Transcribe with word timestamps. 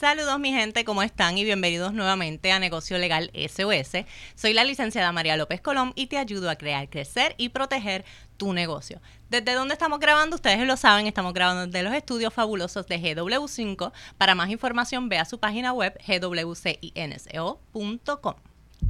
Saludos 0.00 0.40
mi 0.40 0.50
gente, 0.50 0.82
¿cómo 0.86 1.02
están? 1.02 1.36
Y 1.36 1.44
bienvenidos 1.44 1.92
nuevamente 1.92 2.52
a 2.52 2.58
Negocio 2.58 2.96
Legal 2.96 3.30
SOS. 3.34 4.06
Soy 4.34 4.54
la 4.54 4.64
licenciada 4.64 5.12
María 5.12 5.36
López 5.36 5.60
Colón 5.60 5.92
y 5.94 6.06
te 6.06 6.16
ayudo 6.16 6.48
a 6.48 6.56
crear, 6.56 6.88
crecer 6.88 7.34
y 7.36 7.50
proteger 7.50 8.06
tu 8.38 8.54
negocio. 8.54 9.02
¿Desde 9.28 9.52
dónde 9.52 9.74
estamos 9.74 10.00
grabando? 10.00 10.36
Ustedes 10.36 10.66
lo 10.66 10.78
saben, 10.78 11.06
estamos 11.06 11.34
grabando 11.34 11.66
desde 11.66 11.82
los 11.82 11.92
estudios 11.92 12.32
fabulosos 12.32 12.86
de 12.86 12.98
GW5. 12.98 13.92
Para 14.16 14.34
más 14.34 14.48
información, 14.48 15.10
ve 15.10 15.18
a 15.18 15.26
su 15.26 15.38
página 15.38 15.74
web 15.74 16.00
gwcinso.com. 16.06 16.64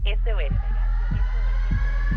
SOS. 0.05 0.90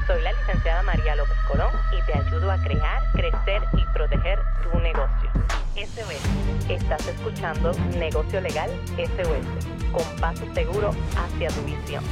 Soy 0.07 0.21
la 0.21 0.33
licenciada 0.33 0.83
María 0.83 1.15
López 1.15 1.37
Colón 1.47 1.71
y 1.91 2.01
te 2.05 2.13
ayudo 2.17 2.51
a 2.51 2.57
crear, 2.57 3.01
crecer 3.13 3.61
y 3.73 3.85
proteger 3.93 4.39
tu 4.61 4.77
negocio. 4.79 5.29
SOS. 5.75 6.69
Estás 6.69 7.07
escuchando 7.07 7.71
Negocio 7.97 8.41
Legal 8.41 8.69
SOS, 8.97 9.91
con 9.91 10.19
paso 10.19 10.45
seguro 10.53 10.91
hacia 11.15 11.49
tu 11.49 11.61
visión. 11.61 12.03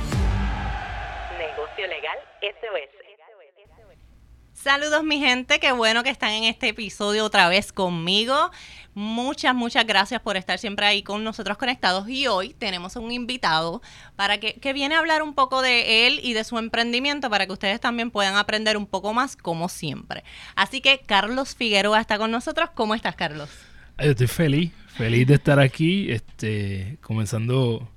Negocio 1.38 1.88
Legal 1.88 2.18
SOS. 2.42 3.11
Saludos 4.64 5.04
mi 5.04 5.18
gente, 5.20 5.60
qué 5.60 5.72
bueno 5.72 6.04
que 6.04 6.12
están 6.12 6.34
en 6.34 6.44
este 6.44 6.68
episodio 6.68 7.26
otra 7.26 7.50
vez 7.50 7.74
conmigo. 7.74 8.52
Muchas, 8.94 9.56
muchas 9.56 9.88
gracias 9.88 10.22
por 10.22 10.38
estar 10.38 10.60
siempre 10.60 10.86
ahí 10.86 11.02
con 11.02 11.24
nosotros 11.24 11.58
conectados 11.58 12.08
y 12.08 12.28
hoy 12.28 12.54
tenemos 12.54 12.96
un 12.96 13.12
invitado 13.12 13.82
para 14.16 14.40
que, 14.40 14.54
que 14.54 14.72
viene 14.72 14.94
a 14.94 15.00
hablar 15.00 15.24
un 15.24 15.34
poco 15.34 15.64
de 15.64 16.06
él 16.06 16.20
y 16.22 16.34
de 16.34 16.44
su 16.44 16.60
emprendimiento 16.60 17.28
para 17.28 17.48
que 17.48 17.54
ustedes 17.54 17.80
también 17.80 18.12
puedan 18.12 18.36
aprender 18.36 18.78
un 18.78 18.86
poco 18.86 19.16
más 19.16 19.36
como 19.36 19.68
siempre. 19.68 20.24
Así 20.56 20.80
que 20.80 21.00
Carlos 21.00 21.56
Figueroa 21.56 22.00
está 22.00 22.20
con 22.20 22.30
nosotros. 22.30 22.70
¿Cómo 22.76 22.94
estás 22.94 23.16
Carlos? 23.16 23.50
Yo 23.98 24.12
estoy 24.12 24.28
feliz, 24.28 24.72
feliz 24.96 25.26
de 25.26 25.34
estar 25.34 25.60
aquí, 25.60 26.12
este, 26.12 27.00
comenzando 27.02 27.90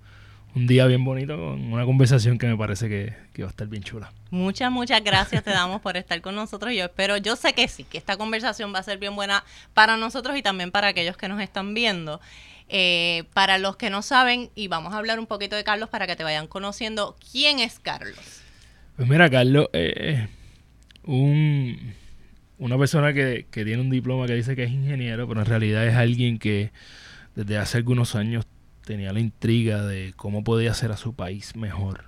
un 0.55 0.67
día 0.67 0.87
bien 0.87 1.05
bonito 1.05 1.37
con 1.37 1.73
una 1.73 1.85
conversación 1.85 2.39
que 2.39 2.47
me 2.47 2.57
parece 2.57 2.89
que, 2.89 3.43
va 3.43 3.49
a 3.49 3.51
estar 3.51 3.67
bien 3.67 3.83
chula. 3.83 4.13
Muchas, 4.31 4.71
muchas 4.71 5.03
gracias 5.03 5.43
te 5.43 5.51
damos 5.51 5.81
por 5.81 5.97
estar 5.97 6.21
con 6.21 6.35
nosotros. 6.35 6.73
Yo 6.75 6.85
espero, 6.85 7.17
yo 7.17 7.35
sé 7.37 7.55
que 7.55 7.67
sí, 7.67 7.85
que 7.85 7.99
esta 7.99 8.17
conversación 8.17 8.73
va 8.73 8.79
a 8.79 8.83
ser 8.83 8.99
bien 8.99 9.17
buena 9.17 9.45
para 9.75 9.97
nosotros 9.97 10.37
y 10.37 10.43
también 10.43 10.71
para 10.71 10.89
aquellos 10.89 11.17
que 11.17 11.29
nos 11.29 11.41
están 11.41 11.75
viendo. 11.75 12.21
Eh, 12.69 13.25
para 13.35 13.59
los 13.59 13.77
que 13.77 13.91
no 13.91 14.01
saben, 14.01 14.51
y 14.55 14.69
vamos 14.69 14.95
a 14.95 14.99
hablar 14.99 15.19
un 15.19 15.27
poquito 15.27 15.55
de 15.57 15.65
Carlos 15.65 15.91
para 15.91 16.07
que 16.07 16.17
te 16.17 16.25
vayan 16.25 16.47
conociendo, 16.47 17.17
¿quién 17.33 17.59
es 17.59 17.79
Carlos? 17.79 18.43
Pues 18.97 19.09
mira, 19.09 19.29
Carlos 19.29 19.69
es 19.73 20.29
un, 21.03 21.95
una 22.59 22.79
persona 22.79 23.13
que, 23.13 23.47
que 23.51 23.65
tiene 23.65 23.83
un 23.83 23.91
diploma 23.91 24.27
que 24.27 24.35
dice 24.35 24.57
que 24.57 24.65
es 24.65 24.71
ingeniero, 24.71 25.29
pero 25.29 25.41
en 25.41 25.47
realidad 25.47 25.87
es 25.87 25.95
alguien 25.95 26.39
que 26.39 26.71
desde 27.35 27.59
hace 27.59 27.77
algunos 27.77 28.15
años 28.15 28.47
tenía 28.85 29.13
la 29.13 29.21
intriga 29.21 29.85
de 29.85 30.13
cómo 30.17 30.45
podía 30.45 30.71
hacer 30.71 30.93
a 30.93 30.97
su 30.97 31.15
país 31.15 31.57
mejor. 31.57 32.05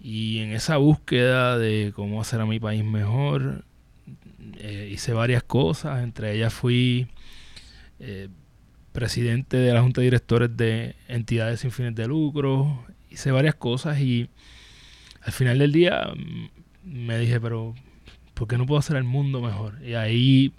Y 0.00 0.40
en 0.40 0.52
esa 0.52 0.76
búsqueda 0.78 1.58
de 1.58 1.92
cómo 1.94 2.20
hacer 2.20 2.40
a 2.40 2.46
mi 2.46 2.58
país 2.58 2.84
mejor, 2.84 3.64
eh, 4.58 4.90
hice 4.92 5.12
varias 5.12 5.42
cosas. 5.42 6.02
Entre 6.02 6.34
ellas 6.34 6.52
fui 6.52 7.06
eh, 8.00 8.28
presidente 8.92 9.56
de 9.56 9.72
la 9.72 9.82
Junta 9.82 10.00
de 10.00 10.06
Directores 10.06 10.56
de 10.56 10.96
entidades 11.08 11.60
sin 11.60 11.70
fines 11.70 11.94
de 11.94 12.08
lucro. 12.08 12.84
Hice 13.10 13.30
varias 13.30 13.54
cosas 13.54 14.00
y 14.00 14.28
al 15.20 15.32
final 15.32 15.58
del 15.58 15.72
día 15.72 16.12
mm, 16.14 17.04
me 17.06 17.18
dije, 17.18 17.40
pero 17.40 17.74
¿por 18.34 18.48
qué 18.48 18.58
no 18.58 18.66
puedo 18.66 18.80
hacer 18.80 18.96
el 18.96 19.04
mundo 19.04 19.40
mejor? 19.40 19.78
Y 19.84 19.94
ahí 19.94 20.52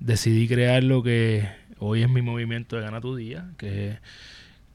decidí 0.00 0.48
crear 0.48 0.82
lo 0.82 1.02
que 1.02 1.48
hoy 1.86 2.02
es 2.02 2.08
mi 2.08 2.22
movimiento 2.22 2.76
de 2.76 2.82
Gana 2.82 3.00
tu 3.00 3.16
Día, 3.16 3.50
que, 3.58 3.98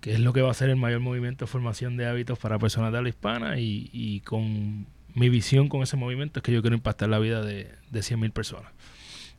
es 0.04 0.20
lo 0.20 0.34
que 0.34 0.42
va 0.42 0.52
a 0.52 0.54
ser 0.54 0.70
el 0.70 0.76
mayor 0.76 1.00
movimiento 1.00 1.46
de 1.46 1.52
formación 1.52 1.98
de 1.98 2.06
hábitos 2.08 2.40
para 2.40 2.60
personas 2.60 2.92
de 2.92 2.98
habla 2.98 3.10
hispana 3.10 3.60
y, 3.60 4.22
con 4.26 4.88
mi 5.16 5.30
visión 5.30 5.70
con 5.70 5.82
ese 5.82 5.98
movimiento 5.98 6.40
es 6.40 6.44
que 6.44 6.52
yo 6.52 6.62
quiero 6.62 6.76
impactar 6.76 7.10
la 7.10 7.20
vida 7.20 7.42
de, 7.42 7.72
de 7.90 8.00
100.000 8.00 8.32
personas, 8.32 8.72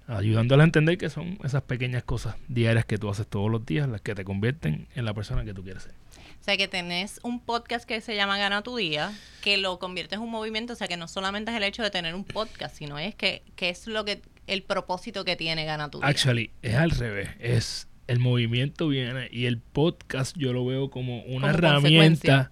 ayudándolas 0.07 0.65
a 0.65 0.67
entender 0.67 0.99
que 0.99 1.09
son 1.09 1.39
esas 1.45 1.63
pequeñas 1.63 2.03
cosas 2.03 2.37
diarias 2.49 2.85
que 2.85 2.99
tú 2.99 3.09
haces 3.09 3.27
todos 3.27 3.51
los 3.51 3.65
días 3.65 3.89
las 3.89 4.01
que 4.01 4.15
te 4.15 4.25
convierten 4.25 4.89
en 4.95 5.05
la 5.05 5.15
persona 5.15 5.45
que 5.45 5.55
tú 5.55 5.63
quieres 5.63 5.85
ser. 5.85 5.95
O 6.41 6.43
sea, 6.43 6.57
que 6.57 6.69
tenés 6.69 7.21
un 7.23 7.39
podcast 7.39 7.87
que 7.87 8.01
se 8.01 8.17
llama 8.17 8.39
Gana 8.39 8.63
tu 8.63 8.75
Día, 8.75 9.13
que 9.43 9.59
lo 9.59 9.79
conviertes 9.79 10.17
en 10.17 10.23
un 10.23 10.31
movimiento, 10.31 10.73
o 10.73 10.77
sea, 10.77 10.89
que 10.89 10.97
no 10.97 11.07
solamente 11.07 11.51
es 11.51 11.57
el 11.57 11.63
hecho 11.63 11.83
de 11.83 11.91
tener 11.91 12.15
un 12.15 12.25
podcast, 12.25 12.75
sino 12.77 12.99
es 12.99 13.15
que, 13.15 13.43
que 13.57 13.69
es 13.69 13.87
lo 13.87 14.07
que 14.07 14.23
el 14.47 14.63
propósito 14.63 15.25
que 15.25 15.37
tiene 15.37 15.65
Gana 15.65 15.91
tu. 15.91 16.01
Actually, 16.03 16.51
es 16.63 16.75
al 16.75 16.91
revés, 16.91 17.31
es 17.39 17.89
el 18.07 18.19
movimiento 18.19 18.89
viene 18.89 19.29
y 19.31 19.47
el 19.47 19.59
podcast 19.59 20.37
yo 20.37 20.53
lo 20.53 20.67
veo 20.67 20.91
como 20.91 21.23
una 21.23 21.51
herramienta 21.51 22.51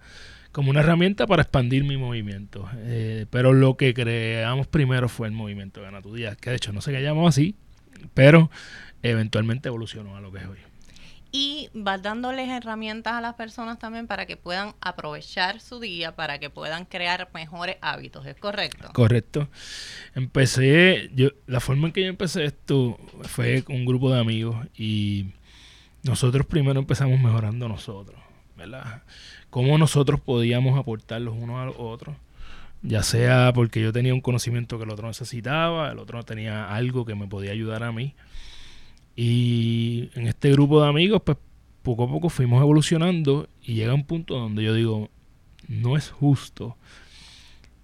como 0.51 0.71
una 0.71 0.79
herramienta 0.79 1.27
para 1.27 1.43
expandir 1.43 1.83
mi 1.83 1.95
movimiento. 1.95 2.67
Eh, 2.77 3.27
pero 3.29 3.53
lo 3.53 3.77
que 3.77 3.93
creamos 3.93 4.67
primero 4.67 5.07
fue 5.07 5.27
el 5.27 5.33
movimiento 5.33 5.81
Gana 5.81 6.01
tu 6.01 6.15
Día, 6.15 6.35
que 6.35 6.49
de 6.49 6.55
hecho 6.55 6.73
no 6.73 6.81
se 6.81 6.91
llamó 7.01 7.27
así, 7.27 7.55
pero 8.13 8.49
eventualmente 9.03 9.67
evolucionó 9.67 10.15
a 10.15 10.21
lo 10.21 10.31
que 10.31 10.39
es 10.39 10.45
hoy 10.45 10.57
y 11.31 11.69
vas 11.73 12.01
dándoles 12.01 12.49
herramientas 12.49 13.13
a 13.13 13.21
las 13.21 13.35
personas 13.35 13.77
también 13.77 14.07
para 14.07 14.25
que 14.25 14.35
puedan 14.35 14.73
aprovechar 14.81 15.59
su 15.59 15.79
día, 15.79 16.15
para 16.15 16.39
que 16.39 16.49
puedan 16.49 16.85
crear 16.85 17.29
mejores 17.33 17.77
hábitos, 17.81 18.25
¿es 18.25 18.35
correcto? 18.35 18.89
Correcto. 18.93 19.47
Empecé, 20.15 21.09
yo, 21.13 21.29
la 21.45 21.59
forma 21.59 21.87
en 21.87 21.93
que 21.93 22.01
yo 22.01 22.07
empecé 22.07 22.45
esto 22.45 22.97
fue 23.23 23.63
con 23.63 23.75
un 23.75 23.85
grupo 23.85 24.11
de 24.11 24.19
amigos 24.19 24.65
y 24.75 25.27
nosotros 26.03 26.47
primero 26.47 26.79
empezamos 26.79 27.19
mejorando 27.19 27.67
nosotros, 27.67 28.19
¿verdad? 28.57 29.03
Cómo 29.51 29.77
nosotros 29.77 30.19
podíamos 30.19 30.79
aportar 30.79 31.21
los 31.21 31.35
unos 31.35 31.59
a 31.59 31.65
los 31.65 31.75
otros, 31.77 32.15
ya 32.81 33.03
sea 33.03 33.51
porque 33.53 33.81
yo 33.81 33.93
tenía 33.93 34.15
un 34.15 34.21
conocimiento 34.21 34.77
que 34.79 34.85
el 34.85 34.89
otro 34.89 35.07
necesitaba, 35.07 35.91
el 35.91 35.99
otro 35.99 36.23
tenía 36.23 36.73
algo 36.73 37.05
que 37.05 37.13
me 37.13 37.27
podía 37.27 37.51
ayudar 37.51 37.83
a 37.83 37.91
mí 37.91 38.15
y 39.21 40.11
en 40.15 40.27
este 40.27 40.49
grupo 40.49 40.81
de 40.81 40.87
amigos, 40.87 41.21
pues 41.25 41.37
poco 41.83 42.05
a 42.05 42.07
poco 42.07 42.29
fuimos 42.29 42.61
evolucionando 42.61 43.49
y 43.61 43.73
llega 43.73 43.93
un 43.93 44.05
punto 44.05 44.35
donde 44.35 44.63
yo 44.63 44.73
digo, 44.73 45.09
no 45.67 45.97
es 45.97 46.09
justo 46.09 46.77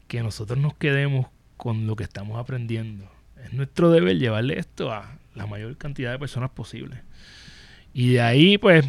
que 0.07 0.23
nosotros 0.23 0.57
nos 0.57 0.75
quedemos 0.75 1.27
con 1.57 1.87
lo 1.87 1.97
que 1.97 2.05
estamos 2.05 2.39
aprendiendo. 2.39 3.11
Es 3.43 3.51
nuestro 3.51 3.91
deber 3.91 4.17
llevarle 4.17 4.57
esto 4.57 4.93
a 4.93 5.19
la 5.35 5.45
mayor 5.45 5.75
cantidad 5.75 6.13
de 6.13 6.19
personas 6.19 6.51
posible. 6.51 7.01
Y 7.93 8.13
de 8.13 8.21
ahí, 8.21 8.57
pues, 8.57 8.85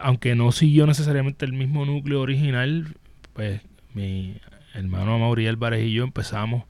aunque 0.00 0.34
no 0.34 0.50
siguió 0.50 0.86
necesariamente 0.86 1.44
el 1.44 1.52
mismo 1.52 1.84
núcleo 1.84 2.22
original, 2.22 2.96
pues 3.34 3.60
mi 3.92 4.38
hermano 4.72 5.18
Mauriel 5.18 5.56
Álvarez 5.56 5.86
y 5.86 5.92
yo 5.92 6.04
empezamos 6.04 6.64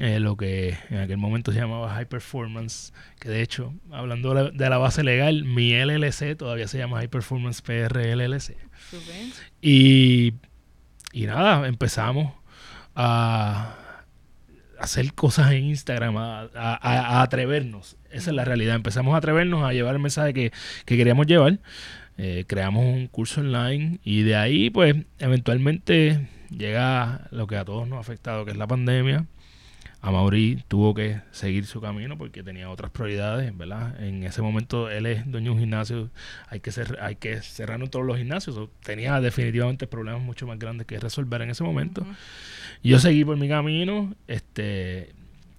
eh, 0.00 0.18
lo 0.18 0.34
que 0.34 0.78
en 0.88 0.96
aquel 0.96 1.18
momento 1.18 1.52
se 1.52 1.58
llamaba 1.58 1.90
High 1.90 2.06
Performance, 2.06 2.94
que 3.18 3.28
de 3.28 3.42
hecho, 3.42 3.74
hablando 3.92 4.32
de 4.50 4.70
la, 4.70 4.78
base 4.78 5.04
legal, 5.04 5.44
mi 5.44 5.74
LLC 5.74 6.38
todavía 6.38 6.66
se 6.68 6.78
llama 6.78 6.96
High 6.96 7.08
Performance 7.08 7.60
PR 7.60 8.16
LLC. 8.16 8.56
Y, 9.60 10.32
y 11.12 11.26
nada, 11.26 11.68
empezamos 11.68 12.32
a 12.94 13.76
hacer 14.78 15.12
cosas 15.12 15.52
en 15.52 15.64
Instagram, 15.64 16.16
a, 16.16 17.20
atrevernos. 17.20 17.98
Esa 18.10 18.30
es 18.30 18.36
la 18.36 18.46
realidad. 18.46 18.76
Empezamos 18.76 19.14
a 19.14 19.18
atrevernos 19.18 19.68
a 19.68 19.74
llevar 19.74 19.94
el 19.94 20.00
mensaje 20.00 20.32
que, 20.32 20.50
queríamos 20.86 21.26
llevar. 21.26 21.58
Eh, 22.16 22.44
creamos 22.46 22.86
un 22.86 23.06
curso 23.06 23.42
online 23.42 24.00
y 24.02 24.22
de 24.22 24.36
ahí, 24.36 24.70
pues, 24.70 24.94
eventualmente 25.18 26.26
llega 26.48 27.28
lo 27.32 27.46
que 27.46 27.58
a 27.58 27.66
todos 27.66 27.86
nos 27.86 27.98
ha 27.98 28.00
afectado, 28.00 28.46
que 28.46 28.52
es 28.52 28.56
la 28.56 28.66
pandemia. 28.66 29.26
Amaury 30.02 30.64
tuvo 30.66 30.94
que 30.94 31.20
seguir 31.30 31.66
su 31.66 31.80
camino 31.80 32.16
porque 32.16 32.42
tenía 32.42 32.70
otras 32.70 32.90
prioridades, 32.90 33.56
¿verdad? 33.56 34.02
En 34.02 34.24
ese 34.24 34.40
momento 34.40 34.90
él 34.90 35.04
es 35.06 35.30
dueño 35.30 35.50
de 35.50 35.50
un 35.50 35.58
gimnasio, 35.60 36.10
hay 36.48 36.60
que, 36.60 36.72
ser, 36.72 36.98
hay 37.02 37.16
que 37.16 37.42
cerrar 37.42 37.86
todos 37.88 38.06
los 38.06 38.16
gimnasios, 38.16 38.58
tenía 38.82 39.20
definitivamente 39.20 39.86
problemas 39.86 40.22
mucho 40.22 40.46
más 40.46 40.58
grandes 40.58 40.86
que 40.86 40.98
resolver 40.98 41.42
en 41.42 41.50
ese 41.50 41.64
momento. 41.64 42.06
Yo 42.82 42.98
seguí 42.98 43.24
por 43.26 43.36
mi 43.36 43.48
camino, 43.48 44.14
este, 44.26 45.12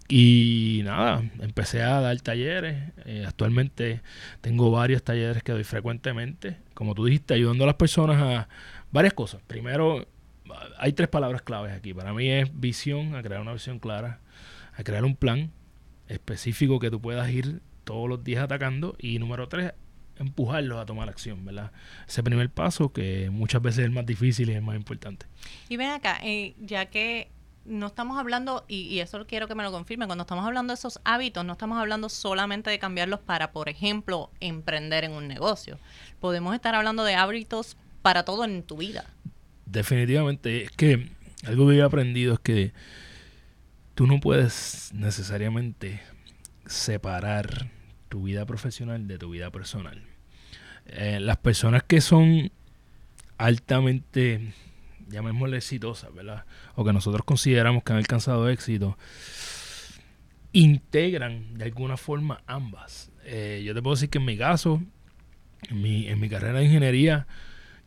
y 0.07 0.81
nada, 0.83 1.23
empecé 1.39 1.83
a 1.83 2.01
dar 2.01 2.19
talleres. 2.19 2.91
Eh, 3.05 3.23
actualmente 3.27 4.01
tengo 4.41 4.71
varios 4.71 5.03
talleres 5.03 5.43
que 5.43 5.51
doy 5.51 5.63
frecuentemente. 5.63 6.57
Como 6.73 6.95
tú 6.95 7.05
dijiste, 7.05 7.35
ayudando 7.35 7.63
a 7.63 7.67
las 7.67 7.75
personas 7.75 8.21
a 8.21 8.49
varias 8.91 9.13
cosas. 9.13 9.41
Primero, 9.47 10.07
hay 10.77 10.93
tres 10.93 11.07
palabras 11.09 11.43
claves 11.43 11.73
aquí. 11.73 11.93
Para 11.93 12.11
mí 12.11 12.29
es 12.29 12.49
visión, 12.59 13.15
a 13.15 13.21
crear 13.21 13.39
una 13.41 13.53
visión 13.53 13.79
clara 13.79 14.19
a 14.81 14.83
crear 14.83 15.05
un 15.05 15.15
plan 15.15 15.51
específico 16.07 16.79
que 16.79 16.91
tú 16.91 17.01
puedas 17.01 17.29
ir 17.29 17.61
todos 17.83 18.09
los 18.09 18.23
días 18.23 18.43
atacando. 18.43 18.95
Y 18.99 19.19
número 19.19 19.47
tres, 19.47 19.73
empujarlos 20.17 20.79
a 20.79 20.85
tomar 20.85 21.09
acción, 21.09 21.45
¿verdad? 21.45 21.71
Ese 22.07 22.23
primer 22.23 22.49
paso 22.49 22.91
que 22.91 23.29
muchas 23.29 23.61
veces 23.61 23.79
es 23.79 23.85
el 23.85 23.91
más 23.91 24.05
difícil 24.05 24.49
y 24.49 24.51
es 24.51 24.57
el 24.57 24.63
más 24.63 24.75
importante. 24.75 25.25
Y 25.69 25.77
ven 25.77 25.91
acá, 25.91 26.19
eh, 26.23 26.55
ya 26.59 26.87
que 26.87 27.29
no 27.63 27.87
estamos 27.87 28.17
hablando, 28.17 28.65
y, 28.67 28.81
y, 28.81 29.01
eso 29.01 29.25
quiero 29.27 29.47
que 29.47 29.53
me 29.53 29.61
lo 29.63 29.71
confirme, 29.71 30.07
cuando 30.07 30.23
estamos 30.23 30.45
hablando 30.45 30.73
de 30.73 30.75
esos 30.75 30.99
hábitos, 31.03 31.45
no 31.45 31.53
estamos 31.53 31.77
hablando 31.77 32.09
solamente 32.09 32.71
de 32.71 32.79
cambiarlos 32.79 33.19
para, 33.19 33.51
por 33.51 33.69
ejemplo, 33.69 34.31
emprender 34.39 35.03
en 35.03 35.11
un 35.11 35.27
negocio. 35.27 35.77
Podemos 36.19 36.55
estar 36.55 36.73
hablando 36.73 37.03
de 37.03 37.13
hábitos 37.13 37.77
para 38.01 38.23
todo 38.23 38.45
en 38.45 38.63
tu 38.63 38.77
vida. 38.77 39.05
Definitivamente, 39.67 40.63
es 40.63 40.71
que 40.71 41.07
algo 41.45 41.69
que 41.69 41.75
he 41.75 41.81
aprendido 41.83 42.33
es 42.33 42.39
que 42.39 42.73
tú 43.95 44.07
no 44.07 44.19
puedes 44.19 44.91
necesariamente 44.93 46.01
separar 46.65 47.69
tu 48.09 48.23
vida 48.23 48.45
profesional 48.45 49.07
de 49.07 49.17
tu 49.17 49.29
vida 49.31 49.51
personal. 49.51 50.03
Eh, 50.85 51.19
las 51.19 51.37
personas 51.37 51.83
que 51.83 52.01
son 52.01 52.51
altamente, 53.37 54.53
llamémosle 55.07 55.57
exitosas, 55.57 56.13
¿verdad? 56.13 56.45
O 56.75 56.83
que 56.83 56.93
nosotros 56.93 57.23
consideramos 57.25 57.83
que 57.83 57.93
han 57.93 57.99
alcanzado 57.99 58.49
éxito, 58.49 58.97
integran 60.53 61.57
de 61.57 61.65
alguna 61.65 61.97
forma 61.97 62.43
ambas. 62.45 63.11
Eh, 63.23 63.61
yo 63.65 63.73
te 63.73 63.81
puedo 63.81 63.95
decir 63.95 64.09
que 64.09 64.17
en 64.17 64.25
mi 64.25 64.37
caso, 64.37 64.81
mi, 65.69 66.07
en 66.07 66.19
mi 66.19 66.29
carrera 66.29 66.59
de 66.59 66.65
ingeniería, 66.65 67.27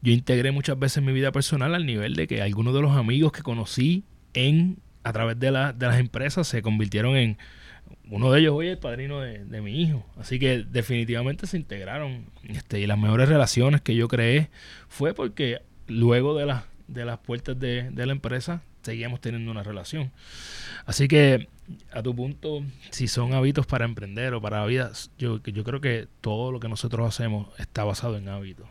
yo 0.02 0.12
integré 0.12 0.52
muchas 0.52 0.78
veces 0.78 1.02
mi 1.02 1.12
vida 1.12 1.32
personal 1.32 1.74
al 1.74 1.86
nivel 1.86 2.14
de 2.14 2.26
que 2.26 2.42
algunos 2.42 2.74
de 2.74 2.82
los 2.82 2.96
amigos 2.96 3.32
que 3.32 3.42
conocí 3.42 4.04
en 4.32 4.78
a 5.04 5.12
través 5.12 5.38
de, 5.38 5.50
la, 5.50 5.72
de 5.72 5.86
las 5.86 5.98
empresas 5.98 6.48
se 6.48 6.62
convirtieron 6.62 7.16
en 7.16 7.38
uno 8.10 8.32
de 8.32 8.40
ellos 8.40 8.54
hoy 8.54 8.68
el 8.68 8.78
padrino 8.78 9.20
de, 9.20 9.60
mi 9.60 9.80
hijo. 9.80 10.04
Así 10.18 10.38
que 10.38 10.64
definitivamente 10.64 11.46
se 11.46 11.56
integraron. 11.56 12.26
Este, 12.44 12.80
y 12.80 12.86
las 12.86 12.98
mejores 12.98 13.28
relaciones 13.28 13.80
que 13.80 13.94
yo 13.94 14.08
creé 14.08 14.50
fue 14.88 15.14
porque 15.14 15.62
luego 15.86 16.36
de, 16.36 16.46
la, 16.46 16.66
de 16.88 17.04
las 17.04 17.18
puertas 17.18 17.58
de, 17.58 17.90
de 17.90 18.06
la 18.06 18.12
empresa 18.12 18.62
seguíamos 18.82 19.20
teniendo 19.20 19.50
una 19.50 19.62
relación. 19.62 20.12
Así 20.86 21.08
que 21.08 21.48
a 21.92 22.02
tu 22.02 22.14
punto, 22.14 22.62
si 22.90 23.08
son 23.08 23.32
hábitos 23.32 23.66
para 23.66 23.84
emprender 23.84 24.34
o 24.34 24.40
para 24.40 24.60
la 24.60 24.66
vida, 24.66 24.92
yo, 25.18 25.42
yo 25.42 25.64
creo 25.64 25.80
que 25.80 26.08
todo 26.20 26.52
lo 26.52 26.60
que 26.60 26.68
nosotros 26.68 27.08
hacemos 27.08 27.48
está 27.58 27.84
basado 27.84 28.16
en 28.16 28.28
hábitos. 28.28 28.68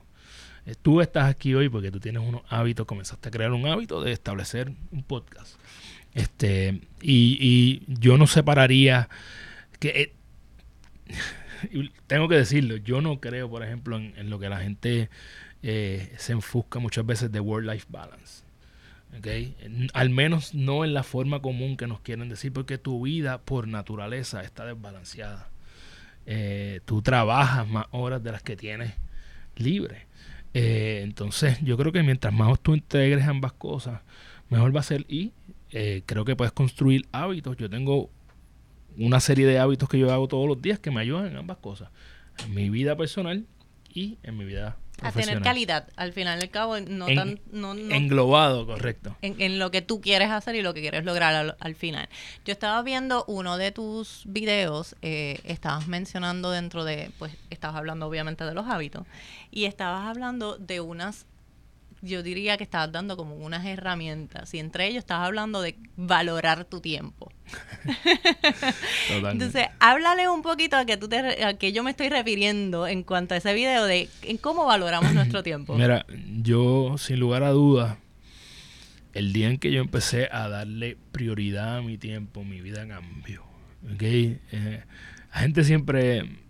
Eh, 0.66 0.76
tú 0.82 1.02
estás 1.02 1.30
aquí 1.30 1.54
hoy 1.56 1.68
porque 1.70 1.92
tú 1.92 2.00
tienes 2.00 2.22
unos 2.22 2.44
hábitos, 2.48 2.86
comenzaste 2.86 3.28
a 3.28 3.32
crear 3.32 3.52
un 3.52 3.68
hábito 3.68 4.02
de 4.02 4.12
establecer 4.12 4.72
un 4.92 5.04
podcast. 5.04 5.58
Este, 6.14 6.82
y, 7.02 7.38
y 7.40 7.84
yo 7.88 8.18
no 8.18 8.28
separaría 8.28 9.10
que 9.84 9.90
eh, 9.90 10.14
tengo 12.08 12.30
que 12.30 12.36
decirlo, 12.36 12.78
yo 12.78 13.02
no 13.02 13.20
creo, 13.20 13.50
por 13.50 13.64
ejemplo, 13.64 13.98
en, 13.98 14.30
lo 14.30 14.40
que 14.40 14.50
la 14.50 14.60
gente 14.60 15.10
eh, 15.62 16.14
se 16.18 16.34
enfusca 16.34 16.80
muchas 16.80 17.06
veces 17.06 17.32
de 17.32 17.40
work-life 17.40 17.88
balance. 17.90 18.44
¿okay? 19.18 19.56
Al 19.94 20.10
menos 20.10 20.54
no 20.54 20.86
en 20.86 20.94
la 20.94 21.04
forma 21.04 21.42
común 21.42 21.76
que 21.76 21.88
nos 21.88 22.00
quieren 22.00 22.30
decir, 22.30 22.54
porque 22.54 22.78
tu 22.78 23.04
vida 23.04 23.42
por 23.42 23.68
naturaleza 23.68 24.42
está 24.42 24.66
desbalanceada. 24.66 25.50
Eh, 26.26 26.80
tú 26.86 27.02
trabajas 27.02 27.68
más 27.68 27.88
horas 27.92 28.24
de 28.24 28.32
las 28.32 28.44
que 28.44 28.56
tienes 28.56 28.94
libre. 29.58 30.08
entonces, 30.54 31.60
yo 31.62 31.78
creo 31.78 31.92
que 31.92 32.04
mientras 32.04 32.34
más 32.34 32.60
tú 32.62 32.76
integres 32.76 33.28
ambas 33.28 33.54
cosas, 33.54 34.02
mejor 34.50 34.76
va 34.76 34.80
a 34.80 34.84
ser. 34.84 35.06
Eh, 35.74 36.04
creo 36.06 36.24
que 36.24 36.36
puedes 36.36 36.54
construir 36.54 37.08
hábitos. 37.12 37.58
Yo 37.58 37.70
tengo 37.70 38.12
una 38.98 39.20
serie 39.20 39.48
de 39.48 39.58
hábitos 39.58 39.90
que 39.90 39.98
yo 39.98 40.14
hago 40.14 40.28
todos 40.28 40.48
los 40.48 40.62
días 40.62 40.78
que 40.78 40.92
me 40.92 41.02
ayudan 41.02 41.26
en 41.26 41.36
ambas 41.36 41.58
cosas. 41.58 41.90
En 42.46 42.54
mi 42.54 42.70
vida 42.70 42.96
personal 42.96 43.48
y 43.92 44.20
en 44.22 44.38
mi 44.38 44.46
vida 44.46 44.78
profesional. 44.98 45.30
A 45.30 45.32
tener 45.32 45.44
calidad, 45.44 45.90
al 45.96 46.14
final 46.14 46.40
al 46.40 46.50
cabo, 46.52 46.80
no 46.80 47.08
tan... 47.08 47.40
No, 47.52 47.74
englobado, 47.74 48.68
correcto. 48.68 49.18
En, 49.24 49.58
lo 49.58 49.72
que 49.72 49.82
tú 49.82 50.00
quieres 50.00 50.30
hacer 50.30 50.54
y 50.54 50.62
lo 50.62 50.76
que 50.76 50.82
quieres 50.82 51.06
lograr 51.06 51.58
al, 51.60 51.76
final. 51.76 52.08
Yo 52.46 52.52
estaba 52.52 52.80
viendo 52.84 53.26
uno 53.28 53.58
de 53.58 53.72
tus 53.72 54.22
videos, 54.26 54.96
eh, 55.02 55.40
estabas 55.44 55.88
mencionando 55.88 56.52
dentro 56.52 56.86
de, 56.86 57.10
pues, 57.18 57.36
estabas 57.50 57.78
hablando 57.78 58.06
obviamente 58.06 58.44
de 58.44 58.54
los 58.54 58.68
hábitos, 58.68 59.08
y 59.50 59.66
estabas 59.66 60.08
hablando 60.08 60.58
de 60.60 60.82
unas 60.82 61.26
yo 62.04 62.22
diría 62.22 62.58
que 62.58 62.66
estabas 62.66 62.92
dando 62.92 63.16
como 63.16 63.36
unas 63.36 63.66
herramientas 63.66 64.54
y 64.54 64.60
entre 64.60 64.88
ellos 64.88 65.00
estabas 65.00 65.28
hablando 65.28 65.62
de 65.62 65.78
valorar 65.96 66.66
tu 66.66 66.82
tiempo. 66.82 67.32
Entonces, 69.10 69.68
háblale 69.80 70.28
un 70.28 70.42
poquito 70.42 70.76
a 70.76 70.86
que 70.86 70.98
tú 70.98 71.08
te, 71.08 71.46
a 71.46 71.54
que 71.54 71.72
yo 71.72 71.82
me 71.82 71.92
estoy 71.92 72.10
refiriendo 72.10 72.88
en 72.88 73.04
cuanto 73.04 73.36
a 73.36 73.38
ese 73.38 73.54
video 73.54 73.86
de 73.86 74.10
en 74.24 74.38
cómo 74.38 74.66
valoramos 74.66 75.14
nuestro 75.16 75.44
tiempo. 75.44 75.76
Mira, 75.76 76.06
yo 76.42 76.98
sin 76.98 77.22
lugar 77.22 77.44
a 77.44 77.52
dudas 77.52 77.98
el 79.14 79.32
día 79.32 79.50
en 79.50 79.58
que 79.58 79.72
yo 79.72 79.80
empecé 79.80 80.28
a 80.30 80.50
darle 80.50 80.98
prioridad 81.14 81.78
a 81.78 81.82
mi 81.82 81.98
tiempo, 81.98 82.44
mi 82.44 82.60
vida 82.60 82.86
cambió. 82.86 83.44
¿okay? 83.94 84.40
Eh, 84.52 84.84
la 85.34 85.40
gente 85.40 85.64
siempre 85.64 86.43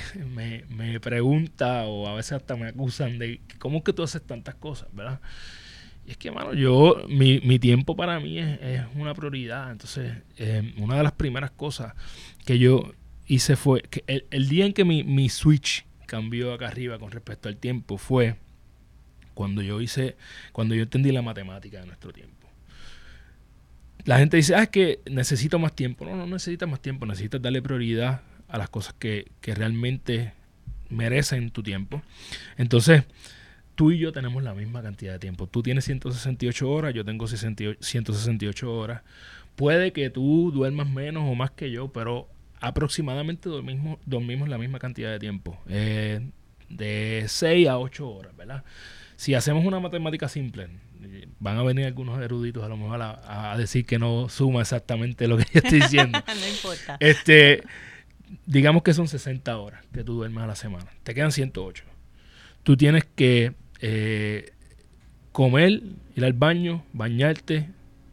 me, 0.34 0.64
me, 0.68 1.00
pregunta 1.00 1.84
o 1.84 2.08
a 2.08 2.14
veces 2.14 2.32
hasta 2.32 2.56
me 2.56 2.68
acusan 2.68 3.18
de 3.18 3.40
cómo 3.58 3.78
es 3.78 3.84
que 3.84 3.92
tú 3.92 4.02
haces 4.02 4.22
tantas 4.22 4.54
cosas, 4.54 4.88
¿verdad? 4.92 5.20
Y 6.06 6.12
es 6.12 6.16
que, 6.16 6.30
mano, 6.30 6.52
yo, 6.54 7.04
mi, 7.08 7.40
mi 7.40 7.58
tiempo 7.58 7.94
para 7.94 8.18
mí 8.18 8.38
es, 8.38 8.60
es 8.60 8.82
una 8.96 9.14
prioridad. 9.14 9.70
Entonces, 9.70 10.14
eh, 10.36 10.74
una 10.78 10.96
de 10.96 11.02
las 11.02 11.12
primeras 11.12 11.52
cosas 11.52 11.94
que 12.44 12.58
yo 12.58 12.92
hice 13.26 13.56
fue 13.56 13.82
el, 14.06 14.26
el 14.30 14.48
día 14.48 14.66
en 14.66 14.72
que 14.72 14.84
mi, 14.84 15.04
mi 15.04 15.28
switch 15.28 15.86
cambió 16.06 16.52
acá 16.52 16.68
arriba 16.68 16.98
con 16.98 17.10
respecto 17.10 17.48
al 17.48 17.56
tiempo 17.56 17.98
fue 17.98 18.36
cuando 19.34 19.62
yo 19.62 19.80
hice, 19.80 20.16
cuando 20.52 20.74
yo 20.74 20.82
entendí 20.82 21.12
la 21.12 21.22
matemática 21.22 21.80
de 21.80 21.86
nuestro 21.86 22.12
tiempo. 22.12 22.48
La 24.04 24.18
gente 24.18 24.36
dice, 24.36 24.56
ah, 24.56 24.64
es 24.64 24.68
que 24.68 25.00
necesito 25.08 25.60
más 25.60 25.74
tiempo. 25.74 26.04
No, 26.04 26.16
no 26.16 26.26
necesitas 26.26 26.68
más 26.68 26.80
tiempo, 26.80 27.06
necesitas 27.06 27.40
darle 27.40 27.62
prioridad 27.62 28.22
a 28.52 28.58
las 28.58 28.68
cosas 28.68 28.94
que, 28.98 29.32
realmente 29.42 30.34
merecen 30.90 31.50
tu 31.50 31.62
tiempo. 31.62 32.02
Entonces, 32.58 33.04
tú 33.74 33.90
y 33.92 33.98
yo 33.98 34.12
tenemos 34.12 34.42
la 34.42 34.54
misma 34.54 34.82
cantidad 34.82 35.14
de 35.14 35.18
tiempo. 35.18 35.46
Tú 35.46 35.62
tienes 35.62 35.86
168 35.86 36.70
horas, 36.70 36.92
yo 36.92 37.02
tengo 37.02 37.26
168 37.26 38.72
horas. 38.72 39.02
Puede 39.56 39.94
que 39.94 40.10
tú 40.10 40.52
duermas 40.52 40.88
menos 40.88 41.24
o 41.26 41.34
más 41.34 41.50
que 41.50 41.70
yo, 41.70 41.92
pero 41.92 42.28
aproximadamente 42.60 43.48
dormimos, 43.48 43.98
dormimos 44.04 44.50
la 44.50 44.58
misma 44.58 44.78
cantidad 44.78 45.10
de 45.10 45.18
tiempo. 45.18 45.58
Eh, 45.66 46.20
de 46.68 47.24
6 47.26 47.68
a 47.68 47.78
8 47.78 48.06
horas, 48.06 48.36
¿verdad? 48.36 48.64
Si 49.16 49.32
hacemos 49.32 49.64
una 49.64 49.80
matemática 49.80 50.28
simple, 50.28 50.68
van 51.40 51.56
a 51.56 51.62
venir 51.62 51.86
algunos 51.86 52.20
eruditos 52.20 52.62
a 52.64 52.68
lo 52.68 52.76
mejor 52.76 53.00
a, 53.00 53.52
a 53.52 53.56
decir 53.56 53.86
que 53.86 53.98
no 53.98 54.28
suma 54.28 54.60
exactamente 54.60 55.26
lo 55.26 55.38
que 55.38 55.44
yo 55.44 55.60
estoy 55.60 55.80
diciendo. 55.80 56.22
no 56.26 56.48
importa. 56.48 56.98
Este 57.00 57.62
digamos 58.46 58.82
que 58.82 58.94
son 58.94 59.08
60 59.08 59.56
horas 59.56 59.84
que 59.92 60.04
tú 60.04 60.14
duermes 60.14 60.44
a 60.44 60.46
la 60.46 60.54
semana. 60.54 60.86
Te 61.02 61.14
quedan 61.14 61.32
108. 61.32 61.84
Tú 62.62 62.76
tienes 62.76 63.04
que 63.04 63.54
eh, 63.80 64.52
comer, 65.32 65.82
ir 66.14 66.24
al 66.24 66.32
baño, 66.32 66.84
bañarte. 66.92 67.68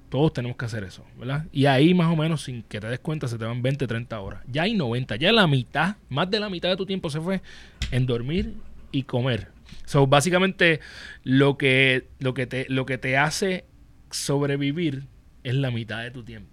Todos 0.09 0.33
tenemos 0.33 0.57
que 0.57 0.65
hacer 0.65 0.83
eso, 0.83 1.05
¿verdad? 1.19 1.45
Y 1.51 1.67
ahí 1.67 1.93
más 1.93 2.11
o 2.11 2.15
menos, 2.15 2.43
sin 2.43 2.63
que 2.63 2.79
te 2.79 2.88
des 2.88 2.99
cuenta, 2.99 3.27
se 3.27 3.38
te 3.38 3.45
van 3.45 3.61
20, 3.61 3.85
30 3.85 4.19
horas. 4.19 4.41
Ya 4.47 4.63
hay 4.63 4.73
90, 4.73 5.17
ya 5.17 5.31
la 5.31 5.45
mitad, 5.45 5.97
más 6.09 6.29
de 6.31 6.39
la 6.39 6.49
mitad 6.49 6.69
de 6.69 6.77
tu 6.77 6.85
tiempo 6.85 7.11
se 7.11 7.21
fue 7.21 7.41
en 7.91 8.07
dormir 8.07 8.55
y 8.91 9.03
comer. 9.03 9.49
So, 9.85 10.07
básicamente, 10.07 10.79
lo 11.23 11.57
que, 11.57 12.07
lo, 12.17 12.33
que 12.33 12.47
te, 12.47 12.65
lo 12.69 12.88
que 12.88 12.97
te 12.97 13.17
hace 13.17 13.65
sobrevivir 14.09 15.03
es 15.43 15.53
la 15.53 15.69
mitad 15.69 16.01
de 16.01 16.09
tu 16.09 16.23
tiempo. 16.23 16.49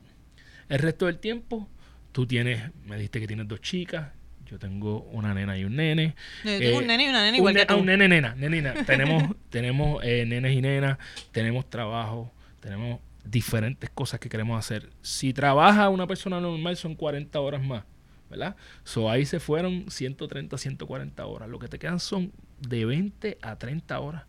El 0.69 0.81
resto 0.81 1.07
del 1.07 1.19
tiempo 1.19 1.69
Tú 2.17 2.27
tienes, 2.27 2.73
me 2.87 2.97
dijiste 2.97 3.21
que 3.21 3.27
tienes 3.27 3.47
dos 3.47 3.61
chicas, 3.61 4.09
yo 4.47 4.59
tengo 4.59 5.03
una 5.13 5.35
nena 5.35 5.59
y 5.59 5.67
un 5.67 5.77
nene. 5.77 6.15
Yo 6.45 6.59
tengo 6.59 6.79
un 6.79 6.85
eh, 6.85 6.87
nene 6.87 7.05
y 7.05 7.09
una 7.09 7.23
nena 7.23 7.37
igual 7.37 7.55
que 7.55 7.67
tú. 7.67 7.77
un 7.77 7.85
nene, 7.85 8.09
nena, 8.09 8.35
nenina. 8.35 8.73
tenemos, 8.87 9.37
tenemos 9.51 10.03
eh, 10.03 10.25
nenes 10.27 10.57
y 10.57 10.63
nenas, 10.63 10.97
tenemos 11.31 11.69
trabajo, 11.69 12.33
tenemos 12.61 13.01
diferentes 13.23 13.91
cosas 13.91 14.19
que 14.19 14.31
queremos 14.31 14.59
hacer. 14.59 14.89
Si 15.03 15.35
trabaja 15.35 15.91
una 15.91 16.07
persona 16.07 16.41
normal 16.41 16.79
son 16.79 16.95
40 16.95 17.39
horas 17.39 17.63
más, 17.63 17.85
¿verdad? 18.31 18.57
So 18.83 19.11
ahí 19.11 19.27
se 19.27 19.39
fueron 19.39 19.91
130, 19.91 20.57
140 20.57 21.27
horas. 21.27 21.51
Lo 21.51 21.59
que 21.59 21.69
te 21.69 21.79
quedan 21.79 22.01
son 22.01 22.33
de 22.67 22.87
20 22.87 23.37
a 23.43 23.59
30 23.59 24.01
horas 24.01 24.23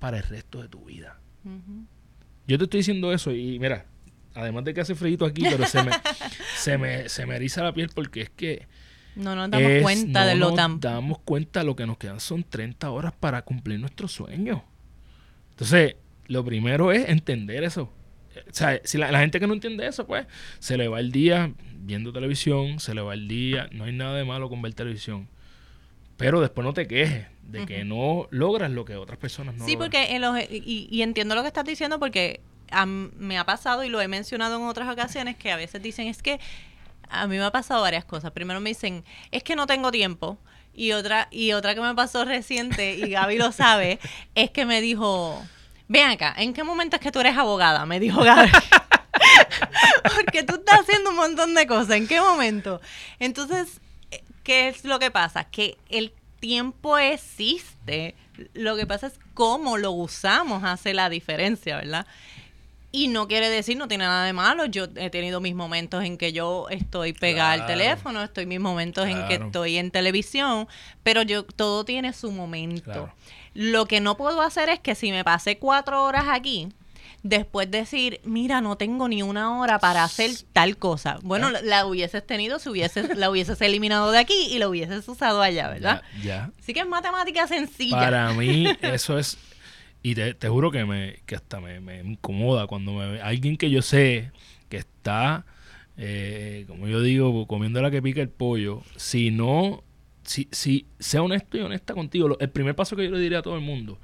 para 0.00 0.16
el 0.16 0.24
resto 0.24 0.60
de 0.60 0.68
tu 0.68 0.86
vida. 0.86 1.20
Yo 2.48 2.58
te 2.58 2.64
estoy 2.64 2.78
diciendo 2.78 3.12
eso 3.12 3.30
y 3.30 3.60
mira, 3.60 3.86
además 4.38 4.64
de 4.64 4.74
que 4.74 4.80
hace 4.80 4.94
frío 4.94 5.24
aquí, 5.24 5.42
pero 5.42 5.66
se 5.66 5.82
me, 5.82 5.90
se 6.56 6.78
me, 6.78 7.08
se 7.08 7.26
me 7.26 7.36
eriza 7.36 7.62
la 7.62 7.72
piel 7.72 7.90
porque 7.94 8.22
es 8.22 8.30
que 8.30 8.66
no 9.18 9.34
nos 9.34 9.50
damos 9.50 9.82
cuenta 9.82 10.24
de 10.24 10.36
lo 10.36 10.54
tan... 10.54 10.72
nos 10.72 10.80
damos 10.80 11.18
cuenta, 11.18 11.64
lo 11.64 11.74
que 11.74 11.86
nos 11.86 11.98
quedan 11.98 12.20
son 12.20 12.44
30 12.44 12.88
horas 12.90 13.12
para 13.18 13.42
cumplir 13.42 13.80
nuestro 13.80 14.06
sueño. 14.06 14.64
Entonces, 15.50 15.96
lo 16.28 16.44
primero 16.44 16.92
es 16.92 17.08
entender 17.08 17.64
eso. 17.64 17.92
O 18.36 18.52
sea, 18.52 18.80
si 18.84 18.96
la, 18.96 19.18
gente 19.18 19.40
que 19.40 19.48
no 19.48 19.54
entiende 19.54 19.88
eso, 19.88 20.06
pues 20.06 20.26
se 20.60 20.76
le 20.76 20.86
va 20.86 21.00
el 21.00 21.10
día 21.10 21.52
viendo 21.80 22.12
televisión, 22.12 22.78
se 22.78 22.94
le 22.94 23.00
va 23.00 23.14
el 23.14 23.26
día, 23.26 23.68
no 23.72 23.84
hay 23.84 23.92
nada 23.92 24.16
de 24.16 24.24
malo 24.24 24.48
con 24.48 24.62
ver 24.62 24.74
televisión. 24.74 25.28
Pero 26.16 26.40
después 26.40 26.64
no 26.64 26.72
te 26.72 26.86
quejes 26.86 27.26
de 27.42 27.66
que 27.66 27.84
no 27.84 28.28
logras 28.30 28.70
lo 28.70 28.84
que 28.84 28.94
otras 28.94 29.18
personas 29.18 29.56
no 29.56 29.64
Sí, 29.64 29.76
porque 29.76 30.16
y, 30.50 30.88
y 30.90 31.02
entiendo 31.02 31.34
lo 31.34 31.42
que 31.42 31.48
estás 31.48 31.64
diciendo 31.64 31.98
porque 31.98 32.40
me 32.86 33.38
ha 33.38 33.44
pasado 33.44 33.84
y 33.84 33.88
lo 33.88 34.00
he 34.00 34.08
mencionado 34.08 34.56
en 34.56 34.62
otras 34.62 34.88
ocasiones 34.88 35.36
que 35.36 35.52
a 35.52 35.56
veces 35.56 35.82
dicen 35.82 36.08
es 36.08 36.22
que 36.22 36.40
a 37.10 37.26
mí 37.26 37.36
me 37.36 37.44
ha 37.44 37.52
pasado 37.52 37.82
varias 37.82 38.04
cosas. 38.04 38.32
Primero 38.32 38.60
me 38.60 38.70
dicen, 38.70 39.04
es 39.30 39.42
que 39.42 39.56
no 39.56 39.66
tengo 39.66 39.90
tiempo. 39.90 40.38
Y 40.74 40.92
otra, 40.92 41.28
y 41.30 41.52
otra 41.52 41.74
que 41.74 41.80
me 41.80 41.94
pasó 41.94 42.24
reciente, 42.24 42.94
y 42.94 43.10
Gaby 43.10 43.36
lo 43.36 43.50
sabe, 43.50 43.98
es 44.34 44.50
que 44.50 44.64
me 44.64 44.80
dijo, 44.80 45.42
ven 45.88 46.10
acá, 46.10 46.34
¿en 46.36 46.54
qué 46.54 46.62
momento 46.62 46.96
es 46.96 47.02
que 47.02 47.10
tú 47.10 47.20
eres 47.20 47.36
abogada? 47.36 47.84
Me 47.86 47.98
dijo 47.98 48.22
Gaby. 48.22 48.50
Porque 50.14 50.44
tú 50.44 50.54
estás 50.54 50.80
haciendo 50.80 51.10
un 51.10 51.16
montón 51.16 51.54
de 51.54 51.66
cosas. 51.66 51.96
¿En 51.96 52.06
qué 52.06 52.20
momento? 52.20 52.80
Entonces, 53.18 53.80
¿qué 54.44 54.68
es 54.68 54.84
lo 54.84 54.98
que 54.98 55.10
pasa? 55.10 55.44
Que 55.44 55.76
el 55.88 56.12
tiempo 56.38 56.98
existe. 56.98 58.14
Lo 58.54 58.76
que 58.76 58.86
pasa 58.86 59.08
es 59.08 59.18
cómo 59.34 59.78
lo 59.78 59.90
usamos 59.90 60.62
hace 60.62 60.94
la 60.94 61.08
diferencia, 61.08 61.76
¿verdad? 61.76 62.06
Y 62.90 63.08
no 63.08 63.28
quiere 63.28 63.50
decir, 63.50 63.76
no 63.76 63.86
tiene 63.86 64.04
nada 64.04 64.24
de 64.24 64.32
malo. 64.32 64.64
Yo 64.64 64.86
he 64.96 65.10
tenido 65.10 65.40
mis 65.40 65.54
momentos 65.54 66.04
en 66.04 66.16
que 66.16 66.32
yo 66.32 66.68
estoy 66.70 67.12
pegada 67.12 67.52
al 67.52 67.66
teléfono, 67.66 68.22
estoy 68.22 68.46
mis 68.46 68.60
momentos 68.60 69.06
en 69.06 69.26
que 69.26 69.34
estoy 69.34 69.76
en 69.76 69.90
televisión, 69.90 70.68
pero 71.02 71.22
yo 71.22 71.44
todo 71.44 71.84
tiene 71.84 72.14
su 72.14 72.32
momento. 72.32 73.12
Lo 73.52 73.86
que 73.86 74.00
no 74.00 74.16
puedo 74.16 74.40
hacer 74.40 74.70
es 74.70 74.80
que 74.80 74.94
si 74.94 75.10
me 75.10 75.22
pasé 75.22 75.58
cuatro 75.58 76.02
horas 76.02 76.26
aquí, 76.28 76.68
después 77.22 77.70
decir, 77.70 78.20
mira, 78.24 78.60
no 78.60 78.76
tengo 78.76 79.08
ni 79.08 79.22
una 79.22 79.58
hora 79.58 79.78
para 79.78 80.04
hacer 80.04 80.30
tal 80.52 80.78
cosa. 80.78 81.18
Bueno, 81.22 81.50
la, 81.50 81.84
hubieses 81.84 82.26
tenido 82.26 82.58
si 82.58 82.70
hubieses, 82.70 83.16
la 83.16 83.30
hubieses 83.30 83.60
eliminado 83.60 84.10
de 84.12 84.18
aquí 84.18 84.48
y 84.50 84.58
la 84.58 84.68
hubieses 84.68 85.06
usado 85.08 85.42
allá, 85.42 85.68
¿verdad? 85.68 86.02
Ya. 86.18 86.24
ya. 86.24 86.50
Así 86.58 86.72
que 86.72 86.80
es 86.80 86.86
matemática 86.86 87.46
sencilla. 87.46 87.98
Para 87.98 88.32
mí, 88.32 88.66
eso 88.80 89.18
es 89.18 89.36
y 90.02 90.14
te, 90.14 90.34
te 90.34 90.48
juro 90.48 90.70
que 90.70 90.84
me 90.84 91.20
que 91.26 91.34
hasta 91.34 91.60
me, 91.60 91.80
me, 91.80 92.00
incomoda 92.00 92.66
cuando 92.66 92.92
me 92.92 93.12
ve 93.12 93.20
alguien 93.20 93.56
que 93.56 93.70
yo 93.70 93.82
sé 93.82 94.30
que 94.68 94.76
está, 94.76 95.44
eh, 95.96 96.64
como 96.68 96.88
yo 96.88 97.00
digo, 97.00 97.46
comiendo 97.46 97.82
la 97.82 97.90
que 97.90 98.02
pica 98.02 98.20
el 98.20 98.28
pollo. 98.28 98.82
Si 98.96 99.30
no, 99.30 99.82
si, 100.22 100.48
si 100.52 100.86
sea 100.98 101.22
honesto 101.22 101.56
y 101.56 101.60
honesta 101.60 101.94
contigo, 101.94 102.36
el 102.38 102.50
primer 102.50 102.74
paso 102.74 102.96
que 102.96 103.04
yo 103.04 103.10
le 103.10 103.18
diré 103.18 103.36
a 103.36 103.42
todo 103.42 103.56
el 103.56 103.62
mundo, 103.62 103.98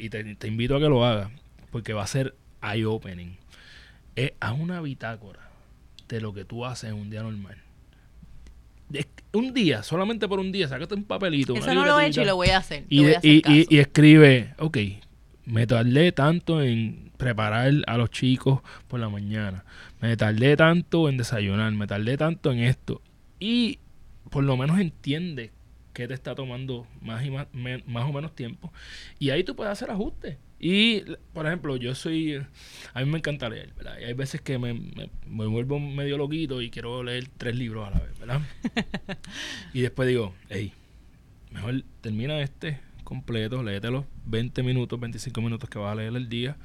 y 0.00 0.08
te, 0.08 0.36
te, 0.36 0.48
invito 0.48 0.76
a 0.76 0.80
que 0.80 0.88
lo 0.88 1.04
hagas, 1.04 1.30
porque 1.70 1.92
va 1.92 2.04
a 2.04 2.06
ser 2.06 2.34
eye-opening, 2.62 3.36
es 4.14 4.32
a 4.40 4.52
una 4.52 4.80
bitácora 4.80 5.50
de 6.08 6.20
lo 6.20 6.32
que 6.32 6.44
tú 6.44 6.64
haces 6.64 6.90
en 6.90 6.96
un 6.96 7.10
día 7.10 7.22
normal 7.22 7.58
un 9.32 9.52
día, 9.52 9.82
solamente 9.82 10.28
por 10.28 10.40
un 10.40 10.52
día, 10.52 10.68
sácate 10.68 10.94
un 10.94 11.04
papelito. 11.04 11.54
Eso 11.54 11.74
no 11.74 11.84
lo 11.84 12.00
he 12.00 12.06
hecho 12.06 12.22
y 12.22 12.24
lo 12.24 12.36
voy 12.36 12.48
a 12.48 12.58
hacer. 12.58 12.84
Y, 12.88 13.06
y, 13.22 13.42
y, 13.42 13.78
escribe, 13.78 14.54
ok, 14.58 14.78
me 15.46 15.66
tardé 15.66 16.12
tanto 16.12 16.60
en 16.62 17.12
preparar 17.16 17.72
a 17.86 17.96
los 17.96 18.10
chicos 18.10 18.60
por 18.88 19.00
la 19.00 19.08
mañana, 19.08 19.64
me 20.00 20.16
tardé 20.16 20.56
tanto 20.56 21.08
en 21.08 21.16
desayunar, 21.16 21.72
me 21.72 21.86
tardé 21.86 22.16
tanto 22.16 22.52
en 22.52 22.58
esto. 22.58 23.00
Y 23.38 23.78
por 24.30 24.44
lo 24.44 24.56
menos 24.56 24.78
entiende 24.78 25.52
que 25.92 26.06
te 26.06 26.14
está 26.14 26.34
tomando 26.34 26.86
más, 27.00 27.24
y 27.24 27.30
más, 27.30 27.46
más 27.86 28.04
o 28.04 28.12
menos 28.12 28.34
tiempo. 28.34 28.72
Y 29.18 29.30
ahí 29.30 29.44
tú 29.44 29.56
puedes 29.56 29.72
hacer 29.72 29.90
ajustes. 29.90 30.36
Y, 30.58 31.02
por 31.32 31.46
ejemplo, 31.46 31.76
yo 31.76 31.94
soy. 31.94 32.42
A 32.94 33.00
mí 33.00 33.10
me 33.10 33.18
encanta 33.18 33.48
leer, 33.48 33.72
¿verdad? 33.74 33.98
Y 34.00 34.04
hay 34.04 34.14
veces 34.14 34.40
que 34.40 34.58
me, 34.58 34.74
me, 34.74 35.46
vuelvo 35.46 35.78
medio 35.78 36.16
loquito 36.18 36.62
y 36.62 36.70
quiero 36.70 37.02
leer 37.02 37.28
tres 37.36 37.56
libros 37.56 37.86
a 37.86 37.90
la 37.90 38.00
vez, 38.00 38.18
¿verdad? 38.18 38.40
y 39.74 39.82
después 39.82 40.08
digo, 40.08 40.34
hey, 40.48 40.72
mejor 41.50 41.82
termina 42.00 42.40
este, 42.40 42.78
completo, 43.06 43.62
léete 43.62 43.90
los 43.90 44.04
20 44.26 44.62
minutos, 44.62 45.00
25 45.00 45.40
minutos 45.40 45.70
que 45.70 45.78
vas 45.78 45.92
a 45.92 45.94
leer 45.94 46.14
el 46.14 46.28
día. 46.28 46.58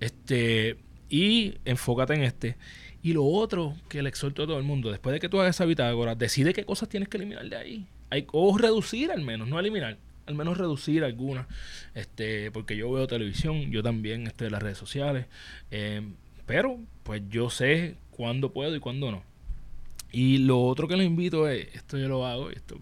Este, 0.00 0.78
y 1.08 1.54
enfócate 1.64 2.14
en 2.14 2.22
este. 2.22 2.56
Y 3.02 3.12
lo 3.12 3.24
otro 3.24 3.76
que 3.88 4.02
le 4.02 4.08
exhorto 4.08 4.42
a 4.42 4.46
todo 4.46 4.58
el 4.58 4.64
mundo, 4.64 4.90
después 4.90 5.12
de 5.12 5.20
que 5.20 5.28
tú 5.28 5.40
hagas 5.40 5.54
esa 5.54 5.66
bitácora, 5.66 6.14
decide 6.14 6.52
qué 6.54 6.64
cosas 6.64 6.88
tienes 6.88 7.08
que 7.08 7.18
eliminar 7.18 7.48
de 7.48 7.56
ahí. 7.56 7.86
Hay, 8.10 8.26
o 8.32 8.56
reducir 8.58 9.12
al 9.12 9.20
menos, 9.20 9.46
no 9.46 9.60
eliminar, 9.60 9.98
al 10.26 10.34
menos 10.34 10.58
reducir 10.58 11.04
algunas. 11.04 11.46
Este, 11.94 12.50
porque 12.50 12.76
yo 12.76 12.90
veo 12.90 13.06
televisión, 13.06 13.70
yo 13.70 13.82
también 13.82 14.26
estoy 14.26 14.46
en 14.46 14.52
las 14.52 14.62
redes 14.62 14.78
sociales. 14.78 15.26
Eh, 15.70 16.02
pero, 16.46 16.80
pues 17.02 17.22
yo 17.28 17.50
sé 17.50 17.96
cuándo 18.10 18.52
puedo 18.52 18.74
y 18.74 18.80
cuándo 18.80 19.10
no. 19.10 19.22
Y 20.10 20.38
lo 20.38 20.62
otro 20.62 20.88
que 20.88 20.96
les 20.96 21.06
invito 21.06 21.48
es, 21.48 21.68
esto 21.74 21.98
yo 21.98 22.08
lo 22.08 22.26
hago, 22.26 22.50
esto 22.50 22.78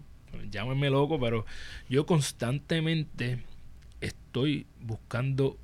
llámenme 0.49 0.89
loco, 0.89 1.19
pero 1.19 1.45
yo 1.89 2.05
constantemente 2.05 3.43
estoy 4.01 4.65
buscando 4.79 5.57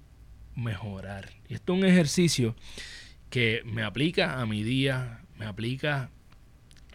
mejorar. 0.56 1.30
Y 1.48 1.56
esto 1.56 1.74
es 1.74 1.80
un 1.80 1.86
ejercicio 1.86 2.56
que 3.30 3.62
me 3.66 3.84
aplica 3.84 4.42
a 4.42 4.46
mi 4.46 4.64
día, 4.64 5.22
me 5.38 5.46
aplica 5.46 6.10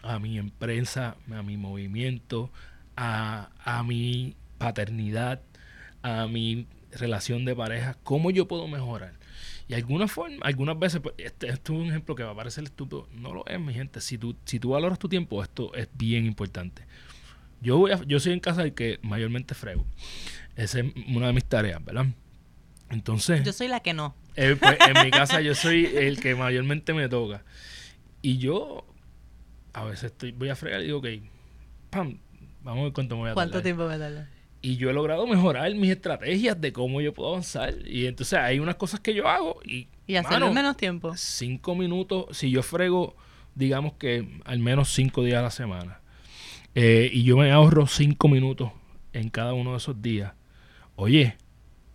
a 0.03 0.19
mi 0.19 0.37
empresa, 0.37 1.17
a 1.31 1.43
mi 1.43 1.57
movimiento, 1.57 2.51
a, 2.95 3.49
a 3.63 3.83
mi 3.83 4.35
paternidad, 4.57 5.41
a 6.01 6.27
mi 6.27 6.67
relación 6.91 7.45
de 7.45 7.55
pareja, 7.55 7.97
cómo 8.03 8.31
yo 8.31 8.47
puedo 8.47 8.67
mejorar. 8.67 9.13
Y 9.67 9.73
alguna 9.73 10.07
forma, 10.07 10.45
algunas 10.45 10.77
veces, 10.77 11.01
pues, 11.01 11.15
este, 11.17 11.49
es 11.49 11.59
un 11.69 11.87
ejemplo 11.87 12.15
que 12.15 12.23
va 12.23 12.31
a 12.31 12.35
parecer 12.35 12.65
estúpido, 12.65 13.09
no 13.13 13.33
lo 13.33 13.45
es, 13.47 13.59
mi 13.59 13.73
gente. 13.73 13.99
Si 13.99 14.17
tú, 14.17 14.35
si 14.45 14.59
tú 14.59 14.69
valoras 14.69 14.99
tu 14.99 15.09
tiempo, 15.09 15.41
esto 15.41 15.73
es 15.73 15.89
bien 15.93 16.25
importante. 16.25 16.85
Yo, 17.65 17.79
voy 17.79 17.91
yo 18.05 18.19
soy 18.19 18.33
en 18.33 18.39
casa 18.39 18.61
el 18.61 18.75
que 18.75 18.99
mayormente 19.01 19.55
frego. 19.55 19.87
Esa 20.55 20.81
es 20.81 20.85
una 21.07 21.25
de 21.27 21.33
mis 21.33 21.45
tareas, 21.45 21.83
¿verdad? 21.83 22.05
Entonces... 22.91 23.43
Yo 23.43 23.53
soy 23.53 23.69
la 23.69 23.79
que 23.79 23.95
no. 23.95 24.15
Eh, 24.35 24.55
pues, 24.59 24.77
en 24.87 25.03
mi 25.03 25.09
casa 25.09 25.41
yo 25.41 25.55
soy 25.55 25.85
el 25.95 26.19
que 26.19 26.35
mayormente 26.35 26.93
me 26.93 27.09
toca. 27.09 27.43
Y 28.21 28.37
yo 28.37 28.85
a 29.73 29.83
veces 29.83 30.11
estoy, 30.11 30.31
voy 30.31 30.49
a 30.49 30.55
fregar 30.55 30.81
y 30.81 30.85
digo, 30.85 30.99
ok, 30.99 31.07
pam, 31.89 32.19
vamos 32.61 32.81
a 32.81 32.83
ver 32.83 32.93
cuánto 32.93 33.15
me 33.15 33.21
voy 33.21 33.31
a 33.31 33.33
¿Cuánto 33.33 33.63
tiempo 33.63 33.87
me 33.87 33.97
tarda? 33.97 34.29
Y 34.61 34.77
yo 34.77 34.91
he 34.91 34.93
logrado 34.93 35.25
mejorar 35.25 35.73
mis 35.73 35.89
estrategias 35.89 36.61
de 36.61 36.71
cómo 36.71 37.01
yo 37.01 37.15
puedo 37.15 37.29
avanzar. 37.29 37.73
Y 37.83 38.05
entonces 38.05 38.37
hay 38.37 38.59
unas 38.59 38.75
cosas 38.75 38.99
que 38.99 39.15
yo 39.15 39.27
hago 39.27 39.59
y... 39.65 39.87
Y 40.05 40.17
hacerlo 40.17 40.49
en 40.49 40.53
menos 40.53 40.77
tiempo. 40.77 41.17
Cinco 41.17 41.73
minutos, 41.73 42.37
si 42.37 42.51
yo 42.51 42.61
frego, 42.61 43.15
digamos 43.55 43.93
que 43.93 44.39
al 44.45 44.59
menos 44.59 44.89
cinco 44.93 45.23
días 45.23 45.39
a 45.39 45.41
la 45.41 45.51
semana 45.51 46.04
eh, 46.75 47.09
y 47.11 47.23
yo 47.23 47.37
me 47.37 47.51
ahorro 47.51 47.87
cinco 47.87 48.27
minutos 48.27 48.71
en 49.13 49.29
cada 49.29 49.53
uno 49.53 49.71
de 49.71 49.77
esos 49.77 50.01
días. 50.01 50.33
Oye, 50.95 51.35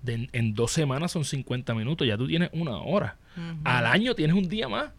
en 0.06 0.54
dos 0.54 0.72
semanas 0.72 1.12
son 1.12 1.24
50 1.24 1.74
minutos, 1.74 2.06
ya 2.06 2.16
tú 2.16 2.26
tienes 2.26 2.50
una 2.52 2.78
hora. 2.78 3.16
Al 3.64 3.86
año 3.86 4.14
tienes 4.14 4.36
un 4.36 4.48
día 4.48 4.68
más. 4.68 4.90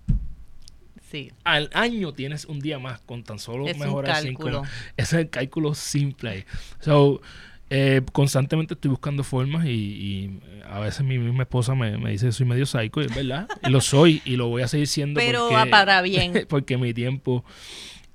Sí. 1.11 1.31
Al 1.43 1.69
año 1.73 2.13
tienes 2.13 2.45
un 2.45 2.59
día 2.59 2.79
más 2.79 3.01
con 3.01 3.23
tan 3.23 3.37
solo 3.37 3.65
mejorar 3.65 4.21
cinco. 4.21 4.47
Ese 4.47 4.63
es 4.95 5.13
el 5.13 5.29
cálculo 5.29 5.73
simple. 5.73 6.45
So, 6.79 7.21
eh, 7.69 8.01
constantemente 8.11 8.75
estoy 8.75 8.91
buscando 8.91 9.23
formas 9.23 9.65
y, 9.65 10.39
a 10.69 10.79
veces 10.79 11.03
mi 11.03 11.17
misma 11.17 11.43
esposa 11.43 11.75
me, 11.75 11.97
dice 12.11 12.27
que 12.27 12.31
soy 12.31 12.45
medio 12.45 12.65
psycho, 12.65 13.01
y 13.01 13.05
es 13.05 13.15
verdad, 13.15 13.47
y 13.61 13.69
lo 13.69 13.81
soy 13.81 14.21
y 14.23 14.37
lo 14.37 14.47
voy 14.47 14.61
a 14.61 14.67
seguir 14.67 14.87
siendo. 14.87 15.19
Pero 15.19 15.51
va 15.51 15.65
para 15.65 16.01
bien. 16.01 16.45
porque 16.49 16.77
mi 16.77 16.93
tiempo 16.93 17.43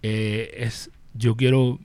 eh, 0.02 0.54
es 0.58 0.90
yo 1.16 1.37
quiero 1.37 1.78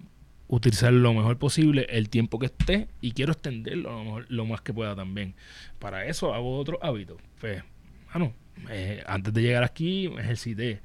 utilizar 0.48 0.92
lo 0.92 1.14
mejor 1.14 1.38
posible 1.38 1.88
el 1.90 2.10
tiempo 2.10 2.38
que 2.38 2.48
esté 2.48 2.90
y 3.00 3.14
quiero 3.14 3.32
extenderlo 3.32 4.22
lo, 4.28 4.46
más 4.46 4.62
que 4.62 4.74
pueda 4.74 4.96
también. 4.96 5.34
Para 5.80 6.06
eso 6.06 6.34
hago 6.34 6.58
otro 6.58 6.78
hábito. 6.84 7.18
Pues, 7.40 7.64
bueno, 8.12 8.34
eh, 8.70 9.02
antes 9.08 9.34
de 9.34 9.42
llegar 9.42 9.64
aquí 9.64 10.10
me 10.10 10.22
ejercité. 10.22 10.82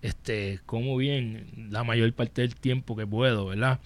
Este, 0.00 0.60
como 0.64 0.96
bien 0.96 1.68
la 1.70 1.82
mayor 1.82 2.12
parte 2.12 2.42
del 2.42 2.54
tiempo 2.54 2.96
que 2.96 3.06
puedo, 3.06 3.46
¿verdad? 3.46 3.80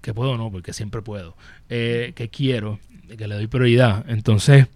que 0.00 0.12
puedo 0.12 0.36
no, 0.36 0.50
porque 0.50 0.72
siempre 0.72 1.02
puedo. 1.02 1.36
Eh, 1.68 2.12
que 2.16 2.28
quiero, 2.28 2.80
que 3.16 3.28
le 3.28 3.36
doy 3.36 3.46
prioridad. 3.46 4.04
Entonces, 4.08 4.66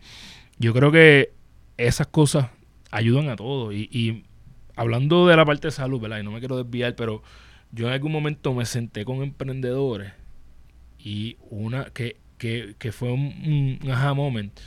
yo 0.59 0.73
creo 0.73 0.93
que 0.93 1.33
esas 1.77 2.07
cosas 2.07 2.51
ayudan 2.93 3.29
a 3.29 3.35
todo. 3.37 3.73
Y, 3.73 3.89
y 3.91 4.23
hablando 4.77 5.27
de 5.27 5.37
la 5.37 5.45
parte 5.45 5.69
de 5.69 5.73
salud, 5.73 6.01
¿verdad? 6.01 6.21
Y 6.21 6.23
no 6.23 6.31
me 6.31 6.39
quiero 6.39 6.63
desviar, 6.63 6.95
pero 6.95 7.23
yo 7.73 7.87
en 7.87 7.93
algún 7.93 8.13
momento 8.13 8.55
me 8.55 8.65
senté 8.65 9.05
con 9.05 9.23
emprendedores 9.23 10.13
y 10.99 11.37
una 11.51 11.87
que, 11.87 12.17
fue 12.93 13.13
un, 13.13 13.79
aha 13.91 14.15
moment 14.15 14.59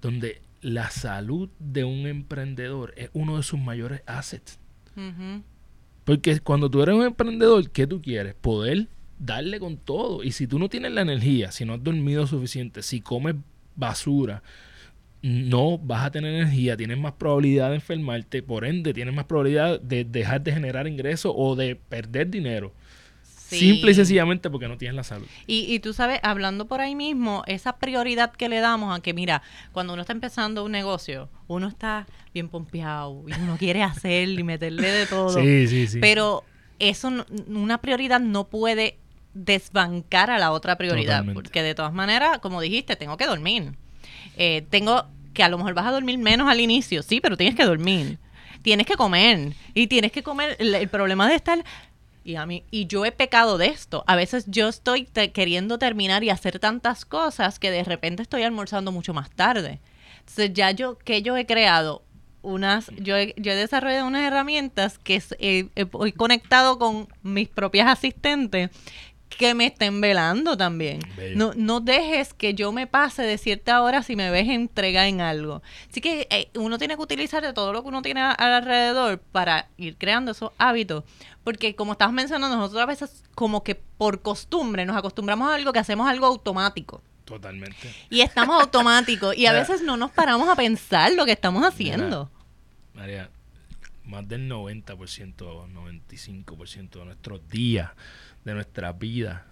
donde 0.00 0.42
la 0.60 0.90
salud 0.90 1.48
de 1.58 1.84
un 1.84 2.06
emprendedor 2.06 2.94
es 2.96 3.10
uno 3.12 3.36
de 3.36 3.42
sus 3.42 3.60
mayores 3.60 4.02
assets. 4.06 4.58
Porque 6.04 6.40
cuando 6.40 6.70
tú 6.70 6.82
eres 6.82 6.94
un 6.94 7.04
emprendedor, 7.04 7.70
¿qué 7.70 7.86
tú 7.86 8.00
quieres? 8.00 8.34
Poder 8.34 8.88
darle 9.18 9.60
con 9.60 9.76
todo. 9.76 10.24
Y 10.24 10.32
si 10.32 10.46
tú 10.46 10.58
no 10.58 10.68
tienes 10.68 10.92
la 10.92 11.02
energía, 11.02 11.52
si 11.52 11.64
no 11.64 11.74
has 11.74 11.84
dormido 11.84 12.26
suficiente, 12.26 12.82
si 12.82 13.00
comes 13.00 13.36
basura, 13.76 14.42
no 15.22 15.78
vas 15.78 16.04
a 16.06 16.10
tener 16.10 16.34
energía, 16.34 16.76
tienes 16.76 16.98
más 16.98 17.12
probabilidad 17.12 17.70
de 17.70 17.76
enfermarte, 17.76 18.42
por 18.42 18.64
ende 18.64 18.94
tienes 18.94 19.14
más 19.14 19.24
probabilidad 19.24 19.80
de 19.80 20.04
dejar 20.04 20.42
de 20.42 20.52
generar 20.52 20.86
ingresos 20.86 21.32
o 21.36 21.56
de 21.56 21.76
perder 21.76 22.30
dinero. 22.30 22.72
Simple 23.22 23.92
y 23.92 23.94
sencillamente 23.94 24.50
porque 24.50 24.68
no 24.68 24.76
tienes 24.76 24.94
la 24.94 25.02
salud. 25.02 25.26
Y, 25.46 25.72
y 25.74 25.78
tú 25.80 25.94
sabes, 25.94 26.20
hablando 26.22 26.66
por 26.66 26.82
ahí 26.82 26.94
mismo, 26.94 27.44
esa 27.46 27.78
prioridad 27.78 28.30
que 28.32 28.50
le 28.50 28.60
damos 28.60 28.94
a 28.96 29.00
que, 29.00 29.14
mira, 29.14 29.42
cuando 29.72 29.94
uno 29.94 30.02
está 30.02 30.12
empezando 30.12 30.64
un 30.66 30.72
negocio, 30.72 31.30
uno 31.46 31.66
está 31.66 32.06
bien 32.34 32.50
pompeado 32.50 33.24
y 33.26 33.32
uno 33.32 33.56
quiere 33.56 33.82
hacer 33.82 34.28
y 34.28 34.42
meterle 34.42 34.88
de 34.88 35.06
todo. 35.06 35.30
Sí, 35.42 35.66
sí, 35.66 35.86
sí. 35.86 35.98
Pero 35.98 36.44
eso, 36.78 37.10
no- 37.10 37.24
una 37.48 37.78
prioridad 37.78 38.20
no 38.20 38.44
puede 38.48 38.98
desbancar 39.32 40.30
a 40.30 40.38
la 40.38 40.52
otra 40.52 40.76
prioridad. 40.76 41.20
Totalmente. 41.20 41.40
Porque 41.42 41.62
de 41.62 41.74
todas 41.74 41.94
maneras, 41.94 42.38
como 42.40 42.60
dijiste, 42.60 42.96
tengo 42.96 43.16
que 43.16 43.26
dormir. 43.26 43.72
Eh, 44.36 44.66
tengo 44.70 45.04
que 45.34 45.42
a 45.42 45.48
lo 45.48 45.58
mejor 45.58 45.74
vas 45.74 45.86
a 45.86 45.92
dormir 45.92 46.18
menos 46.18 46.48
al 46.48 46.60
inicio, 46.60 47.02
sí, 47.02 47.20
pero 47.20 47.36
tienes 47.36 47.54
que 47.54 47.64
dormir. 47.64 48.18
Tienes 48.62 48.86
que 48.86 48.94
comer. 48.94 49.52
Y 49.74 49.86
tienes 49.86 50.12
que 50.12 50.22
comer. 50.22 50.56
El, 50.58 50.88
problema 50.88 51.28
de 51.28 51.36
estar. 51.36 51.64
Y, 52.24 52.36
a 52.36 52.44
mí, 52.44 52.64
y 52.70 52.86
yo 52.86 53.04
he 53.04 53.12
pecado 53.12 53.56
de 53.56 53.66
esto. 53.66 54.04
A 54.06 54.16
veces 54.16 54.44
yo 54.48 54.68
estoy 54.68 55.06
queriendo 55.06 55.78
terminar 55.78 56.24
y 56.24 56.30
hacer 56.30 56.58
tantas 56.58 57.04
cosas 57.04 57.58
que 57.58 57.70
de 57.70 57.84
repente 57.84 58.22
estoy 58.22 58.42
almorzando 58.42 58.92
mucho 58.92 59.14
más 59.14 59.30
tarde. 59.30 59.80
Entonces 60.18 60.52
ya 60.52 60.72
yo, 60.72 60.98
que 60.98 61.22
yo 61.22 61.36
he 61.36 61.46
creado 61.46 62.02
unas, 62.42 62.90
yo 62.96 63.16
he, 63.16 63.34
yo 63.36 63.52
he 63.52 63.56
desarrollado 63.56 64.06
unas 64.06 64.22
herramientas 64.22 64.98
que 64.98 65.22
eh, 65.38 65.68
he, 65.74 65.86
he 66.06 66.12
conectado 66.12 66.78
con 66.78 67.08
mis 67.22 67.48
propias 67.48 67.88
asistentes 67.88 68.70
que 69.38 69.54
me 69.54 69.66
estén 69.66 70.00
velando 70.00 70.56
también. 70.56 71.00
Bello. 71.16 71.36
No, 71.36 71.52
no 71.56 71.80
dejes 71.80 72.34
que 72.34 72.52
yo 72.54 72.72
me 72.72 72.86
pase 72.86 73.22
de 73.22 73.38
cierta 73.38 73.80
hora 73.82 74.02
si 74.02 74.16
me 74.16 74.30
ves 74.30 74.48
entrega 74.48 75.06
en 75.06 75.20
algo. 75.20 75.62
Así 75.88 76.00
que 76.00 76.26
eh, 76.30 76.50
uno 76.56 76.76
tiene 76.76 76.96
que 76.96 77.02
utilizar 77.02 77.42
de 77.42 77.52
todo 77.52 77.72
lo 77.72 77.82
que 77.82 77.88
uno 77.88 78.02
tiene 78.02 78.20
a- 78.20 78.32
alrededor 78.32 79.20
para 79.20 79.68
ir 79.78 79.96
creando 79.96 80.32
esos 80.32 80.50
hábitos. 80.58 81.04
Porque 81.44 81.74
como 81.76 81.92
estabas 81.92 82.12
mencionando, 82.12 82.56
nosotros 82.56 82.82
a 82.82 82.86
veces 82.86 83.22
como 83.34 83.62
que 83.64 83.74
por 83.76 84.20
costumbre 84.20 84.84
nos 84.84 84.96
acostumbramos 84.96 85.50
a 85.50 85.54
algo 85.54 85.72
que 85.72 85.78
hacemos 85.78 86.08
algo 86.08 86.26
automático. 86.26 87.00
Totalmente. 87.24 87.94
Y 88.10 88.22
estamos 88.22 88.60
automáticos 88.62 89.36
y 89.36 89.46
a 89.46 89.50
Mira. 89.52 89.60
veces 89.62 89.82
no 89.82 89.96
nos 89.96 90.10
paramos 90.10 90.48
a 90.48 90.56
pensar 90.56 91.12
lo 91.12 91.24
que 91.24 91.32
estamos 91.32 91.64
haciendo. 91.64 92.30
María, 92.94 93.30
más 94.04 94.26
del 94.26 94.48
90%, 94.50 95.34
95% 95.36 96.90
de 96.98 97.04
nuestros 97.04 97.48
días, 97.48 97.90
de 98.48 98.54
nuestra 98.54 98.92
vida, 98.92 99.44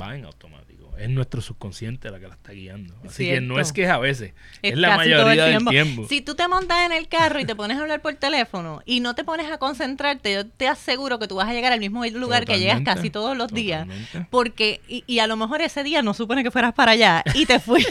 va 0.00 0.16
en 0.16 0.24
automático. 0.24 0.74
Es 0.96 1.10
nuestro 1.10 1.40
subconsciente 1.40 2.08
la 2.08 2.20
que 2.20 2.28
la 2.28 2.34
está 2.34 2.52
guiando. 2.52 2.94
Así 3.04 3.24
que 3.24 3.40
no 3.40 3.58
es 3.58 3.72
que 3.72 3.82
es 3.82 3.90
a 3.90 3.98
veces, 3.98 4.32
es, 4.62 4.72
Es 4.74 4.78
la 4.78 4.96
mayoría 4.96 5.46
del 5.46 5.64
tiempo. 5.64 6.06
Si 6.08 6.20
tú 6.20 6.36
te 6.36 6.46
montas 6.46 6.86
en 6.86 6.92
el 6.92 7.08
carro 7.08 7.40
y 7.40 7.44
te 7.44 7.56
pones 7.56 7.78
a 7.78 7.80
hablar 7.80 8.00
por 8.00 8.14
teléfono 8.14 8.80
y 8.86 9.00
no 9.00 9.16
te 9.16 9.24
pones 9.24 9.50
a 9.50 9.58
concentrarte, 9.58 10.32
yo 10.32 10.46
te 10.46 10.68
aseguro 10.68 11.18
que 11.18 11.26
tú 11.26 11.34
vas 11.34 11.48
a 11.48 11.52
llegar 11.52 11.72
al 11.72 11.80
mismo 11.80 12.04
lugar 12.06 12.44
que 12.44 12.60
llegas 12.60 12.82
casi 12.82 13.10
todos 13.10 13.36
los 13.36 13.52
días. 13.52 13.88
Porque, 14.30 14.80
y, 14.86 15.02
y 15.08 15.18
a 15.18 15.26
lo 15.26 15.36
mejor 15.36 15.62
ese 15.62 15.82
día 15.82 16.00
no 16.02 16.14
supone 16.14 16.44
que 16.44 16.52
fueras 16.52 16.74
para 16.74 16.92
allá 16.92 17.24
y 17.34 17.46
te 17.46 17.58
fui. 17.58 17.84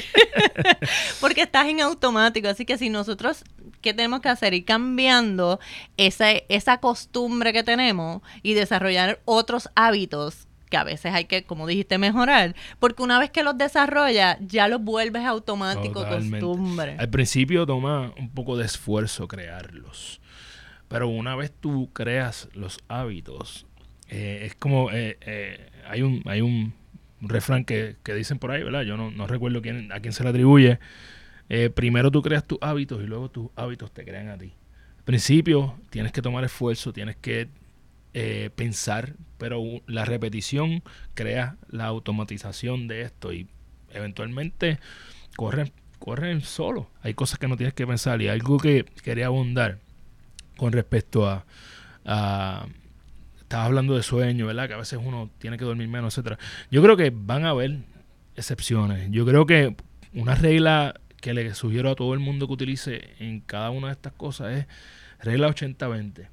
Porque 1.20 1.42
estás 1.42 1.68
en 1.68 1.82
automático. 1.82 2.48
Así 2.48 2.64
que 2.64 2.78
si 2.78 2.90
nosotros, 2.90 3.44
¿qué 3.82 3.94
tenemos 3.94 4.22
que 4.22 4.30
hacer? 4.30 4.54
Ir 4.54 4.64
cambiando 4.64 5.60
esa, 5.98 6.32
esa 6.32 6.78
costumbre 6.78 7.52
que 7.52 7.64
tenemos 7.64 8.22
y 8.44 8.54
desarrollar 8.54 9.20
otros 9.26 9.70
hábitos 9.76 10.48
que 10.74 10.78
a 10.78 10.84
veces 10.84 11.14
hay 11.14 11.26
que, 11.26 11.44
como 11.44 11.68
dijiste, 11.68 12.00
mejorar. 12.00 12.56
Porque 12.80 13.04
una 13.04 13.20
vez 13.20 13.30
que 13.30 13.44
los 13.44 13.56
desarrollas, 13.56 14.38
ya 14.42 14.68
los 14.68 14.82
vuelves 14.82 15.24
automático, 15.24 16.02
Totalmente. 16.02 16.40
costumbre. 16.40 16.96
Al 16.98 17.10
principio 17.12 17.68
toma 17.68 18.12
un 18.18 18.32
poco 18.32 18.58
de 18.58 18.66
esfuerzo 18.66 19.28
crearlos. 19.28 20.20
Pero 20.88 21.10
una 21.10 21.36
vez 21.36 21.54
tú 21.60 21.92
creas 21.94 22.50
los 22.54 22.80
hábitos, 22.88 23.68
eh, 24.10 24.46
es 24.48 24.56
como 24.56 24.90
eh, 24.90 25.20
eh, 25.22 25.70
hay 25.88 26.02
un 26.02 26.24
hay 26.26 26.42
un 26.42 26.74
refrán 27.22 27.66
que, 27.66 27.98
que 28.02 28.16
dicen 28.16 28.40
por 28.40 28.50
ahí, 28.50 28.64
¿verdad? 28.64 28.82
Yo 28.82 28.98
no, 28.98 29.12
no 29.12 29.28
recuerdo 29.28 29.62
quién, 29.62 29.92
a 29.92 30.00
quién 30.00 30.12
se 30.12 30.24
le 30.24 30.30
atribuye. 30.30 30.80
Eh, 31.50 31.70
primero 31.70 32.10
tú 32.10 32.24
creas 32.24 32.46
tus 32.48 32.58
hábitos 32.62 33.00
y 33.04 33.06
luego 33.06 33.30
tus 33.30 33.50
hábitos 33.56 33.92
te 33.92 34.04
crean 34.04 34.30
a 34.30 34.40
ti. 34.40 34.54
Al 34.98 35.04
principio 35.04 35.76
tienes 35.92 36.12
que 36.12 36.24
tomar 36.24 36.44
esfuerzo, 36.44 36.92
tienes 36.92 37.16
que 37.18 37.48
eh, 38.14 38.50
pensar, 38.56 39.16
pero 39.38 39.64
la 39.88 40.06
repetición 40.06 40.84
crea 41.14 41.58
la 41.68 41.86
automatización 41.86 42.88
de 42.88 43.02
esto 43.02 43.34
y 43.34 43.48
eventualmente 43.92 44.80
corren, 45.36 45.72
corren 46.00 46.42
solo. 46.42 46.90
Hay 47.02 47.14
cosas 47.14 47.40
que 47.40 47.48
no 47.48 47.58
tienes 47.58 47.74
que 47.74 47.88
pensar 47.88 48.22
y 48.22 48.28
algo 48.28 48.60
que 48.60 48.86
quería 49.04 49.28
abundar 49.28 49.80
con 50.58 50.72
respecto 50.72 51.28
a, 51.28 51.46
a 52.06 52.68
hablando 53.50 53.96
de 53.96 54.04
sueño, 54.04 54.48
¿verdad? 54.48 54.68
Que 54.68 54.74
a 54.74 54.78
veces 54.78 55.00
uno 55.04 55.30
tiene 55.38 55.58
que 55.58 55.66
dormir 55.66 55.88
menos, 55.88 56.14
etcétera. 56.14 56.40
Yo 56.72 56.82
creo 56.82 56.98
que 56.98 57.12
van 57.14 57.46
a 57.46 57.50
haber 57.50 57.80
excepciones. 58.36 59.10
Yo 59.12 59.26
creo 59.26 59.46
que 59.46 59.76
una 60.14 60.36
regla 60.36 61.00
que 61.22 61.34
le 61.34 61.54
sugiero 61.54 61.90
a 61.90 61.96
todo 61.96 62.14
el 62.14 62.20
mundo 62.20 62.48
que 62.48 62.54
utilice 62.54 63.10
en 63.20 63.42
cada 63.42 63.70
una 63.70 63.88
de 63.88 63.94
estas 63.94 64.14
cosas 64.14 64.58
es 64.58 64.68
regla 65.20 65.48
80-20. 65.50 66.28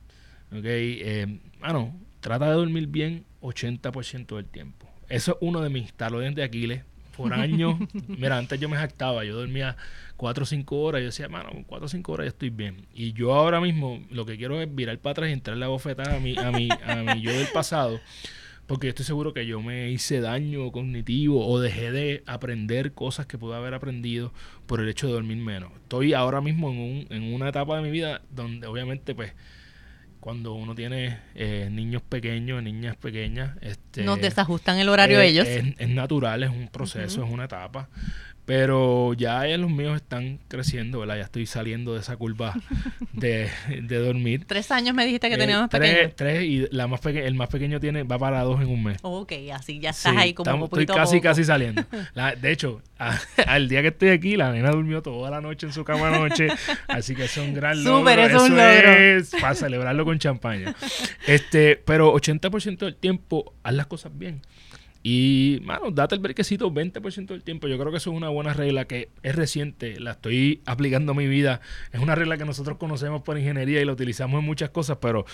¿Ok? 0.52 0.64
Eh, 0.64 1.38
mano, 1.60 1.94
trata 2.20 2.46
de 2.46 2.54
dormir 2.54 2.86
bien 2.86 3.24
80% 3.42 4.36
del 4.36 4.46
tiempo. 4.46 4.88
Eso 5.08 5.32
es 5.32 5.38
uno 5.40 5.60
de 5.60 5.70
mis 5.70 5.92
talones 5.92 6.34
de 6.34 6.42
Aquiles. 6.42 6.82
Por 7.16 7.34
años, 7.34 7.76
mira, 8.08 8.38
antes 8.38 8.58
yo 8.58 8.68
me 8.68 8.78
jactaba, 8.78 9.24
yo 9.24 9.36
dormía 9.36 9.76
4 10.16 10.42
o 10.42 10.46
5 10.46 10.80
horas, 10.80 11.00
yo 11.00 11.06
decía, 11.06 11.28
mano, 11.28 11.50
con 11.50 11.64
4 11.64 11.84
o 11.84 11.88
5 11.88 12.12
horas 12.12 12.24
ya 12.24 12.28
estoy 12.28 12.50
bien. 12.50 12.86
Y 12.94 13.12
yo 13.12 13.34
ahora 13.34 13.60
mismo 13.60 14.02
lo 14.10 14.24
que 14.24 14.38
quiero 14.38 14.60
es 14.62 14.74
virar 14.74 14.98
para 14.98 15.12
atrás 15.12 15.28
y 15.28 15.32
entrar 15.32 15.56
la 15.58 15.68
bofetada 15.68 16.16
a 16.16 16.20
mi, 16.20 16.38
a 16.38 16.50
mi, 16.50 16.68
a 16.70 17.14
mi 17.14 17.20
yo 17.20 17.32
del 17.32 17.48
pasado, 17.48 18.00
porque 18.66 18.86
yo 18.86 18.90
estoy 18.90 19.04
seguro 19.04 19.34
que 19.34 19.44
yo 19.44 19.60
me 19.60 19.90
hice 19.90 20.20
daño 20.20 20.70
cognitivo 20.72 21.46
o 21.46 21.60
dejé 21.60 21.90
de 21.90 22.22
aprender 22.26 22.92
cosas 22.92 23.26
que 23.26 23.36
pude 23.36 23.56
haber 23.56 23.74
aprendido 23.74 24.32
por 24.66 24.80
el 24.80 24.88
hecho 24.88 25.08
de 25.08 25.14
dormir 25.14 25.38
menos. 25.38 25.72
Estoy 25.74 26.14
ahora 26.14 26.40
mismo 26.40 26.70
en, 26.70 26.78
un, 26.78 27.06
en 27.10 27.34
una 27.34 27.48
etapa 27.48 27.76
de 27.76 27.82
mi 27.82 27.90
vida 27.90 28.22
donde 28.30 28.66
obviamente 28.66 29.14
pues 29.14 29.32
cuando 30.20 30.52
uno 30.52 30.74
tiene 30.74 31.18
eh, 31.34 31.68
niños 31.70 32.02
pequeños, 32.02 32.62
niñas 32.62 32.96
pequeñas, 32.96 33.56
este, 33.62 34.04
Nos 34.04 34.20
desajustan 34.20 34.78
el 34.78 34.88
horario 34.88 35.20
eh, 35.20 35.28
ellos. 35.28 35.46
Es, 35.46 35.64
es 35.78 35.88
natural, 35.88 36.42
es 36.42 36.50
un 36.50 36.68
proceso, 36.68 37.24
es 37.24 37.30
una 37.30 37.44
etapa. 37.46 37.88
Pero 38.46 39.14
ya 39.14 39.44
los 39.58 39.70
míos 39.70 39.94
están 39.96 40.40
creciendo, 40.48 40.98
¿verdad? 41.00 41.16
Ya 41.18 41.22
estoy 41.22 41.46
saliendo 41.46 41.94
de 41.94 42.00
esa 42.00 42.16
curva 42.16 42.54
de, 43.12 43.48
de 43.68 43.98
dormir. 43.98 44.44
Tres 44.46 44.70
años 44.72 44.92
me 44.94 45.04
dijiste 45.04 45.28
que 45.28 45.34
Eh, 45.34 45.38
teníamos 45.38 45.70
tres, 45.70 45.90
pequeños. 45.94 46.16
tres 46.16 46.42
y 46.42 46.66
la 46.72 46.88
más 46.88 47.00
peque- 47.00 47.26
el 47.26 47.34
más 47.36 47.48
pequeño 47.48 47.78
tiene 47.78 48.02
va 48.02 48.18
para 48.18 48.42
dos 48.42 48.60
en 48.60 48.68
un 48.68 48.82
mes. 48.82 48.98
Ok, 49.02 49.32
así 49.54 49.78
ya 49.78 49.90
estás 49.90 50.14
Sí, 50.14 50.18
ahí 50.18 50.34
como 50.34 50.50
estamos- 50.50 50.68
poquito 50.70 50.92
estoy 50.92 51.02
casi 51.02 51.16
poco. 51.18 51.22
casi 51.28 51.44
saliendo. 51.44 51.84
La- 52.14 52.34
de 52.34 52.50
hecho, 52.50 52.82
a- 52.98 53.18
al 53.46 53.68
día 53.68 53.82
que 53.82 53.88
estoy 53.88 54.08
aquí, 54.08 54.36
la 54.36 54.50
nena 54.50 54.70
durmió 54.70 55.00
toda 55.00 55.30
la 55.30 55.40
noche 55.40 55.66
en 55.66 55.72
su 55.72 55.84
cama 55.84 56.08
anoche, 56.08 56.48
así 56.88 57.14
que 57.14 57.24
eso 57.26 57.42
es 57.42 57.48
un 57.48 57.54
gran 57.54 57.82
logro. 57.84 58.00
Súper, 58.00 58.18
eso 58.18 58.36
es 58.36 58.50
un 58.50 58.58
Eso 58.58 58.74
logro. 58.74 58.90
es 58.92 59.30
para 59.40 59.54
celebrarlo 59.54 60.04
con 60.04 60.18
champaña. 60.18 60.74
Este, 61.26 61.76
pero 61.76 62.12
80% 62.14 62.78
del 62.78 62.96
tiempo 62.96 63.54
haz 63.62 63.74
las 63.74 63.86
cosas 63.86 64.10
bien. 64.18 64.40
Y, 65.02 65.60
mano, 65.64 65.90
date 65.90 66.14
el 66.14 66.20
brequecito 66.20 66.70
20% 66.70 67.26
del 67.26 67.42
tiempo. 67.42 67.68
Yo 67.68 67.78
creo 67.78 67.90
que 67.90 67.96
eso 67.98 68.10
es 68.10 68.16
una 68.16 68.28
buena 68.28 68.52
regla 68.52 68.84
que 68.84 69.08
es 69.22 69.34
reciente, 69.34 69.98
la 69.98 70.12
estoy 70.12 70.60
aplicando 70.66 71.12
a 71.12 71.14
mi 71.14 71.26
vida. 71.26 71.60
Es 71.92 72.00
una 72.00 72.14
regla 72.14 72.36
que 72.36 72.44
nosotros 72.44 72.76
conocemos 72.76 73.22
por 73.22 73.38
ingeniería 73.38 73.80
y 73.80 73.84
la 73.84 73.92
utilizamos 73.92 74.40
en 74.40 74.46
muchas 74.46 74.70
cosas, 74.70 74.98
pero 75.00 75.24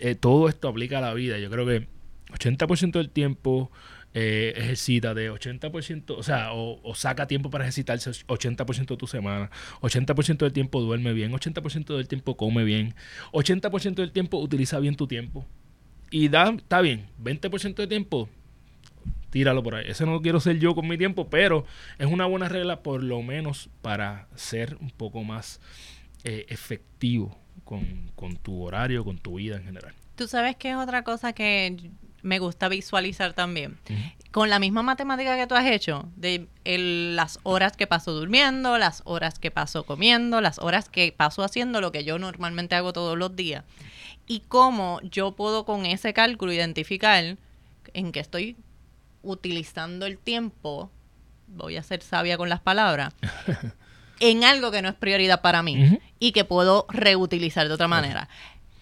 eh, 0.00 0.14
todo 0.14 0.48
esto 0.48 0.68
aplica 0.68 0.98
a 0.98 1.00
la 1.00 1.14
vida. 1.14 1.38
Yo 1.38 1.50
creo 1.50 1.64
que 1.66 1.88
80% 2.32 2.92
del 2.92 3.10
tiempo 3.10 3.70
eh, 4.12 4.54
ejercítate, 4.56 5.30
80%, 5.30 6.16
o 6.16 6.22
sea, 6.22 6.52
o, 6.52 6.94
saca 6.94 7.28
tiempo 7.28 7.48
para 7.48 7.64
ejercitarse 7.64 8.10
80% 8.10 8.86
de 8.86 8.96
tu 8.96 9.06
semana, 9.06 9.50
80% 9.82 10.38
del 10.38 10.52
tiempo 10.52 10.80
duerme 10.80 11.12
bien, 11.12 11.30
80% 11.30 11.96
del 11.96 12.08
tiempo 12.08 12.36
come 12.36 12.64
bien, 12.64 12.94
80% 13.32 13.94
del 13.94 14.10
tiempo 14.10 14.38
utiliza 14.38 14.80
bien 14.80 14.96
tu 14.96 15.06
tiempo. 15.06 15.46
Y 16.10 16.28
da, 16.28 16.50
está 16.50 16.80
bien, 16.80 17.06
20% 17.22 17.76
de 17.76 17.86
tiempo, 17.86 18.28
tíralo 19.30 19.62
por 19.62 19.74
ahí. 19.76 19.84
Ese 19.88 20.04
no 20.06 20.20
quiero 20.20 20.40
ser 20.40 20.58
yo 20.58 20.74
con 20.74 20.86
mi 20.88 20.98
tiempo, 20.98 21.28
pero 21.28 21.64
es 21.98 22.06
una 22.06 22.26
buena 22.26 22.48
regla 22.48 22.82
por 22.82 23.02
lo 23.02 23.22
menos 23.22 23.68
para 23.82 24.28
ser 24.34 24.76
un 24.80 24.90
poco 24.90 25.22
más 25.24 25.60
eh, 26.24 26.46
efectivo 26.48 27.36
con, 27.64 28.10
con 28.16 28.36
tu 28.36 28.62
horario, 28.62 29.04
con 29.04 29.18
tu 29.18 29.34
vida 29.36 29.56
en 29.56 29.64
general. 29.64 29.94
Tú 30.16 30.26
sabes 30.28 30.56
que 30.56 30.70
es 30.70 30.76
otra 30.76 31.02
cosa 31.02 31.32
que 31.32 31.90
me 32.22 32.38
gusta 32.38 32.68
visualizar 32.68 33.32
también. 33.32 33.78
Con 34.30 34.50
la 34.50 34.58
misma 34.58 34.82
matemática 34.82 35.36
que 35.36 35.46
tú 35.46 35.54
has 35.54 35.64
hecho, 35.66 36.08
de 36.16 36.46
el- 36.64 37.16
las 37.16 37.38
horas 37.42 37.76
que 37.76 37.86
paso 37.86 38.12
durmiendo, 38.12 38.76
las 38.78 39.00
horas 39.06 39.38
que 39.38 39.50
paso 39.50 39.84
comiendo, 39.84 40.40
las 40.42 40.58
horas 40.58 40.88
que 40.90 41.12
paso 41.16 41.42
haciendo 41.42 41.80
lo 41.80 41.90
que 41.92 42.04
yo 42.04 42.18
normalmente 42.18 42.74
hago 42.74 42.92
todos 42.92 43.16
los 43.16 43.34
días. 43.34 43.64
Y 44.26 44.40
cómo 44.46 45.00
yo 45.02 45.32
puedo 45.32 45.64
con 45.64 45.86
ese 45.86 46.12
cálculo 46.12 46.52
identificar 46.52 47.38
en 47.94 48.12
qué 48.12 48.20
estoy 48.20 48.56
utilizando 49.22 50.06
el 50.06 50.18
tiempo, 50.18 50.90
voy 51.46 51.76
a 51.76 51.82
ser 51.82 52.02
sabia 52.02 52.36
con 52.36 52.48
las 52.48 52.60
palabras, 52.60 53.14
en 54.20 54.44
algo 54.44 54.70
que 54.70 54.82
no 54.82 54.88
es 54.88 54.94
prioridad 54.94 55.40
para 55.40 55.62
mí 55.62 55.98
y 56.18 56.32
que 56.32 56.44
puedo 56.44 56.86
reutilizar 56.90 57.68
de 57.68 57.74
otra 57.74 57.88
manera. 57.88 58.28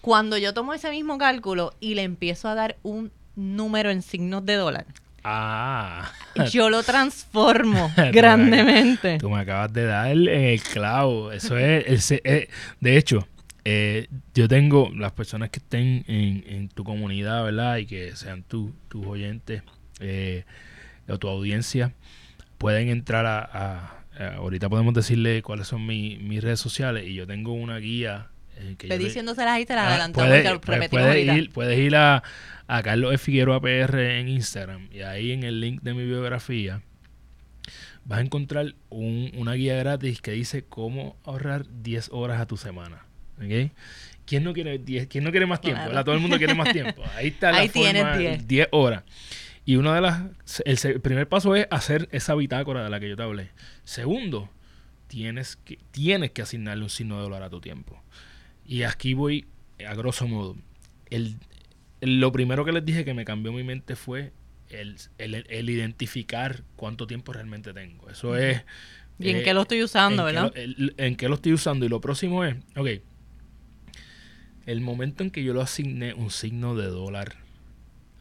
Cuando 0.01 0.37
yo 0.37 0.53
tomo 0.53 0.73
ese 0.73 0.89
mismo 0.91 1.17
cálculo 1.17 1.73
y 1.79 1.95
le 1.95 2.03
empiezo 2.03 2.47
a 2.47 2.55
dar 2.55 2.77
un 2.83 3.11
número 3.35 3.89
en 3.89 4.01
signos 4.01 4.45
de 4.45 4.55
dólar. 4.55 4.85
Ah. 5.23 6.11
Yo 6.49 6.69
lo 6.69 6.83
transformo 6.83 7.91
grandemente. 8.11 9.17
Tú 9.17 9.29
me 9.29 9.41
acabas 9.41 9.73
de 9.73 9.85
dar 9.85 10.07
el 10.11 10.61
clavo. 10.61 11.31
Eso 11.31 11.57
es, 11.57 12.11
eh, 12.11 12.49
de 12.79 12.97
hecho, 12.97 13.27
eh, 13.65 14.07
yo 14.33 14.47
tengo 14.47 14.89
las 14.95 15.11
personas 15.11 15.49
que 15.49 15.59
estén 15.59 16.05
en, 16.07 16.69
tu 16.69 16.83
comunidad, 16.83 17.43
¿verdad? 17.43 17.77
Y 17.77 17.85
que 17.85 18.15
sean 18.15 18.43
tus 18.43 18.71
oyentes 19.05 19.63
eh, 19.99 20.45
o 21.07 21.17
tu 21.17 21.27
audiencia, 21.27 21.93
pueden 22.57 22.89
entrar 22.89 23.25
a, 23.25 24.03
ahorita 24.37 24.69
podemos 24.69 24.93
decirle 24.93 25.41
cuáles 25.41 25.67
son 25.67 25.85
mis 25.85 26.43
redes 26.43 26.59
sociales 26.59 27.07
y 27.07 27.13
yo 27.13 27.25
tengo 27.25 27.53
una 27.53 27.77
guía. 27.77 28.27
Eh, 28.57 28.75
que 28.77 28.97
diciéndoselas 28.97 29.53
ahí 29.53 29.65
te 29.65 29.73
las 29.73 29.85
ah, 29.85 29.89
adelantamos 29.89 30.29
puedes, 30.29 30.89
puedes, 30.89 31.37
ir, 31.37 31.49
puedes 31.51 31.79
ir 31.79 31.95
a, 31.95 32.23
a 32.67 32.83
Carlos 32.83 33.13
F. 33.13 33.25
Figueroa 33.25 33.61
PR 33.61 34.19
en 34.19 34.27
Instagram 34.27 34.89
y 34.91 35.01
ahí 35.01 35.31
en 35.31 35.43
el 35.43 35.61
link 35.61 35.81
de 35.81 35.93
mi 35.93 36.03
biografía 36.03 36.81
vas 38.09 38.19
a 38.19 38.21
encontrar 38.21 38.73
una 38.89 39.53
guía 39.53 39.75
gratis 39.77 40.19
que 40.19 40.31
dice 40.31 40.65
cómo 40.67 41.15
ahorrar 41.23 41.65
10 41.69 42.09
horas 42.11 42.41
a 42.41 42.47
tu 42.47 42.57
semana. 42.57 43.05
¿okay? 43.37 43.71
¿Quién 44.25 44.43
no 44.43 44.53
quiere 44.53 44.79
10? 44.79 45.07
¿Quién 45.07 45.23
no 45.23 45.31
quiere 45.31 45.45
más 45.45 45.61
tiempo? 45.61 45.83
Todo 46.03 46.15
el 46.15 46.19
mundo 46.19 46.37
quiere 46.37 46.55
más 46.55 46.73
tiempo. 46.73 47.03
Ahí 47.15 47.27
está 47.27 47.51
la 47.53 47.67
forma, 47.67 48.17
10 48.17 48.67
horas. 48.71 49.03
Y 49.69 49.75
una 49.75 49.93
de 49.93 50.01
las 50.01 50.63
el, 50.65 50.99
primer 50.99 51.29
paso 51.29 51.55
es 51.55 51.67
hacer 51.69 52.09
esa 52.11 52.33
bitácora 52.33 52.83
de 52.83 52.89
la 52.89 52.99
que 52.99 53.07
yo 53.07 53.15
te 53.15 53.21
hablé. 53.21 53.51
Segundo, 53.83 54.49
tienes 55.05 55.57
que 55.57 55.77
tienes 55.91 56.31
que 56.31 56.41
asignarle 56.41 56.85
un 56.85 56.89
signo 56.89 57.17
de 57.17 57.21
dólar 57.21 57.43
a 57.43 57.51
tu 57.51 57.61
tiempo. 57.61 58.01
Y 58.65 58.81
aquí 58.81 59.13
voy 59.13 59.45
a 59.87 59.93
grosso 59.93 60.27
modo. 60.27 60.55
El, 61.11 61.35
lo 62.01 62.31
primero 62.31 62.65
que 62.65 62.71
les 62.71 62.83
dije 62.83 63.05
que 63.05 63.13
me 63.13 63.25
cambió 63.25 63.53
mi 63.53 63.63
mente 63.63 63.95
fue 63.95 64.31
el, 64.69 64.97
identificar 65.69 66.63
cuánto 66.75 67.05
tiempo 67.05 67.31
realmente 67.31 67.71
tengo. 67.71 68.09
Eso 68.09 68.35
es... 68.35 68.63
¿Y 69.19 69.29
en 69.29 69.43
qué 69.43 69.53
lo 69.53 69.61
estoy 69.61 69.83
usando, 69.83 70.23
verdad? 70.23 70.51
en 70.55 71.15
qué 71.15 71.29
lo 71.29 71.35
estoy 71.35 71.53
usando. 71.53 71.85
Y 71.85 71.89
lo 71.89 72.01
próximo 72.01 72.43
es, 72.43 72.55
ok, 72.75 72.87
el 74.65 74.81
momento 74.81 75.21
en 75.21 75.29
que 75.29 75.43
yo 75.43 75.53
lo 75.53 75.61
asigné 75.61 76.15
un 76.15 76.31
signo 76.31 76.73
de 76.73 76.87
dólar 76.87 77.35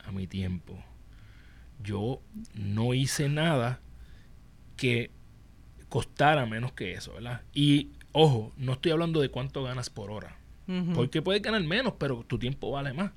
a 0.04 0.12
mi 0.12 0.26
tiempo, 0.26 0.84
yo 1.82 2.20
no 2.54 2.94
hice 2.94 3.28
nada 3.28 3.80
que 4.76 5.10
costara 5.88 6.46
menos 6.46 6.72
que 6.72 6.92
eso, 6.92 7.14
¿verdad? 7.14 7.42
Y 7.54 7.90
ojo, 8.12 8.52
no 8.56 8.74
estoy 8.74 8.92
hablando 8.92 9.20
de 9.20 9.30
cuánto 9.30 9.62
ganas 9.62 9.90
por 9.90 10.10
hora, 10.10 10.36
porque 10.94 11.22
puedes 11.22 11.40
ganar 11.40 11.62
menos, 11.62 11.94
pero 11.98 12.24
tu 12.24 12.38
tiempo 12.38 12.70
vale 12.70 12.92
más. 12.92 13.12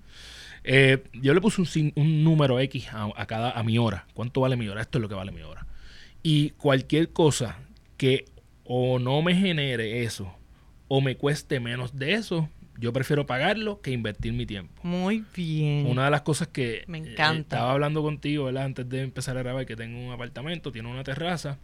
Eh, 0.64 1.04
yo 1.14 1.34
le 1.34 1.42
puse 1.42 1.62
un, 1.62 1.92
un 1.96 2.24
número 2.24 2.60
X 2.60 2.88
a, 2.94 3.26
cada 3.26 3.52
a 3.52 3.64
mi 3.64 3.78
hora. 3.78 4.08
¿Cuánto 4.14 4.42
vale 4.42 4.56
mi 4.56 4.68
hora? 4.68 4.82
Esto 4.82 5.00
es 5.00 5.02
lo 5.02 5.10
que 5.10 5.16
vale 5.16 5.32
mi 5.32 5.42
hora. 5.42 5.66
Y 6.24 6.52
cualquier 6.52 7.12
cosa 7.12 7.58
que 7.98 8.26
o 8.64 9.00
no 9.00 9.22
me 9.22 9.36
genere 9.36 10.04
eso 10.04 10.34
o 10.88 11.02
me 11.02 11.18
cueste 11.18 11.60
menos 11.60 11.98
de 11.98 12.14
eso, 12.14 12.50
yo 12.82 12.92
prefiero 12.92 13.28
pagarlo 13.28 13.80
que 13.80 13.92
invertir 13.92 14.34
mi 14.34 14.48
tiempo. 14.48 14.82
Muy 14.84 15.24
bien. 15.36 15.86
Una 15.86 16.06
de 16.06 16.12
las 16.12 16.24
cosas 16.24 16.48
que 16.48 16.84
me 16.88 16.98
encanta. 16.98 17.36
Eh, 17.36 17.42
estaba 17.42 17.72
hablando 17.72 18.02
contigo, 18.02 18.46
¿verdad? 18.46 18.64
Antes 18.64 18.90
de 18.90 19.04
empezar 19.04 19.38
a 19.38 19.44
grabar, 19.44 19.68
que 19.68 19.76
tengo 19.76 20.04
un 20.04 20.12
apartamento, 20.12 20.72
tiene 20.72 20.90
una 20.90 21.04
terraza. 21.04 21.60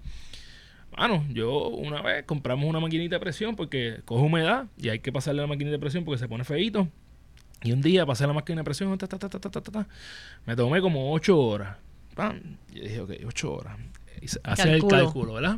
Bueno, 0.95 1.25
yo 1.29 1.69
una 1.69 2.03
vez 2.03 2.23
compramos 2.25 2.69
una 2.69 2.79
maquinita 2.79 3.15
de 3.15 3.19
presión 3.19 3.55
porque 3.55 4.01
coge 4.05 4.23
humedad 4.23 4.67
y 4.77 4.89
hay 4.89 4.99
que 4.99 5.11
pasarle 5.11 5.41
la 5.41 5.47
maquinita 5.47 5.71
de 5.71 5.79
presión 5.79 6.05
porque 6.05 6.19
se 6.19 6.27
pone 6.27 6.43
feito. 6.43 6.87
Y 7.63 7.71
un 7.71 7.81
día 7.81 8.05
pasé 8.05 8.27
la 8.27 8.33
máquina 8.33 8.61
de 8.61 8.63
presión, 8.63 8.95
me 10.45 10.55
tomé 10.55 10.81
como 10.81 11.11
8 11.13 11.39
horas. 11.39 11.77
¡Pam! 12.15 12.57
Y 12.71 12.81
dije, 12.81 13.01
ok, 13.01 13.11
8 13.25 13.53
horas. 13.53 13.77
Hace 14.43 14.71
el 14.71 14.85
cálculo, 14.85 15.33
¿verdad? 15.33 15.57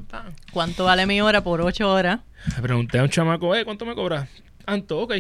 ¿Cuánto 0.54 0.86
vale 0.86 1.06
mi 1.06 1.20
hora 1.20 1.44
por 1.44 1.60
8 1.60 1.92
horas? 1.92 2.22
Le 2.56 2.62
pregunté 2.62 3.00
a 3.00 3.04
un 3.04 3.10
chamaco, 3.10 3.54
eh, 3.56 3.66
¿cuánto 3.66 3.86
me 3.86 3.94
cobras? 3.94 4.30
Tanto, 4.66 5.00
ok. 5.00 5.16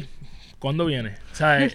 ¿Cuándo 0.59 0.85
viene? 0.85 1.15
O 1.31 1.35
sea, 1.35 1.63
eh, 1.65 1.73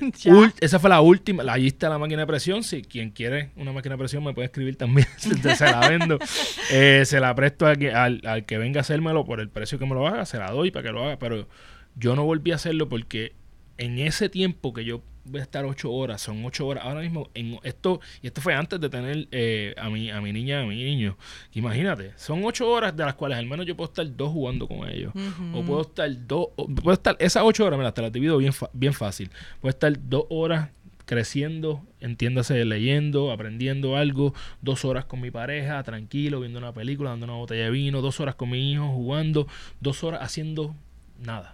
esa 0.60 0.78
fue 0.78 0.90
la 0.90 1.00
última. 1.00 1.42
Allí 1.50 1.68
está 1.68 1.88
la 1.88 1.98
máquina 1.98 2.20
de 2.20 2.26
presión. 2.26 2.62
Si 2.62 2.82
quien 2.82 3.10
quiere 3.10 3.50
una 3.56 3.72
máquina 3.72 3.94
de 3.94 3.98
presión 3.98 4.22
me 4.22 4.34
puede 4.34 4.46
escribir 4.46 4.76
también. 4.76 5.08
se 5.16 5.64
la 5.64 5.88
vendo. 5.88 6.18
Eh, 6.70 7.02
se 7.04 7.20
la 7.20 7.34
presto 7.34 7.66
al, 7.66 8.20
al, 8.24 8.46
que 8.46 8.58
venga 8.58 8.80
a 8.80 8.82
hacérmelo 8.82 9.24
por 9.24 9.38
el 9.40 9.48
precio 9.48 9.78
que 9.78 9.86
me 9.86 9.94
lo 9.94 10.06
haga. 10.06 10.24
Se 10.24 10.38
la 10.38 10.50
doy 10.50 10.70
para 10.70 10.84
que 10.84 10.92
lo 10.92 11.04
haga. 11.04 11.18
Pero 11.18 11.46
yo 11.94 12.16
no 12.16 12.24
volví 12.24 12.52
a 12.52 12.56
hacerlo 12.56 12.88
porque 12.88 13.34
en 13.76 13.98
ese 13.98 14.28
tiempo 14.28 14.72
que 14.72 14.84
yo 14.84 15.02
voy 15.24 15.40
a 15.40 15.42
estar 15.42 15.64
ocho 15.64 15.90
horas, 15.92 16.20
son 16.20 16.44
ocho 16.44 16.66
horas 16.66 16.84
ahora 16.84 17.00
mismo 17.00 17.30
en 17.34 17.58
esto, 17.62 18.00
y 18.22 18.26
esto 18.26 18.40
fue 18.40 18.54
antes 18.54 18.80
de 18.80 18.88
tener 18.88 19.28
eh, 19.30 19.74
a, 19.76 19.88
mi, 19.90 20.10
a 20.10 20.20
mi 20.20 20.32
niña, 20.32 20.62
a 20.62 20.66
mi 20.66 20.82
niño. 20.82 21.16
Imagínate, 21.52 22.12
son 22.16 22.44
ocho 22.44 22.68
horas 22.68 22.96
de 22.96 23.04
las 23.04 23.14
cuales 23.14 23.38
al 23.38 23.46
menos 23.46 23.66
yo 23.66 23.76
puedo 23.76 23.88
estar 23.88 24.16
dos 24.16 24.30
jugando 24.32 24.66
con 24.68 24.88
ellos. 24.88 25.12
O 25.54 25.62
puedo 25.62 25.82
estar 25.82 26.10
dos, 26.26 26.48
puedo 26.56 26.92
estar, 26.92 27.16
esas 27.18 27.42
ocho 27.44 27.64
horas, 27.64 27.78
me 27.78 27.84
las 27.84 27.94
te 27.94 28.02
las 28.02 28.12
divido 28.12 28.38
bien, 28.38 28.52
bien 28.72 28.92
fácil. 28.92 29.30
Puedo 29.60 29.70
estar 29.70 29.92
dos 30.08 30.26
horas 30.28 30.70
creciendo, 31.06 31.82
entiéndase, 32.00 32.64
leyendo, 32.64 33.30
aprendiendo 33.30 33.96
algo, 33.96 34.34
dos 34.62 34.84
horas 34.84 35.04
con 35.04 35.20
mi 35.20 35.30
pareja, 35.30 35.82
tranquilo, 35.82 36.40
viendo 36.40 36.58
una 36.58 36.72
película, 36.72 37.10
dando 37.10 37.26
una 37.26 37.34
botella 37.34 37.64
de 37.64 37.70
vino, 37.70 38.00
dos 38.00 38.20
horas 38.20 38.34
con 38.34 38.50
mi 38.50 38.72
hijo, 38.72 38.88
jugando, 38.88 39.46
dos 39.80 40.02
horas 40.02 40.20
haciendo 40.22 40.74
nada. 41.18 41.53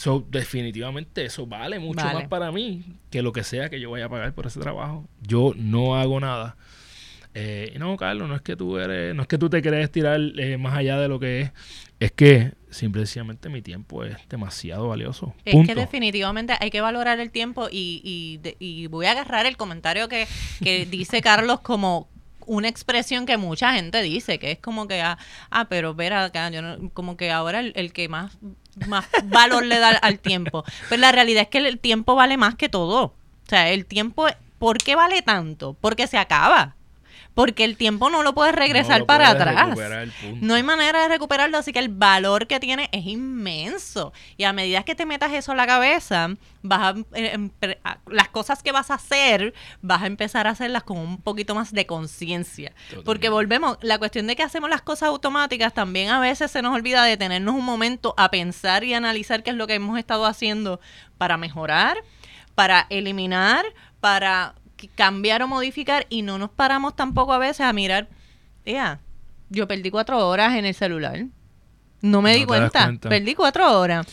So, 0.00 0.24
definitivamente 0.30 1.26
eso 1.26 1.46
vale 1.46 1.78
mucho 1.78 2.02
más 2.02 2.26
para 2.26 2.50
mí 2.50 2.82
que 3.10 3.20
lo 3.20 3.34
que 3.34 3.44
sea 3.44 3.68
que 3.68 3.78
yo 3.78 3.90
vaya 3.90 4.06
a 4.06 4.08
pagar 4.08 4.32
por 4.32 4.46
ese 4.46 4.58
trabajo. 4.58 5.06
Yo 5.20 5.52
no 5.54 5.94
hago 5.94 6.18
nada. 6.18 6.56
Eh, 7.34 7.74
no, 7.78 7.98
Carlos, 7.98 8.26
no 8.26 8.34
es 8.34 8.40
que 8.40 8.56
tú 8.56 8.78
eres, 8.78 9.14
no 9.14 9.20
es 9.20 9.28
que 9.28 9.36
tú 9.36 9.50
te 9.50 9.60
crees 9.60 9.92
tirar 9.92 10.18
eh, 10.38 10.56
más 10.56 10.74
allá 10.74 10.98
de 10.98 11.06
lo 11.06 11.20
que 11.20 11.42
es, 11.42 11.52
es 12.00 12.12
que 12.12 12.54
simplemente 12.70 13.50
mi 13.50 13.60
tiempo 13.60 14.02
es 14.02 14.16
demasiado 14.30 14.88
valioso. 14.88 15.34
Es 15.44 15.66
que 15.66 15.74
definitivamente 15.74 16.54
hay 16.58 16.70
que 16.70 16.80
valorar 16.80 17.20
el 17.20 17.30
tiempo 17.30 17.68
y, 17.70 18.00
y, 18.02 18.56
y 18.58 18.86
voy 18.86 19.04
a 19.04 19.10
agarrar 19.10 19.44
el 19.44 19.58
comentario 19.58 20.08
que, 20.08 20.26
que 20.64 20.86
dice 20.90 21.20
Carlos 21.20 21.60
como 21.60 22.08
una 22.50 22.68
expresión 22.68 23.26
que 23.26 23.36
mucha 23.36 23.72
gente 23.74 24.02
dice, 24.02 24.40
que 24.40 24.50
es 24.50 24.58
como 24.58 24.88
que, 24.88 25.00
ah, 25.00 25.18
ah 25.50 25.66
pero 25.68 25.90
espera 25.90 26.24
acá, 26.24 26.50
yo 26.50 26.60
como 26.94 27.16
que 27.16 27.30
ahora 27.30 27.60
el, 27.60 27.92
que 27.92 28.08
más, 28.08 28.38
más 28.88 29.06
valor 29.24 29.64
le 29.64 29.78
da 29.78 29.90
al 29.90 30.18
tiempo. 30.18 30.64
Pues 30.88 31.00
la 31.00 31.12
realidad 31.12 31.42
es 31.42 31.48
que 31.48 31.58
el 31.58 31.78
tiempo 31.78 32.14
vale 32.14 32.36
más 32.36 32.54
que 32.54 32.68
todo. 32.68 33.04
O 33.04 33.14
sea, 33.48 33.70
el 33.70 33.86
tiempo, 33.86 34.26
¿por 34.58 34.78
qué 34.78 34.94
vale 34.94 35.22
tanto? 35.22 35.76
Porque 35.80 36.06
se 36.06 36.18
acaba 36.18 36.74
porque 37.34 37.64
el 37.64 37.76
tiempo 37.76 38.10
no 38.10 38.22
lo 38.22 38.34
puedes 38.34 38.54
regresar 38.54 39.06
para 39.06 39.30
atrás. 39.30 39.78
No 40.40 40.54
hay 40.54 40.62
manera 40.62 41.02
de 41.02 41.08
recuperarlo, 41.08 41.58
así 41.58 41.72
que 41.72 41.78
el 41.78 41.88
valor 41.88 42.46
que 42.46 42.60
tiene 42.60 42.88
es 42.92 43.06
inmenso. 43.06 44.12
Y 44.36 44.44
a 44.44 44.52
medida 44.52 44.82
que 44.82 44.94
te 44.94 45.06
metas 45.06 45.32
eso 45.32 45.52
a 45.52 45.54
la 45.54 45.66
cabeza, 45.66 46.30
vas 46.62 46.96
eh, 47.14 47.50
las 48.06 48.28
cosas 48.28 48.62
que 48.62 48.72
vas 48.72 48.90
a 48.90 48.94
hacer, 48.94 49.54
vas 49.80 50.02
a 50.02 50.06
empezar 50.06 50.46
a 50.46 50.50
hacerlas 50.50 50.82
con 50.82 50.98
un 50.98 51.20
poquito 51.20 51.54
más 51.54 51.72
de 51.72 51.86
conciencia. 51.86 52.72
Porque 53.04 53.28
volvemos, 53.28 53.78
la 53.80 53.98
cuestión 53.98 54.26
de 54.26 54.36
que 54.36 54.42
hacemos 54.42 54.68
las 54.68 54.82
cosas 54.82 55.08
automáticas, 55.08 55.72
también 55.72 56.10
a 56.10 56.20
veces 56.20 56.50
se 56.50 56.62
nos 56.62 56.74
olvida 56.74 57.04
de 57.04 57.16
tenernos 57.16 57.54
un 57.54 57.64
momento 57.64 58.14
a 58.16 58.30
pensar 58.30 58.84
y 58.84 58.94
analizar 58.94 59.42
qué 59.42 59.50
es 59.50 59.56
lo 59.56 59.66
que 59.66 59.74
hemos 59.74 59.98
estado 59.98 60.26
haciendo 60.26 60.80
para 61.16 61.36
mejorar, 61.36 61.98
para 62.54 62.86
eliminar, 62.90 63.64
para 64.00 64.54
cambiar 64.88 65.42
o 65.42 65.48
modificar 65.48 66.06
y 66.08 66.22
no 66.22 66.38
nos 66.38 66.50
paramos 66.50 66.96
tampoco 66.96 67.32
a 67.32 67.38
veces 67.38 67.60
a 67.60 67.72
mirar, 67.72 68.08
ya, 68.64 69.00
yo 69.48 69.66
perdí 69.66 69.90
cuatro 69.90 70.26
horas 70.26 70.54
en 70.56 70.64
el 70.64 70.74
celular. 70.74 71.26
No 72.02 72.22
me 72.22 72.34
di 72.34 72.46
cuenta. 72.46 72.92
Perdí 73.00 73.34
cuatro 73.34 73.78
horas. 73.78 74.06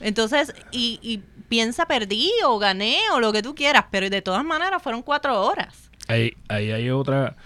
Entonces, 0.00 0.54
y, 0.70 0.98
y, 1.02 1.22
piensa 1.48 1.86
perdí 1.86 2.30
o 2.44 2.58
gané 2.58 2.98
o 3.12 3.20
lo 3.20 3.32
que 3.32 3.42
tú 3.42 3.54
quieras, 3.54 3.84
pero 3.90 4.10
de 4.10 4.20
todas 4.22 4.44
maneras 4.44 4.82
fueron 4.82 5.02
cuatro 5.02 5.40
horas. 5.42 5.90
Ahí, 6.08 6.32
ahí 6.48 6.70
hay 6.72 6.90
otra, 6.90 7.36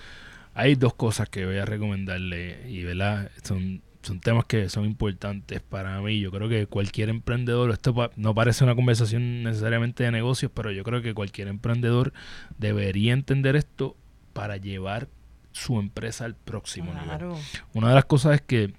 hay 0.54 0.74
dos 0.74 0.94
cosas 0.94 1.28
que 1.28 1.44
voy 1.46 1.58
a 1.58 1.64
recomendarle 1.64 2.68
y, 2.68 2.82
¿verdad? 2.82 3.30
Son 3.42 3.82
son 4.02 4.20
temas 4.20 4.46
que 4.46 4.68
son 4.68 4.84
importantes 4.84 5.60
para 5.60 6.00
mí. 6.00 6.20
Yo 6.20 6.30
creo 6.30 6.48
que 6.48 6.66
cualquier 6.66 7.08
emprendedor, 7.10 7.70
esto 7.70 8.10
no 8.16 8.34
parece 8.34 8.64
una 8.64 8.74
conversación 8.74 9.42
necesariamente 9.42 10.04
de 10.04 10.10
negocios, 10.10 10.50
pero 10.54 10.70
yo 10.70 10.84
creo 10.84 11.02
que 11.02 11.14
cualquier 11.14 11.48
emprendedor 11.48 12.12
debería 12.58 13.12
entender 13.12 13.56
esto 13.56 13.96
para 14.32 14.56
llevar 14.56 15.08
su 15.52 15.78
empresa 15.78 16.24
al 16.24 16.34
próximo 16.34 16.94
nivel. 16.94 17.36
Una 17.74 17.88
de 17.88 17.94
las 17.94 18.04
cosas 18.04 18.36
es 18.36 18.40
que 18.40 18.72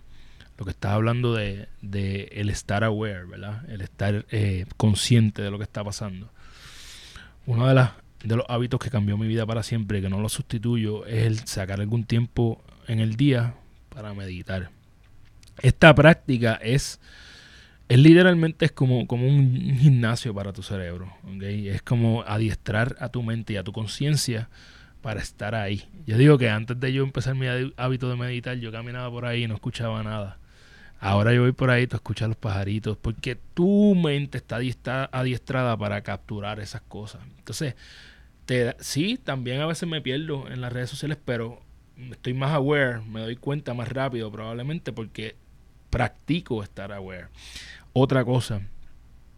lo 0.57 0.65
que 0.65 0.71
estás 0.71 0.91
hablando 0.91 1.33
de, 1.33 1.67
de 1.81 2.29
el 2.33 2.49
estar 2.49 2.83
aware, 2.83 3.25
¿verdad? 3.25 3.69
El 3.69 3.81
estar 3.81 4.25
eh, 4.31 4.65
consciente 4.77 5.41
de 5.41 5.51
lo 5.51 5.57
que 5.57 5.63
está 5.63 5.83
pasando. 5.83 6.29
Uno 7.45 7.67
de, 7.67 7.73
las, 7.73 7.91
de 8.23 8.35
los 8.35 8.45
hábitos 8.47 8.79
que 8.79 8.89
cambió 8.89 9.17
mi 9.17 9.27
vida 9.27 9.45
para 9.45 9.63
siempre, 9.63 10.01
que 10.01 10.09
no 10.09 10.21
lo 10.21 10.29
sustituyo, 10.29 11.05
es 11.05 11.25
el 11.25 11.47
sacar 11.47 11.81
algún 11.81 12.05
tiempo 12.05 12.63
en 12.87 12.99
el 12.99 13.15
día 13.15 13.55
para 13.89 14.13
meditar 14.13 14.69
esta 15.61 15.93
práctica 15.93 16.55
es 16.55 16.99
literalmente 17.97 18.65
es 18.65 18.71
como, 18.71 19.05
como 19.07 19.27
un 19.27 19.77
gimnasio 19.79 20.33
para 20.33 20.53
tu 20.53 20.63
cerebro. 20.63 21.11
Es 21.41 21.81
como 21.81 22.23
adiestrar 22.23 22.95
a 22.99 23.09
tu 23.09 23.23
mente 23.23 23.53
y 23.53 23.57
a 23.57 23.63
tu 23.63 23.71
conciencia 23.71 24.49
para 25.01 25.19
estar 25.19 25.55
ahí. 25.55 25.83
Yo 26.05 26.17
digo 26.17 26.37
que 26.37 26.49
antes 26.49 26.79
de 26.79 26.93
yo 26.93 27.03
empezar 27.03 27.35
mi 27.35 27.47
hábito 27.75 28.09
de 28.09 28.15
meditar, 28.15 28.57
yo 28.57 28.71
caminaba 28.71 29.09
por 29.09 29.25
ahí 29.25 29.43
y 29.43 29.47
no 29.47 29.55
escuchaba 29.55 30.03
nada. 30.03 30.37
Ahora 30.99 31.33
yo 31.33 31.41
voy 31.41 31.51
por 31.51 31.71
ahí, 31.71 31.87
tú 31.87 31.95
escuchas 31.95 32.27
los 32.27 32.37
pajaritos, 32.37 32.95
porque 32.95 33.35
tu 33.55 33.95
mente 33.95 34.37
está 34.37 34.57
adiestrada 35.11 35.75
para 35.75 36.01
capturar 36.01 36.59
esas 36.59 36.81
cosas. 36.81 37.21
Entonces, 37.39 37.75
te, 38.45 38.75
sí, 38.79 39.19
también 39.21 39.61
a 39.61 39.65
veces 39.65 39.89
me 39.89 39.99
pierdo 40.01 40.47
en 40.47 40.61
las 40.61 40.71
redes 40.71 40.91
sociales, 40.91 41.17
pero 41.25 41.59
estoy 42.11 42.35
más 42.35 42.51
aware, 42.51 43.01
me 43.01 43.21
doy 43.21 43.35
cuenta 43.35 43.73
más 43.73 43.89
rápido 43.89 44.31
probablemente 44.31 44.93
porque 44.93 45.35
practico 45.91 46.63
estar 46.63 46.91
aware. 46.91 47.27
Otra 47.93 48.25
cosa, 48.25 48.61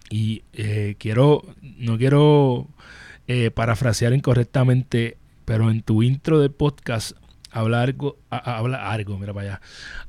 y 0.10 0.44
eh, 0.54 0.96
quiero, 1.00 1.42
no 1.62 1.98
quiero 1.98 2.70
eh, 3.28 3.52
parafrasear 3.52 4.14
incorrectamente, 4.14 5.18
pero 5.44 5.72
en 5.72 5.82
tu 5.82 6.04
intro 6.04 6.40
de 6.40 6.50
podcast 6.50 7.18
habla 7.50 7.82
algo, 7.82 8.18
habla 8.30 8.92
algo, 8.92 9.18
mira 9.18 9.34
para 9.34 9.48
allá, 9.48 9.62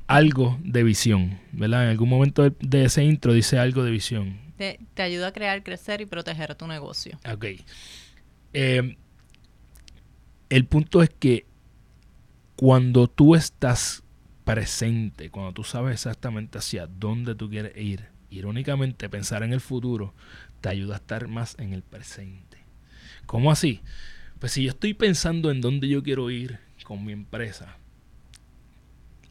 algo 0.07 0.59
de 0.63 0.83
visión, 0.83 1.39
¿verdad? 1.51 1.85
En 1.85 1.89
algún 1.89 2.09
momento 2.09 2.49
de, 2.49 2.85
ese 2.85 3.03
intro 3.03 3.33
dice 3.33 3.57
algo 3.57 3.83
de 3.83 3.91
visión. 3.91 4.39
Te, 4.57 4.79
ayuda 4.97 5.27
a 5.27 5.31
crear, 5.31 5.63
crecer 5.63 6.01
y 6.01 6.05
proteger 6.05 6.55
tu 6.55 6.67
negocio. 6.67 7.19
Ok. 7.31 7.45
Eh, 8.53 8.97
el 10.49 10.65
punto 10.65 11.01
es 11.01 11.09
que 11.09 11.45
cuando 12.55 13.07
tú 13.07 13.35
estás 13.35 14.03
presente, 14.45 15.29
cuando 15.29 15.51
tú 15.51 15.63
sabes 15.63 15.93
exactamente 15.93 16.59
hacia 16.59 16.87
dónde 16.87 17.35
tú 17.35 17.49
quieres 17.49 17.75
ir, 17.75 18.05
irónicamente 18.29 19.09
pensar 19.09 19.43
en 19.43 19.51
el 19.51 19.59
futuro 19.59 20.13
te 20.61 20.69
ayuda 20.69 20.95
a 20.95 20.97
estar 20.97 21.27
más 21.27 21.57
en 21.59 21.73
el 21.73 21.81
presente. 21.81 22.59
¿Cómo 23.25 23.51
así? 23.51 23.81
Pues 24.39 24.53
si 24.53 24.63
yo 24.63 24.69
estoy 24.69 24.93
pensando 24.93 25.51
en 25.51 25.61
dónde 25.61 25.89
yo 25.89 26.03
quiero 26.03 26.29
ir, 26.29 26.59
con 26.85 27.03
mi 27.03 27.11
empresa, 27.11 27.77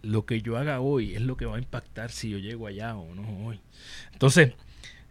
lo 0.03 0.27
que 0.27 0.43
yo 0.43 0.59
haga 0.59 0.81
hoy 0.81 1.15
es 1.15 1.23
lo 1.23 1.37
que 1.37 1.47
va 1.47 1.57
a 1.57 1.61
impactar 1.61 2.11
si 2.11 2.29
yo 2.29 2.39
llego 2.39 2.67
allá 2.67 2.97
o 2.97 3.15
no 3.15 3.47
hoy. 3.47 3.61
Entonces, 4.13 4.53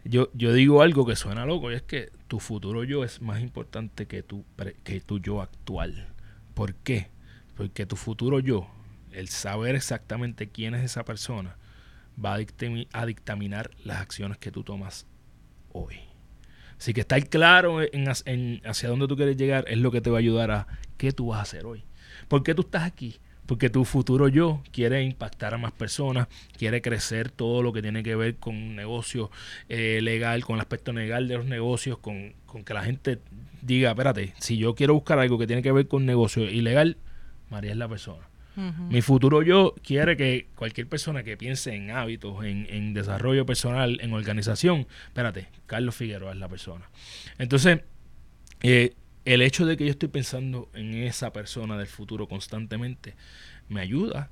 yo, 0.04 0.30
yo 0.34 0.52
digo 0.52 0.82
algo 0.82 1.06
que 1.06 1.16
suena 1.16 1.46
loco 1.46 1.72
y 1.72 1.74
es 1.74 1.82
que 1.82 2.10
tu 2.28 2.38
futuro 2.38 2.84
yo 2.84 3.02
es 3.02 3.20
más 3.22 3.40
importante 3.40 4.06
que 4.06 4.22
tu, 4.22 4.44
que 4.84 5.00
tu 5.00 5.18
yo 5.18 5.40
actual. 5.40 6.08
¿Por 6.52 6.74
qué? 6.74 7.08
Porque 7.56 7.86
tu 7.86 7.96
futuro 7.96 8.38
yo, 8.38 8.68
el 9.14 9.28
saber 9.28 9.74
exactamente 9.74 10.48
quién 10.48 10.74
es 10.74 10.84
esa 10.84 11.04
persona, 11.04 11.56
va 12.22 12.34
a, 12.34 13.06
dictaminar 13.06 13.70
las 13.82 14.00
acciones 14.00 14.38
que 14.38 14.50
tú 14.50 14.62
tomas 14.62 15.06
hoy. 15.72 16.00
Así 16.78 16.92
que 16.92 17.00
estar 17.00 17.24
claro 17.28 17.80
en, 17.82 18.60
hacia 18.64 18.88
dónde 18.88 19.08
tú 19.08 19.16
quieres 19.16 19.36
llegar 19.36 19.64
es 19.68 19.78
lo 19.78 19.90
que 19.90 20.00
te 20.00 20.10
va 20.10 20.18
a 20.18 20.20
ayudar 20.20 20.50
a 20.50 20.66
qué 20.96 21.12
tú 21.12 21.28
vas 21.28 21.38
a 21.38 21.42
hacer 21.42 21.66
hoy. 21.66 21.84
¿Por 22.28 22.42
qué 22.42 22.54
tú 22.54 22.62
estás 22.62 22.82
aquí? 22.82 23.18
Porque 23.46 23.68
tu 23.68 23.84
futuro 23.84 24.28
yo 24.28 24.62
quiere 24.72 25.02
impactar 25.02 25.54
a 25.54 25.58
más 25.58 25.72
personas, 25.72 26.28
quiere 26.56 26.80
crecer 26.80 27.30
todo 27.30 27.62
lo 27.62 27.72
que 27.72 27.82
tiene 27.82 28.02
que 28.02 28.16
ver 28.16 28.36
con 28.36 28.74
negocio 28.74 29.30
eh, 29.68 30.00
legal, 30.02 30.44
con 30.44 30.54
el 30.56 30.60
aspecto 30.60 30.92
legal 30.92 31.28
de 31.28 31.36
los 31.36 31.44
negocios, 31.44 31.98
con, 31.98 32.34
con, 32.46 32.64
que 32.64 32.72
la 32.72 32.82
gente 32.82 33.18
diga, 33.60 33.90
espérate, 33.90 34.32
si 34.38 34.56
yo 34.56 34.74
quiero 34.74 34.94
buscar 34.94 35.18
algo 35.18 35.38
que 35.38 35.46
tiene 35.46 35.62
que 35.62 35.72
ver 35.72 35.88
con 35.88 36.06
negocio 36.06 36.44
ilegal, 36.44 36.96
María 37.50 37.72
es 37.72 37.76
la 37.76 37.88
persona. 37.88 38.26
Mi 38.56 39.02
futuro 39.02 39.42
yo 39.42 39.74
quiere 39.82 40.16
que 40.16 40.48
cualquier 40.54 40.88
persona 40.88 41.24
que 41.24 41.36
piense 41.36 41.74
en 41.74 41.90
hábitos, 41.90 42.44
en, 42.44 42.94
desarrollo 42.94 43.44
personal, 43.44 43.98
en 44.00 44.12
organización, 44.12 44.86
espérate, 45.06 45.48
Carlos 45.66 45.96
Figueroa 45.96 46.32
es 46.32 46.38
la 46.38 46.48
persona. 46.48 46.88
Entonces, 47.38 47.80
eh, 48.62 48.94
el 49.24 49.42
hecho 49.42 49.66
de 49.66 49.76
que 49.76 49.86
yo 49.86 49.90
estoy 49.90 50.08
pensando 50.08 50.68
en 50.74 50.94
esa 50.94 51.32
persona 51.32 51.76
del 51.76 51.86
futuro 51.88 52.28
constantemente 52.28 53.16
me 53.68 53.80
ayuda 53.80 54.30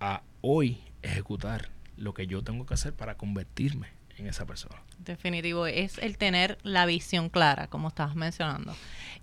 a 0.00 0.22
hoy 0.40 0.78
ejecutar 1.02 1.68
lo 1.96 2.14
que 2.14 2.26
yo 2.26 2.42
tengo 2.42 2.66
que 2.66 2.74
hacer 2.74 2.92
para 2.92 3.16
convertirme 3.16 3.97
en 4.18 4.26
esa 4.28 4.46
persona. 4.46 4.76
Definitivo, 4.98 5.66
es 5.66 5.98
el 5.98 6.18
tener 6.18 6.58
la 6.62 6.86
visión 6.86 7.28
clara, 7.28 7.68
como 7.68 7.88
estabas 7.88 8.14
mencionando. 8.14 8.74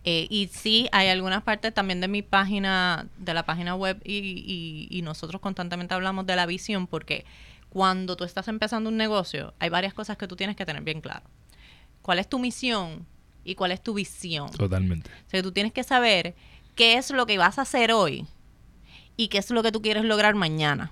Eh, 0.03 0.27
y 0.29 0.49
sí, 0.53 0.87
hay 0.91 1.09
algunas 1.09 1.43
partes 1.43 1.73
también 1.73 2.01
de 2.01 2.07
mi 2.07 2.21
página, 2.21 3.07
de 3.17 3.33
la 3.33 3.45
página 3.45 3.75
web, 3.75 4.01
y, 4.03 4.87
y 4.89 5.01
nosotros 5.01 5.41
constantemente 5.41 5.93
hablamos 5.93 6.25
de 6.25 6.35
la 6.35 6.45
visión, 6.45 6.87
porque 6.87 7.25
cuando 7.69 8.15
tú 8.15 8.23
estás 8.23 8.47
empezando 8.47 8.89
un 8.89 8.97
negocio, 8.97 9.53
hay 9.59 9.69
varias 9.69 9.93
cosas 9.93 10.17
que 10.17 10.27
tú 10.27 10.35
tienes 10.35 10.55
que 10.55 10.65
tener 10.65 10.83
bien 10.83 11.01
claro. 11.01 11.25
¿Cuál 12.01 12.19
es 12.19 12.29
tu 12.29 12.39
misión? 12.39 13.05
y 13.45 13.55
cuál 13.55 13.71
es 13.71 13.81
tu 13.81 13.93
visión. 13.93 14.51
Totalmente. 14.51 15.09
O 15.27 15.29
sea, 15.29 15.41
tú 15.41 15.53
tienes 15.53 15.71
que 15.71 15.83
saber 15.83 16.35
qué 16.73 16.95
es 16.95 17.11
lo 17.11 17.25
que 17.25 17.37
vas 17.37 17.59
a 17.59 17.61
hacer 17.61 17.93
hoy 17.93 18.25
y 19.15 19.29
qué 19.29 19.37
es 19.37 19.49
lo 19.51 19.63
que 19.63 19.71
tú 19.71 19.81
quieres 19.81 20.03
lograr 20.03 20.35
mañana. 20.35 20.91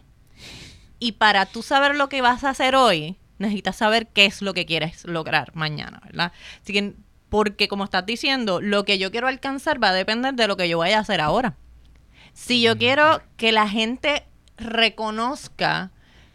Y 0.99 1.13
para 1.13 1.45
tú 1.47 1.63
saber 1.63 1.95
lo 1.95 2.07
que 2.07 2.21
vas 2.21 2.45
a 2.45 2.51
hacer 2.51 2.75
hoy, 2.75 3.17
necesitas 3.39 3.75
saber 3.75 4.07
qué 4.07 4.25
es 4.25 4.41
lo 4.41 4.53
que 4.53 4.65
quieres 4.65 5.05
lograr 5.05 5.55
mañana, 5.55 6.01
¿verdad? 6.05 6.31
Así 6.61 6.73
que, 6.73 6.93
porque 7.29 7.67
como 7.67 7.83
estás 7.83 8.05
diciendo, 8.05 8.61
lo 8.61 8.85
que 8.85 8.97
yo 8.97 9.11
quiero 9.11 9.27
alcanzar 9.27 9.83
va 9.83 9.89
a 9.89 9.93
depender 9.93 10.33
de 10.35 10.47
lo 10.47 10.57
que 10.57 10.69
yo 10.69 10.77
vaya 10.77 10.97
a 10.97 11.01
hacer 11.01 11.21
ahora. 11.21 11.55
Si 12.33 12.61
yo 12.61 12.77
quiero 12.77 13.21
que 13.37 13.51
la 13.51 13.67
gente 13.67 14.25
reconozca 14.57 15.91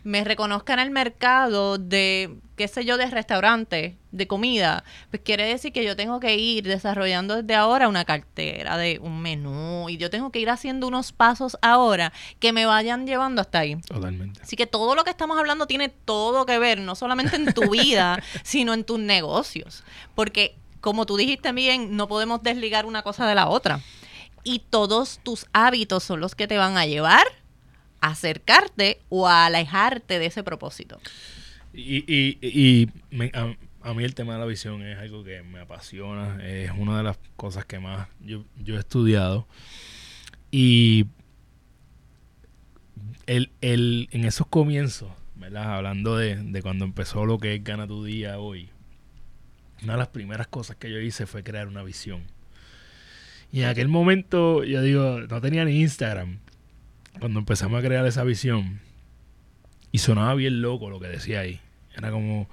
me 0.09 0.25
reconozca 0.25 0.73
en 0.73 0.79
el 0.79 0.91
mercado 0.91 1.77
de, 1.77 2.39
qué 2.59 2.69
sé 2.69 2.85
yo, 2.85 2.99
de 2.99 3.07
restaurante, 3.07 3.97
de 4.13 4.27
comida, 4.27 4.85
pues 5.11 5.23
quiere 5.25 5.47
decir 5.47 5.73
que 5.73 5.83
yo 5.83 5.97
tengo 5.97 6.21
que 6.21 6.37
ir 6.37 6.65
desarrollando 6.65 7.37
desde 7.37 7.55
ahora 7.55 7.89
una 7.89 8.05
cartera 8.05 8.77
de 8.77 8.99
un 8.99 9.23
menú 9.23 9.89
y 9.89 9.97
yo 9.97 10.11
tengo 10.11 10.31
que 10.31 10.41
ir 10.41 10.51
haciendo 10.51 10.87
unos 10.87 11.13
pasos 11.13 11.57
ahora 11.63 12.13
que 12.39 12.53
me 12.53 12.67
vayan 12.67 13.07
llevando 13.07 13.41
hasta 13.41 13.61
ahí. 13.61 13.77
Totalmente. 13.77 14.43
Así 14.43 14.57
que 14.57 14.67
todo 14.67 14.95
lo 14.95 15.05
que 15.05 15.11
estamos 15.11 15.39
hablando 15.39 15.67
tiene 15.67 15.89
todo 15.89 16.45
que 16.45 16.59
ver, 16.59 16.81
no 16.81 16.95
solamente 16.95 17.37
en 17.37 17.55
tu 17.55 17.71
vida, 17.71 18.23
sino 18.43 18.75
en 18.75 18.85
tus 18.85 18.99
negocios. 18.99 19.85
Porque, 20.15 20.55
como 20.83 21.07
tú 21.07 21.17
dijiste 21.17 21.53
bien, 21.53 21.97
no 21.97 22.09
podemos 22.09 22.43
desligar 22.43 22.85
una 22.85 23.03
cosa 23.03 23.27
de 23.27 23.35
la 23.35 23.49
otra. 23.49 23.81
Y 24.45 24.59
todos 24.71 25.21
tus 25.23 25.47
hábitos 25.55 26.05
son 26.05 26.21
los 26.21 26.35
que 26.35 26.47
te 26.47 26.59
van 26.59 26.77
a 26.77 26.85
llevar 26.85 27.27
acercarte 28.01 29.01
o 29.09 29.27
a 29.27 29.47
alejarte 29.47 30.19
de 30.19 30.27
ese 30.27 30.43
propósito. 30.45 31.01
Y, 31.73 32.05
y, 32.07 32.39
y 32.41 32.89
a, 33.83 33.95
mí 33.95 34.05
el 34.05 34.15
tema 34.15 34.35
de 34.35 34.39
la 34.41 34.47
visión 34.47 34.83
es 34.83 34.99
algo 34.99 35.23
que 35.23 35.43
me 35.43 35.61
apasiona, 35.61 36.45
es 36.47 36.71
una 36.77 36.99
de 36.99 37.05
las 37.05 37.19
cosas 37.37 37.65
que 37.65 37.79
más 37.79 38.09
yo, 38.21 38.45
yo 38.63 38.77
he 38.77 38.79
estudiado. 38.79 39.47
Y 40.51 41.07
el, 43.27 43.51
el, 43.61 44.09
en 44.13 44.25
esos 44.25 44.47
comienzos, 44.47 45.11
¿verdad? 45.37 45.77
hablando 45.77 46.17
de, 46.17 46.37
de 46.37 46.63
cuando 46.63 46.85
empezó 46.85 47.27
lo 47.27 47.39
que 47.39 47.55
es 47.55 47.65
Gana 47.65 47.87
tu 47.87 48.05
Día 48.05 48.39
hoy, 48.39 48.71
una 49.83 49.93
de 49.93 49.99
las 49.99 50.09
primeras 50.09 50.49
cosas 50.49 50.77
que 50.77 50.91
yo 50.91 50.99
hice 51.01 51.27
fue 51.27 51.43
crear 51.43 51.69
una 51.69 51.83
visión. 51.83 52.23
Y 53.53 53.61
en 53.61 53.67
aquel 53.67 53.89
momento, 53.89 54.65
yo 54.65 54.83
digo, 54.83 55.21
no 55.21 55.41
tenía 55.41 55.65
ni 55.65 55.81
Instagram 55.81 56.39
cuando 57.19 57.41
empezamos 57.41 57.79
a 57.79 57.87
crear 57.87 58.07
esa 58.07 58.25
visión, 58.25 58.81
y 59.93 59.99
sonaba 59.99 60.35
bien 60.35 60.63
loco 60.63 60.91
lo 60.91 61.01
que 61.01 61.09
decía 61.09 61.41
ahí. 61.41 61.61
Era 61.97 62.11
como, 62.11 62.49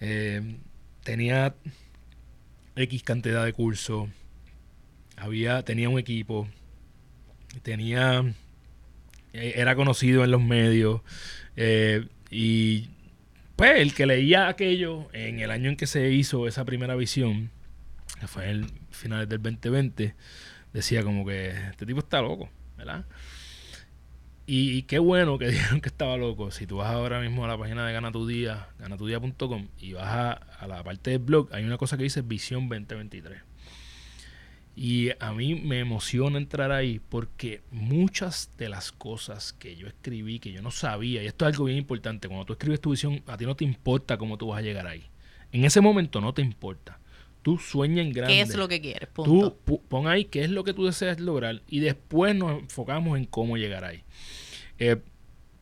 eh, 0.00 0.58
tenía 1.02 1.54
X 2.76 3.02
cantidad 3.02 3.44
de 3.44 3.52
cursos, 3.52 4.08
había, 5.16 5.62
tenía 5.64 5.88
un 5.88 5.98
equipo, 5.98 6.48
tenía, 7.62 8.24
eh, 9.32 9.54
era 9.56 9.74
conocido 9.74 10.24
en 10.24 10.30
los 10.30 10.42
medios, 10.42 11.00
eh, 11.56 12.06
y 12.30 12.90
pues 13.56 13.80
el 13.80 13.94
que 13.94 14.06
leía 14.06 14.48
aquello 14.48 15.08
en 15.12 15.40
el 15.40 15.50
año 15.50 15.70
en 15.70 15.76
que 15.76 15.86
se 15.86 16.10
hizo 16.12 16.46
esa 16.46 16.64
primera 16.64 16.94
visión, 16.94 17.50
que 18.20 18.28
fue 18.28 18.50
en 18.50 18.70
finales 18.90 19.28
del 19.28 19.42
2020, 19.42 20.14
decía 20.72 21.02
como 21.02 21.26
que 21.26 21.50
este 21.70 21.86
tipo 21.86 22.00
está 22.00 22.20
loco, 22.20 22.48
¿verdad? 22.76 23.04
Y, 24.50 24.84
qué 24.84 24.98
bueno 24.98 25.36
que 25.36 25.48
dijeron 25.50 25.82
que 25.82 25.90
estaba 25.90 26.16
loco. 26.16 26.50
Si 26.50 26.66
tú 26.66 26.78
vas 26.78 26.90
ahora 26.90 27.20
mismo 27.20 27.44
a 27.44 27.48
la 27.48 27.58
página 27.58 27.86
de 27.86 27.92
Gana 27.92 28.10
Tu 28.10 28.26
Día, 28.26 28.68
ganatudía.com, 28.78 29.68
y 29.78 29.92
vas 29.92 30.40
a, 30.58 30.66
la 30.66 30.82
parte 30.82 31.10
del 31.10 31.18
blog, 31.18 31.50
hay 31.52 31.64
una 31.64 31.76
cosa 31.76 31.98
que 31.98 32.04
dice 32.04 32.22
Visión 32.22 32.66
2023. 32.66 33.42
Y 34.74 35.10
a 35.20 35.34
mí 35.34 35.54
me 35.54 35.80
emociona 35.80 36.38
entrar 36.38 36.72
ahí 36.72 36.98
porque 36.98 37.60
muchas 37.70 38.50
de 38.56 38.70
las 38.70 38.90
cosas 38.90 39.52
que 39.52 39.76
yo 39.76 39.86
escribí, 39.86 40.38
que 40.38 40.50
yo 40.50 40.62
no 40.62 40.70
sabía, 40.70 41.22
y 41.22 41.26
esto 41.26 41.46
es 41.46 41.52
algo 41.52 41.66
bien 41.66 41.76
importante, 41.76 42.26
cuando 42.26 42.46
tú 42.46 42.54
escribes 42.54 42.80
tu 42.80 42.92
visión, 42.92 43.22
a 43.26 43.36
ti 43.36 43.44
no 43.44 43.54
te 43.54 43.64
importa 43.64 44.16
cómo 44.16 44.38
tú 44.38 44.46
vas 44.46 44.60
a 44.60 44.62
llegar 44.62 44.86
ahí. 44.86 45.04
En 45.52 45.66
ese 45.66 45.82
momento 45.82 46.22
no 46.22 46.32
te 46.32 46.40
importa. 46.40 46.97
Tú 47.48 47.58
sueña 47.58 48.02
en 48.02 48.12
grande. 48.12 48.34
¿Qué 48.34 48.40
es 48.40 48.54
lo 48.54 48.68
que 48.68 48.80
quieres? 48.80 49.08
Punto. 49.08 49.56
Tú 49.64 49.80
pon 49.88 50.08
ahí 50.08 50.24
qué 50.24 50.44
es 50.44 50.50
lo 50.50 50.64
que 50.64 50.74
tú 50.74 50.86
deseas 50.86 51.20
lograr 51.20 51.62
y 51.68 51.80
después 51.80 52.34
nos 52.34 52.60
enfocamos 52.60 53.16
en 53.18 53.24
cómo 53.24 53.56
llegar 53.56 53.84
ahí. 53.84 54.02
Eh, 54.78 54.96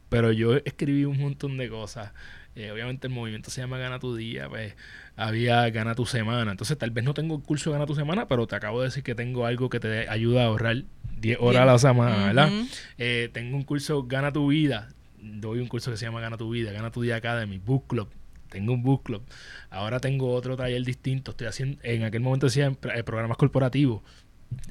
pero 0.09 0.33
yo 0.33 0.57
escribí 0.57 1.05
un 1.05 1.19
montón 1.19 1.57
de 1.57 1.69
cosas 1.69 2.13
eh, 2.57 2.71
obviamente 2.71 3.07
el 3.07 3.13
movimiento 3.13 3.51
se 3.51 3.61
llama 3.61 3.77
Gana 3.77 3.99
tu 3.99 4.17
Día, 4.17 4.49
pues 4.49 4.75
había 5.15 5.69
Gana 5.69 5.95
tu 5.95 6.07
Semana. 6.07 6.51
Entonces 6.51 6.79
tal 6.79 6.91
vez 6.91 7.05
no 7.05 7.13
tengo 7.13 7.37
el 7.37 7.43
curso 7.43 7.71
Gana 7.71 7.85
tu 7.85 7.95
Semana, 7.95 8.29
pero 8.29 8.47
te 8.47 8.57
acabo 8.57 8.81
de 8.81 8.87
decir 8.87 9.03
que 9.03 9.15
tengo 9.15 9.45
algo 9.45 9.69
que 9.69 9.79
te 9.79 10.09
ayuda 10.09 10.43
a 10.43 10.47
ahorrar 10.47 10.85
10 11.21 11.37
horas 11.41 11.63
a 11.63 11.67
la 11.67 11.79
semana, 11.79 12.17
¿verdad? 12.27 12.51
Eh, 12.97 13.29
tengo 13.33 13.57
un 13.59 13.63
curso 13.63 14.05
Gana 14.05 14.33
tu 14.33 14.49
Vida, 14.49 14.89
doy 15.21 15.61
un 15.61 15.69
curso 15.69 15.91
que 15.91 15.99
se 15.99 16.07
llama 16.07 16.23
Gana 16.23 16.39
tu 16.39 16.49
Vida, 16.49 16.73
Gana 16.73 16.91
tu 16.91 17.03
Día 17.03 17.17
Academy, 17.17 17.59
Book 17.59 17.89
Club. 17.89 18.09
Tengo 18.49 18.73
un 18.73 18.83
book 18.83 19.05
club. 19.05 19.23
Ahora 19.71 20.01
tengo 20.01 20.33
otro 20.33 20.57
taller 20.57 20.83
distinto. 20.85 21.33
Estoy 21.33 21.47
haciendo, 21.47 21.79
en 21.83 22.05
aquel 22.05 22.21
momento 22.21 22.47
decía 22.47 22.73
eh, 22.95 23.03
programas 23.03 23.37
corporativos. 23.37 24.03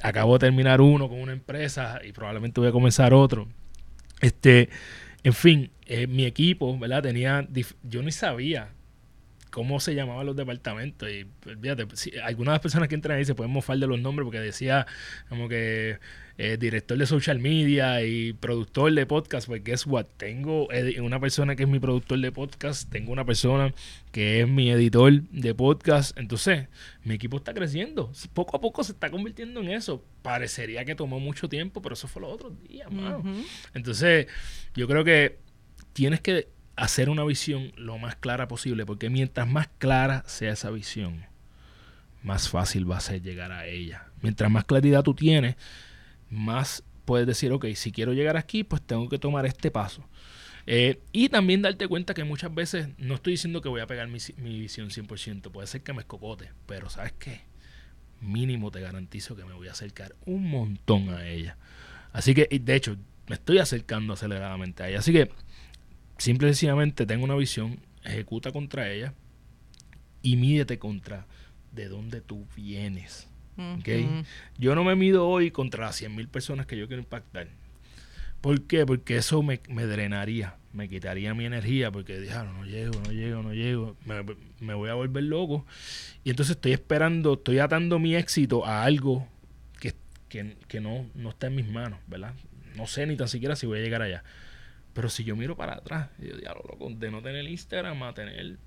Acabo 0.01 0.33
de 0.33 0.39
terminar 0.39 0.81
uno 0.81 1.09
con 1.09 1.19
una 1.19 1.33
empresa 1.33 1.99
y 2.03 2.11
probablemente 2.11 2.59
voy 2.59 2.69
a 2.69 2.71
comenzar 2.71 3.13
otro. 3.13 3.47
Este, 4.21 4.69
en 5.23 5.33
fin, 5.33 5.71
eh, 5.85 6.07
mi 6.07 6.25
equipo, 6.25 6.77
¿verdad? 6.77 7.03
Tenía, 7.03 7.47
yo 7.83 8.01
ni 8.01 8.11
sabía 8.11 8.69
cómo 9.55 9.79
se 9.79 9.95
llamaban 9.95 10.25
los 10.25 10.35
departamentos. 10.35 11.09
Y 11.09 11.25
fíjate, 11.61 11.87
algunas 12.21 12.59
personas 12.59 12.89
que 12.89 12.95
entran 12.95 13.17
ahí 13.17 13.23
se 13.23 13.35
pueden 13.35 13.53
mofar 13.53 13.77
de 13.77 13.87
los 13.87 13.97
nombres 13.97 14.25
porque 14.25 14.41
decía 14.41 14.85
como 15.29 15.47
que 15.47 15.97
eh, 16.37 16.57
director 16.59 16.97
de 16.97 17.05
social 17.05 17.39
media 17.39 18.03
y 18.03 18.33
productor 18.33 18.91
de 18.91 19.05
podcast. 19.05 19.47
Pues 19.47 19.63
guess 19.63 19.87
what? 19.87 20.07
Tengo 20.17 20.67
una 21.01 21.21
persona 21.21 21.55
que 21.55 21.63
es 21.63 21.69
mi 21.69 21.79
productor 21.79 22.19
de 22.19 22.33
podcast, 22.33 22.91
tengo 22.91 23.13
una 23.13 23.23
persona 23.23 23.73
que 24.11 24.41
es 24.41 24.47
mi 24.49 24.71
editor 24.71 25.21
de 25.21 25.55
podcast. 25.55 26.17
Entonces, 26.17 26.67
mi 27.05 27.15
equipo 27.15 27.37
está 27.37 27.53
creciendo. 27.53 28.11
Poco 28.33 28.57
a 28.57 28.59
poco 28.59 28.83
se 28.83 28.91
está 28.91 29.09
convirtiendo 29.09 29.61
en 29.61 29.69
eso. 29.69 30.03
Parecería 30.21 30.83
que 30.83 30.95
tomó 30.95 31.21
mucho 31.21 31.47
tiempo, 31.47 31.81
pero 31.81 31.93
eso 31.93 32.09
fue 32.09 32.23
los 32.23 32.33
otros 32.33 32.61
días, 32.67 32.89
Entonces, 33.73 34.27
yo 34.75 34.85
creo 34.85 35.05
que 35.05 35.37
tienes 35.93 36.19
que 36.19 36.49
hacer 36.75 37.09
una 37.09 37.23
visión 37.23 37.71
lo 37.77 37.97
más 37.97 38.15
clara 38.15 38.47
posible, 38.47 38.85
porque 38.85 39.09
mientras 39.09 39.47
más 39.47 39.69
clara 39.77 40.23
sea 40.27 40.53
esa 40.53 40.69
visión, 40.71 41.25
más 42.23 42.49
fácil 42.49 42.89
va 42.89 42.97
a 42.97 43.01
ser 43.01 43.21
llegar 43.21 43.51
a 43.51 43.65
ella. 43.67 44.07
Mientras 44.21 44.49
más 44.51 44.65
claridad 44.65 45.03
tú 45.03 45.13
tienes, 45.13 45.55
más 46.29 46.83
puedes 47.05 47.27
decir, 47.27 47.51
ok, 47.51 47.67
si 47.75 47.91
quiero 47.91 48.13
llegar 48.13 48.35
aquí, 48.35 48.63
pues 48.63 48.81
tengo 48.81 49.07
que 49.07 49.19
tomar 49.19 49.45
este 49.45 49.71
paso. 49.71 50.03
Eh, 50.67 50.99
y 51.11 51.29
también 51.29 51.61
darte 51.61 51.87
cuenta 51.87 52.15
que 52.15 52.23
muchas 52.23 52.53
veces 52.53 52.89
no 52.97 53.15
estoy 53.15 53.33
diciendo 53.33 53.61
que 53.61 53.69
voy 53.69 53.81
a 53.81 53.87
pegar 53.87 54.07
mi, 54.07 54.17
mi 54.37 54.59
visión 54.59 54.89
100%, 54.89 55.51
puede 55.51 55.67
ser 55.67 55.83
que 55.83 55.93
me 55.93 55.99
escocote, 55.99 56.49
pero 56.65 56.89
¿sabes 56.89 57.13
qué? 57.13 57.41
Mínimo 58.19 58.71
te 58.71 58.81
garantizo 58.81 59.35
que 59.35 59.45
me 59.45 59.53
voy 59.53 59.67
a 59.67 59.73
acercar 59.73 60.15
un 60.25 60.49
montón 60.49 61.09
a 61.09 61.27
ella. 61.27 61.57
Así 62.11 62.33
que, 62.33 62.47
de 62.49 62.75
hecho, 62.75 62.97
me 63.27 63.35
estoy 63.35 63.59
acercando 63.59 64.13
aceleradamente 64.13 64.81
a 64.81 64.89
ella. 64.89 64.99
Así 64.99 65.13
que 65.13 65.29
simple 66.17 66.47
y 66.47 66.51
sencillamente 66.51 67.05
tengo 67.05 67.23
una 67.23 67.35
visión, 67.35 67.79
ejecuta 68.03 68.51
contra 68.51 68.91
ella 68.91 69.13
y 70.21 70.37
mídete 70.37 70.79
contra 70.79 71.25
de 71.71 71.87
dónde 71.87 72.21
tú 72.21 72.47
vienes. 72.55 73.27
Yo 74.57 74.75
no 74.75 74.83
me 74.83 74.95
mido 74.95 75.27
hoy 75.27 75.51
contra 75.51 75.85
las 75.85 75.95
100 75.95 76.15
mil 76.15 76.27
personas 76.27 76.65
que 76.65 76.77
yo 76.77 76.87
quiero 76.87 77.01
impactar. 77.01 77.47
¿Por 78.41 78.61
qué? 78.63 78.85
Porque 78.85 79.17
eso 79.17 79.41
me, 79.41 79.57
drenaría, 79.57 80.57
me 80.73 80.89
quitaría 80.89 81.33
mi 81.33 81.45
energía, 81.45 81.89
porque 81.89 82.19
dije, 82.19 82.33
ah, 82.33 82.43
no, 82.43 82.65
llego, 82.65 82.99
no 83.05 83.11
llego, 83.11 83.41
no 83.41 83.53
llego, 83.53 83.97
me, 84.59 84.73
voy 84.73 84.89
a 84.89 84.93
volver 84.93 85.23
loco. 85.23 85.65
Y 86.23 86.29
entonces 86.29 86.55
estoy 86.55 86.73
esperando, 86.73 87.35
estoy 87.35 87.59
atando 87.59 87.97
mi 87.97 88.15
éxito 88.15 88.65
a 88.65 88.83
algo 88.83 89.27
que, 89.79 89.93
que 90.67 90.81
no, 90.81 91.07
no 91.15 91.29
está 91.29 91.47
en 91.47 91.55
mis 91.55 91.67
manos, 91.67 91.99
¿verdad? 92.07 92.33
No 92.75 92.87
sé 92.87 93.07
ni 93.07 93.15
tan 93.15 93.29
siquiera 93.29 93.55
si 93.55 93.65
voy 93.65 93.79
a 93.79 93.81
llegar 93.81 94.01
allá. 94.01 94.23
Pero 94.95 95.09
si 95.09 95.25
yo 95.25 95.35
miro 95.35 95.57
para 95.57 95.73
atrás, 95.73 96.09
yo 96.17 96.37
digo, 96.37 96.53
loco, 96.69 96.89
de 96.89 97.11
no 97.11 97.21
tener 97.21 97.45
Instagram 97.45 98.01
a 98.01 98.13
tener 98.13 98.57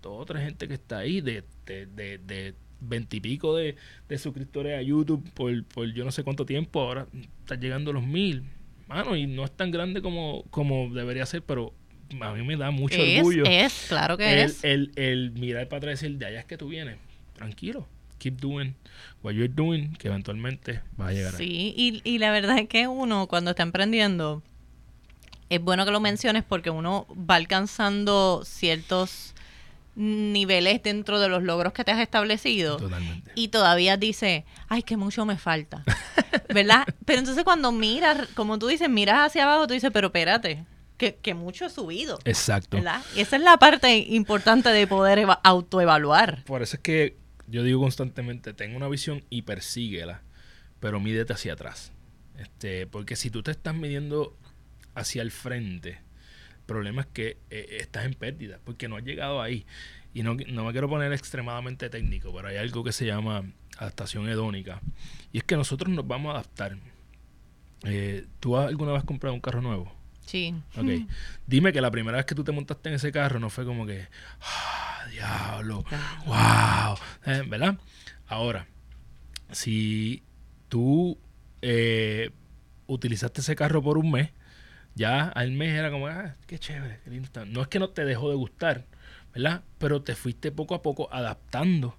toda 0.00 0.16
otra 0.16 0.40
gente 0.40 0.66
que 0.66 0.74
está 0.74 0.98
ahí, 0.98 1.20
de, 1.20 1.44
de, 1.64 1.86
de, 1.86 2.18
de 2.18 2.54
veintipico 2.80 3.54
de, 3.54 3.76
de, 4.08 4.18
suscriptores 4.18 4.76
a 4.76 4.82
YouTube 4.82 5.22
por, 5.32 5.64
por 5.66 5.92
yo 5.92 6.04
no 6.04 6.10
sé 6.10 6.24
cuánto 6.24 6.44
tiempo, 6.44 6.80
ahora 6.80 7.06
están 7.38 7.60
llegando 7.60 7.92
los 7.92 8.04
mil. 8.04 8.42
Mano, 8.88 9.14
y 9.14 9.28
no 9.28 9.44
es 9.44 9.52
tan 9.52 9.70
grande 9.70 10.02
como, 10.02 10.42
como 10.50 10.92
debería 10.92 11.24
ser, 11.24 11.42
pero 11.42 11.72
a 12.20 12.32
mí 12.32 12.42
me 12.42 12.56
da 12.56 12.72
mucho 12.72 13.00
orgullo. 13.00 13.44
Es, 13.46 13.86
claro 13.88 14.16
que 14.16 14.42
es. 14.42 14.64
El, 14.64 14.90
el 14.96 15.30
mirar 15.32 15.68
para 15.68 15.78
atrás 15.78 16.02
y 16.02 16.06
decir, 16.06 16.18
de 16.18 16.26
allá 16.26 16.40
es 16.40 16.46
que 16.46 16.58
tú 16.58 16.66
vienes, 16.66 16.96
tranquilo, 17.34 17.86
keep 18.18 18.38
doing 18.40 18.74
what 19.22 19.34
you're 19.34 19.54
doing, 19.54 19.92
que 19.92 20.08
eventualmente 20.08 20.80
va 21.00 21.08
a 21.08 21.12
llegar. 21.12 21.34
Sí, 21.34 21.72
y, 21.76 22.00
y 22.02 22.18
la 22.18 22.32
verdad 22.32 22.58
es 22.58 22.68
que 22.68 22.88
uno 22.88 23.28
cuando 23.28 23.50
está 23.50 23.62
emprendiendo 23.62 24.42
es 25.48 25.60
bueno 25.60 25.84
que 25.84 25.90
lo 25.90 26.00
menciones 26.00 26.44
porque 26.44 26.70
uno 26.70 27.06
va 27.12 27.36
alcanzando 27.36 28.42
ciertos 28.44 29.34
niveles 29.96 30.82
dentro 30.82 31.18
de 31.20 31.28
los 31.28 31.42
logros 31.42 31.72
que 31.72 31.82
te 31.82 31.90
has 31.90 32.00
establecido 32.00 32.76
Totalmente. 32.76 33.32
y 33.34 33.48
todavía 33.48 33.96
dice, 33.96 34.44
ay, 34.68 34.82
que 34.82 34.98
mucho 34.98 35.24
me 35.24 35.38
falta, 35.38 35.82
¿verdad? 36.52 36.84
Pero 37.06 37.20
entonces 37.20 37.44
cuando 37.44 37.72
miras, 37.72 38.28
como 38.34 38.58
tú 38.58 38.66
dices, 38.66 38.90
miras 38.90 39.26
hacia 39.26 39.44
abajo, 39.44 39.66
tú 39.66 39.72
dices, 39.72 39.90
pero 39.92 40.08
espérate, 40.08 40.66
que, 40.98 41.16
que 41.16 41.34
mucho 41.34 41.64
he 41.66 41.70
subido. 41.70 42.18
Exacto. 42.24 42.76
¿verdad? 42.76 43.02
Y 43.14 43.20
esa 43.20 43.36
es 43.36 43.42
la 43.42 43.56
parte 43.56 43.96
importante 43.96 44.68
de 44.68 44.86
poder 44.86 45.26
autoevaluar. 45.42 46.44
Por 46.44 46.62
eso 46.62 46.76
es 46.76 46.82
que 46.82 47.16
yo 47.46 47.62
digo 47.62 47.80
constantemente, 47.80 48.52
ten 48.52 48.76
una 48.76 48.88
visión 48.88 49.24
y 49.30 49.42
persíguela, 49.42 50.22
pero 50.80 51.00
mídete 51.00 51.32
hacia 51.32 51.54
atrás. 51.54 51.92
Este, 52.38 52.86
porque 52.86 53.16
si 53.16 53.30
tú 53.30 53.42
te 53.42 53.50
estás 53.50 53.74
midiendo 53.74 54.36
hacia 54.96 55.22
el 55.22 55.30
frente. 55.30 55.90
El 55.90 56.64
problema 56.66 57.02
es 57.02 57.06
que 57.08 57.36
eh, 57.50 57.78
estás 57.80 58.06
en 58.06 58.14
pérdida 58.14 58.58
porque 58.64 58.88
no 58.88 58.96
has 58.96 59.04
llegado 59.04 59.40
ahí. 59.40 59.64
Y 60.12 60.22
no, 60.22 60.34
me 60.34 60.72
quiero 60.72 60.88
poner 60.88 61.12
extremadamente 61.12 61.90
técnico, 61.90 62.32
pero 62.34 62.48
hay 62.48 62.56
algo 62.56 62.82
que 62.82 62.90
se 62.90 63.04
llama 63.04 63.44
adaptación 63.76 64.28
hedónica. 64.28 64.80
Y 65.30 65.38
es 65.38 65.44
que 65.44 65.56
nosotros 65.56 65.94
nos 65.94 66.08
vamos 66.08 66.30
a 66.30 66.38
adaptar. 66.38 66.78
Eh, 67.84 68.26
¿Tú 68.40 68.56
alguna 68.56 68.92
vez 68.92 69.00
has 69.00 69.04
comprado 69.04 69.34
un 69.34 69.40
carro 69.40 69.60
nuevo? 69.60 69.94
Sí. 70.24 70.54
Ok. 70.76 71.06
Dime 71.46 71.72
que 71.72 71.82
la 71.82 71.90
primera 71.90 72.16
vez 72.16 72.24
que 72.24 72.34
tú 72.34 72.42
te 72.42 72.50
montaste 72.50 72.88
en 72.88 72.94
ese 72.94 73.12
carro 73.12 73.38
no 73.38 73.50
fue 73.50 73.66
como 73.66 73.84
que, 73.84 74.08
¡ah, 74.40 75.06
diablo! 75.12 75.84
¡Wow! 76.24 76.96
Eh, 77.26 77.44
¿Verdad? 77.46 77.78
Ahora, 78.26 78.66
si 79.52 80.22
tú 80.70 81.18
utilizaste 82.86 83.40
ese 83.40 83.54
carro 83.56 83.82
por 83.82 83.98
un 83.98 84.10
mes, 84.10 84.30
ya 84.96 85.28
al 85.28 85.52
mes 85.52 85.78
era 85.78 85.90
como, 85.90 86.08
ah, 86.08 86.34
qué 86.46 86.58
chévere, 86.58 87.00
qué 87.04 87.10
lindo 87.10 87.26
está. 87.26 87.44
No 87.44 87.60
es 87.60 87.68
que 87.68 87.78
no 87.78 87.90
te 87.90 88.04
dejó 88.04 88.30
de 88.30 88.36
gustar, 88.36 88.86
¿verdad? 89.34 89.62
Pero 89.78 90.02
te 90.02 90.14
fuiste 90.14 90.50
poco 90.50 90.74
a 90.74 90.82
poco 90.82 91.12
adaptando 91.12 91.96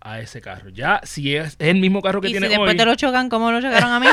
a 0.00 0.18
ese 0.18 0.40
carro. 0.40 0.70
Ya, 0.70 1.02
si 1.04 1.36
es, 1.36 1.56
el 1.58 1.76
mismo 1.76 2.00
carro 2.00 2.22
que 2.22 2.28
tiene 2.28 2.46
hoy. 2.46 2.52
Si 2.52 2.58
después 2.58 2.76
te 2.76 2.86
lo 2.86 2.94
chocan, 2.94 3.28
¿cómo 3.28 3.52
lo 3.52 3.60
chocaron 3.60 3.92
a 3.92 4.00
mí? 4.00 4.06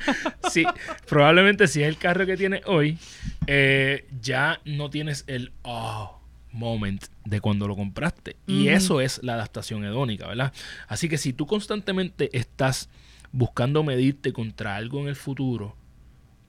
sí, 0.50 0.64
probablemente 1.06 1.68
si 1.68 1.82
es 1.82 1.88
el 1.88 1.98
carro 1.98 2.24
que 2.24 2.38
tiene 2.38 2.62
hoy, 2.64 2.98
eh, 3.46 4.06
ya 4.20 4.60
no 4.64 4.88
tienes 4.88 5.24
el 5.26 5.52
oh 5.62 6.18
moment 6.52 7.04
de 7.26 7.42
cuando 7.42 7.68
lo 7.68 7.76
compraste. 7.76 8.36
Y 8.46 8.68
eso 8.68 9.02
es 9.02 9.22
la 9.22 9.34
adaptación 9.34 9.84
hedónica, 9.84 10.26
¿verdad? 10.26 10.54
Así 10.86 11.10
que 11.10 11.18
si 11.18 11.34
tú 11.34 11.46
constantemente 11.46 12.36
estás 12.36 12.88
buscando 13.30 13.84
medirte 13.84 14.32
contra 14.32 14.76
algo 14.76 15.00
en 15.00 15.08
el 15.08 15.16
futuro, 15.16 15.76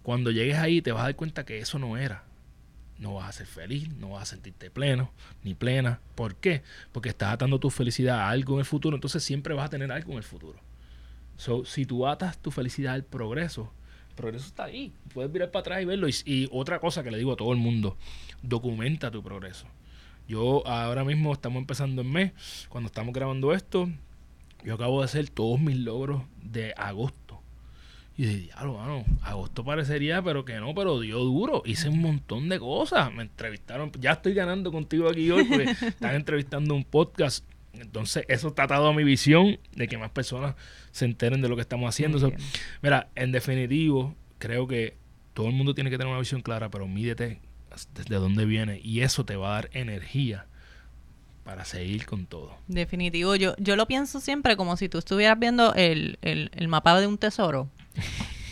cuando 0.04 0.32
llegues 0.32 0.58
ahí 0.58 0.82
te 0.82 0.92
vas 0.92 1.02
a 1.02 1.06
dar 1.06 1.16
cuenta 1.16 1.46
que 1.46 1.60
eso 1.60 1.80
no 1.80 1.98
era. 1.98 2.24
No 2.98 3.16
vas 3.16 3.30
a 3.30 3.32
ser 3.32 3.48
feliz, 3.48 3.90
no 3.96 4.12
vas 4.12 4.24
a 4.24 4.26
sentirte 4.36 4.70
pleno 4.70 5.12
ni 5.44 5.54
plena. 5.54 6.02
¿Por 6.16 6.36
qué? 6.36 6.64
Porque 6.92 7.10
estás 7.10 7.34
atando 7.34 7.60
tu 7.60 7.70
felicidad 7.70 8.20
a 8.20 8.30
algo 8.30 8.56
en 8.56 8.60
el 8.60 8.66
futuro, 8.66 8.96
entonces 8.96 9.24
siempre 9.24 9.54
vas 9.54 9.68
a 9.68 9.70
tener 9.70 9.92
algo 9.92 10.12
en 10.12 10.18
el 10.18 10.24
futuro. 10.24 10.60
So, 11.38 11.64
si 11.64 11.86
tú 11.86 12.06
atas 12.06 12.38
tu 12.38 12.52
felicidad 12.52 12.94
al 12.96 13.06
progreso, 13.06 13.72
el 14.10 14.16
progreso 14.16 14.48
está 14.48 14.66
ahí. 14.66 14.94
Puedes 15.14 15.32
mirar 15.32 15.52
para 15.52 15.62
atrás 15.62 15.82
y 15.82 15.86
verlo. 15.86 16.08
y 16.10 16.50
otra 16.52 16.80
cosa 16.80 17.04
que 17.04 17.12
le 17.12 17.18
digo 17.18 17.32
a 17.32 17.38
todo 17.38 17.54
el 17.54 17.60
mundo, 17.60 17.98
documenta 18.42 19.10
tu 19.10 19.24
progreso. 19.24 19.66
Yo 20.28 20.68
ahora 20.68 21.04
mismo 21.04 21.34
estamos 21.34 21.60
empezando 21.60 22.02
el 22.02 22.08
mes, 22.08 22.34
cuando 22.70 22.88
estamos 22.88 23.14
grabando 23.14 23.54
esto, 23.54 23.90
yo 24.64 24.76
acabo 24.76 25.00
de 25.00 25.06
hacer 25.06 25.30
todos 25.30 25.60
mis 25.60 25.78
logros 25.78 26.24
de 26.44 26.74
agosto 26.76 27.19
y 28.20 28.26
dije, 28.26 28.38
diablo, 28.48 28.74
mano, 28.74 29.06
agosto 29.22 29.64
parecería, 29.64 30.22
pero 30.22 30.44
que 30.44 30.56
no, 30.56 30.76
pero 30.76 31.00
dio 31.00 31.20
duro. 31.20 31.64
Hice 31.66 31.88
un 31.88 32.02
montón 32.02 32.50
de 32.50 32.60
cosas. 32.60 33.14
Me 33.14 33.22
entrevistaron. 33.22 33.94
Ya 33.98 34.12
estoy 34.12 34.34
ganando 34.34 34.74
contigo 34.74 35.08
aquí 35.08 35.32
hoy 35.32 35.46
porque 35.46 35.64
están 35.88 36.16
entrevistando 36.16 36.76
un 36.76 36.84
podcast. 36.84 37.46
Entonces, 37.72 38.26
eso 38.28 38.50
está 38.50 38.64
atado 38.64 38.90
a 38.90 38.94
mi 38.94 39.06
visión 39.06 39.58
de 39.74 39.88
que 39.88 39.98
más 39.98 40.10
personas 40.10 40.56
se 40.92 41.06
enteren 41.06 41.42
de 41.42 41.48
lo 41.48 41.56
que 41.56 41.62
estamos 41.62 41.88
haciendo. 41.88 42.34
mira, 42.82 43.08
en 43.16 43.32
definitivo, 43.32 44.14
creo 44.38 44.68
que 44.68 44.98
todo 45.34 45.48
el 45.48 45.54
mundo 45.54 45.74
tiene 45.74 45.90
que 45.90 45.98
tener 45.98 46.12
una 46.12 46.20
visión 46.20 46.42
clara, 46.42 46.70
pero 46.70 46.90
mídete 46.90 47.40
desde 47.94 48.16
dónde 48.16 48.44
viene 48.44 48.82
y 48.84 49.00
eso 49.00 49.24
te 49.24 49.38
va 49.38 49.52
a 49.52 49.54
dar 49.54 49.70
energía 49.72 50.46
para 51.46 51.64
seguir 51.64 52.06
con 52.06 52.26
todo. 52.26 52.58
Definitivo, 52.68 53.38
yo, 53.38 53.56
yo 53.60 53.78
lo 53.78 53.88
pienso 53.88 54.20
siempre 54.20 54.58
como 54.58 54.76
si 54.76 54.90
tú 54.90 54.98
estuvieras 54.98 55.40
viendo 55.40 55.74
el, 55.76 56.20
el, 56.22 56.52
el 56.54 56.68
mapa 56.68 57.00
de 57.00 57.08
un 57.08 57.18
tesoro 57.18 57.70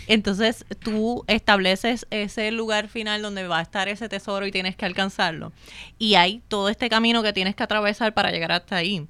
Entonces 0.07 0.65
tú 0.79 1.25
estableces 1.27 2.07
ese 2.09 2.51
lugar 2.51 2.87
final 2.87 3.21
donde 3.21 3.47
va 3.47 3.59
a 3.59 3.61
estar 3.61 3.89
ese 3.89 4.07
tesoro 4.07 4.47
y 4.47 4.51
tienes 4.51 4.75
que 4.75 4.85
alcanzarlo. 4.85 5.51
Y 5.99 6.15
hay 6.15 6.41
todo 6.47 6.69
este 6.69 6.89
camino 6.89 7.21
que 7.23 7.33
tienes 7.33 7.55
que 7.55 7.63
atravesar 7.63 8.13
para 8.13 8.31
llegar 8.31 8.53
hasta 8.53 8.77
ahí. 8.77 9.05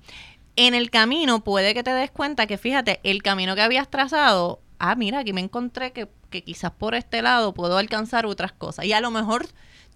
En 0.55 0.73
el 0.73 0.89
camino 0.89 1.43
puede 1.43 1.75
que 1.75 1.83
te 1.83 1.91
des 1.91 2.09
cuenta 2.09 2.47
que, 2.47 2.57
fíjate, 2.57 2.99
el 3.03 3.21
camino 3.21 3.53
que 3.53 3.61
habías 3.61 3.89
trazado, 3.89 4.59
ah, 4.79 4.95
mira, 4.95 5.19
aquí 5.19 5.33
me 5.33 5.41
encontré 5.41 5.91
que, 5.91 6.07
que 6.31 6.43
quizás 6.43 6.71
por 6.71 6.95
este 6.95 7.21
lado 7.21 7.53
puedo 7.53 7.77
alcanzar 7.77 8.25
otras 8.25 8.53
cosas. 8.53 8.85
Y 8.85 8.93
a 8.93 9.01
lo 9.01 9.11
mejor 9.11 9.47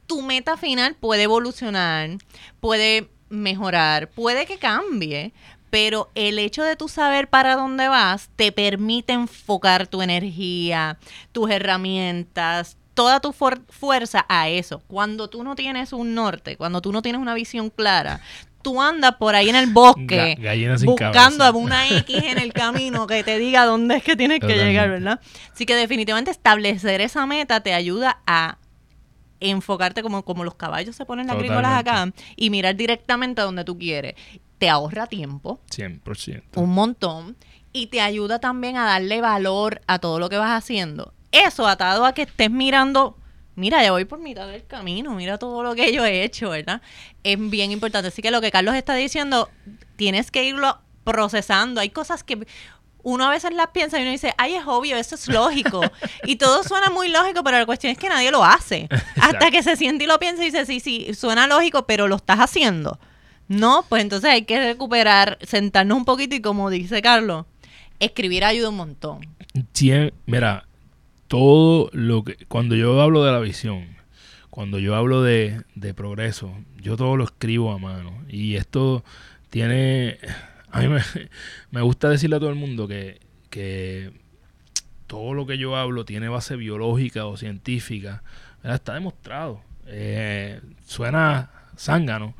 tu 0.05 0.21
meta 0.21 0.55
final 0.55 0.95
puede 0.99 1.23
evolucionar, 1.23 2.11
puede 2.59 3.09
mejorar, 3.29 4.09
puede 4.09 4.45
que 4.45 4.59
cambie, 4.59 5.33
pero 5.71 6.11
el 6.13 6.37
hecho 6.37 6.63
de 6.63 6.75
tú 6.75 6.87
saber 6.87 7.29
para 7.29 7.55
dónde 7.55 7.87
vas 7.87 8.29
te 8.35 8.51
permite 8.51 9.13
enfocar 9.13 9.87
tu 9.87 10.03
energía, 10.03 10.99
tus 11.31 11.49
herramientas, 11.49 12.77
toda 12.93 13.21
tu 13.21 13.33
fuerza 13.33 14.25
a 14.27 14.49
eso. 14.49 14.83
Cuando 14.87 15.29
tú 15.29 15.43
no 15.43 15.55
tienes 15.55 15.93
un 15.93 16.13
norte, 16.13 16.57
cuando 16.57 16.81
tú 16.81 16.91
no 16.91 17.01
tienes 17.01 17.21
una 17.21 17.33
visión 17.33 17.69
clara, 17.69 18.19
tú 18.61 18.81
andas 18.81 19.15
por 19.15 19.33
ahí 19.33 19.49
en 19.49 19.55
el 19.55 19.67
bosque 19.71 20.35
buscando 20.83 21.45
una 21.57 21.87
X 21.87 22.21
en 22.25 22.37
el 22.37 22.51
camino 22.53 23.07
que 23.07 23.23
te 23.23 23.39
diga 23.39 23.65
dónde 23.65 23.95
es 23.95 24.03
que 24.03 24.15
tienes 24.17 24.41
que 24.41 24.55
llegar, 24.55 24.89
¿verdad? 24.89 25.19
Así 25.53 25.65
que 25.65 25.75
definitivamente 25.75 26.31
establecer 26.31 26.99
esa 27.01 27.25
meta 27.25 27.61
te 27.61 27.73
ayuda 27.73 28.21
a 28.27 28.57
enfocarte 29.39 30.03
como, 30.03 30.23
como 30.23 30.43
los 30.43 30.53
caballos 30.55 30.95
se 30.95 31.05
ponen 31.05 31.29
agrícolas 31.31 31.79
acá 31.79 32.11
y 32.35 32.49
mirar 32.51 32.75
directamente 32.75 33.41
a 33.41 33.45
donde 33.45 33.63
tú 33.63 33.77
quieres. 33.77 34.15
Te 34.61 34.69
ahorra 34.69 35.07
tiempo. 35.07 35.59
100%. 35.71 36.43
Un 36.53 36.69
montón. 36.69 37.35
Y 37.73 37.87
te 37.87 37.99
ayuda 37.99 38.37
también 38.37 38.77
a 38.77 38.85
darle 38.85 39.19
valor 39.19 39.81
a 39.87 39.97
todo 39.97 40.19
lo 40.19 40.29
que 40.29 40.37
vas 40.37 40.51
haciendo. 40.51 41.15
Eso 41.31 41.65
atado 41.65 42.05
a 42.05 42.13
que 42.13 42.21
estés 42.21 42.51
mirando, 42.51 43.17
mira, 43.55 43.81
ya 43.81 43.89
voy 43.89 44.05
por 44.05 44.19
mitad 44.19 44.47
del 44.47 44.63
camino, 44.67 45.15
mira 45.15 45.39
todo 45.39 45.63
lo 45.63 45.73
que 45.73 45.91
yo 45.91 46.05
he 46.05 46.23
hecho, 46.23 46.51
¿verdad? 46.51 46.83
Es 47.23 47.39
bien 47.49 47.71
importante. 47.71 48.09
Así 48.09 48.21
que 48.21 48.29
lo 48.29 48.39
que 48.39 48.51
Carlos 48.51 48.75
está 48.75 48.93
diciendo, 48.93 49.49
tienes 49.95 50.29
que 50.29 50.43
irlo 50.43 50.77
procesando. 51.03 51.81
Hay 51.81 51.89
cosas 51.89 52.23
que 52.23 52.45
uno 53.01 53.25
a 53.25 53.31
veces 53.31 53.55
las 53.55 53.69
piensa 53.69 53.97
y 53.97 54.03
uno 54.03 54.11
dice, 54.11 54.35
ay, 54.37 54.53
es 54.53 54.63
obvio, 54.67 54.95
eso 54.95 55.15
es 55.15 55.27
lógico. 55.27 55.81
y 56.23 56.35
todo 56.35 56.63
suena 56.63 56.91
muy 56.91 57.09
lógico, 57.09 57.43
pero 57.43 57.57
la 57.57 57.65
cuestión 57.65 57.93
es 57.93 57.97
que 57.97 58.09
nadie 58.09 58.29
lo 58.29 58.45
hace. 58.45 58.87
Hasta 59.19 59.49
que 59.49 59.63
se 59.63 59.75
siente 59.75 60.03
y 60.03 60.07
lo 60.07 60.19
piensa 60.19 60.43
y 60.43 60.51
dice, 60.51 60.67
sí, 60.67 60.79
sí, 60.79 61.15
suena 61.15 61.47
lógico, 61.47 61.87
pero 61.87 62.07
lo 62.07 62.17
estás 62.17 62.37
haciendo. 62.37 62.99
No, 63.51 63.85
pues 63.87 64.01
entonces 64.01 64.29
hay 64.29 64.43
que 64.43 64.59
recuperar, 64.59 65.37
sentarnos 65.41 65.97
un 65.97 66.05
poquito 66.05 66.35
y 66.35 66.41
como 66.41 66.69
dice 66.69 67.01
Carlos, 67.01 67.45
escribir 67.99 68.45
ayuda 68.45 68.69
un 68.69 68.77
montón. 68.77 69.19
Sí, 69.73 69.91
mira, 70.25 70.65
todo 71.27 71.89
lo 71.93 72.23
que, 72.23 72.37
cuando 72.47 72.75
yo 72.75 73.01
hablo 73.01 73.23
de 73.23 73.31
la 73.31 73.39
visión, 73.39 73.85
cuando 74.49 74.79
yo 74.79 74.95
hablo 74.95 75.21
de, 75.21 75.63
de 75.75 75.93
progreso, 75.93 76.53
yo 76.81 76.97
todo 76.97 77.17
lo 77.17 77.25
escribo 77.25 77.71
a 77.71 77.77
mano. 77.77 78.23
Y 78.29 78.55
esto 78.55 79.03
tiene 79.49 80.17
a 80.71 80.79
mí 80.79 80.87
me, 81.71 81.81
gusta 81.81 82.09
decirle 82.09 82.37
a 82.37 82.39
todo 82.39 82.49
el 82.49 82.55
mundo 82.55 82.87
que, 82.87 84.11
todo 85.07 85.33
lo 85.33 85.45
que 85.45 85.57
yo 85.57 85.75
hablo 85.75 86.05
tiene 86.05 86.29
base 86.29 86.55
biológica 86.55 87.25
o 87.25 87.35
científica. 87.35 88.23
Está 88.63 88.93
demostrado. 88.93 89.61
Eh, 89.87 90.61
suena 90.85 91.51
zángano, 91.77 92.33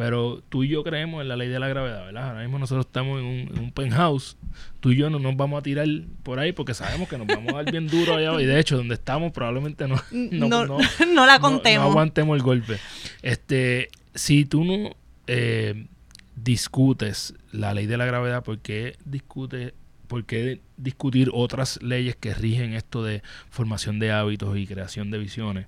pero 0.00 0.42
tú 0.48 0.64
y 0.64 0.68
yo 0.68 0.82
creemos 0.82 1.20
en 1.20 1.28
la 1.28 1.36
ley 1.36 1.48
de 1.48 1.60
la 1.60 1.68
gravedad, 1.68 2.06
¿verdad? 2.06 2.28
Ahora 2.28 2.40
mismo 2.40 2.58
nosotros 2.58 2.86
estamos 2.86 3.20
en 3.20 3.50
un, 3.58 3.70
penthouse. 3.70 4.38
Tú 4.80 4.92
y 4.92 4.96
yo 4.96 5.10
no 5.10 5.18
nos 5.18 5.36
vamos 5.36 5.60
a 5.60 5.62
tirar 5.62 5.86
por 6.22 6.38
ahí 6.38 6.52
porque 6.52 6.72
sabemos 6.72 7.06
que 7.06 7.18
nos 7.18 7.26
vamos 7.26 7.52
a 7.52 7.56
dar 7.58 7.70
bien 7.70 7.86
duro 7.86 8.14
allá. 8.16 8.40
Y 8.40 8.46
de 8.46 8.58
hecho, 8.58 8.78
donde 8.78 8.94
estamos 8.94 9.30
probablemente 9.30 9.86
no, 9.86 9.96
no, 10.10 11.26
la 11.26 11.38
contemos. 11.38 11.84
No, 11.84 11.90
aguantemos 11.90 12.34
el 12.34 12.42
golpe. 12.42 12.78
Este, 13.20 13.90
si 14.14 14.46
tú 14.46 14.64
no... 14.64 14.96
Eh, 15.26 15.86
discutes 16.34 17.34
la 17.52 17.74
ley 17.74 17.84
de 17.84 17.98
la 17.98 18.06
gravedad, 18.06 18.42
¿por 18.42 18.58
qué 18.60 18.96
discute 19.04 19.74
por 20.08 20.24
qué 20.24 20.62
discutir 20.78 21.30
otras 21.34 21.78
leyes 21.82 22.16
que 22.16 22.32
rigen 22.32 22.72
esto 22.72 23.04
de 23.04 23.22
formación 23.50 23.98
de 23.98 24.12
hábitos 24.12 24.56
y 24.56 24.66
creación 24.66 25.10
de 25.10 25.18
visiones? 25.18 25.66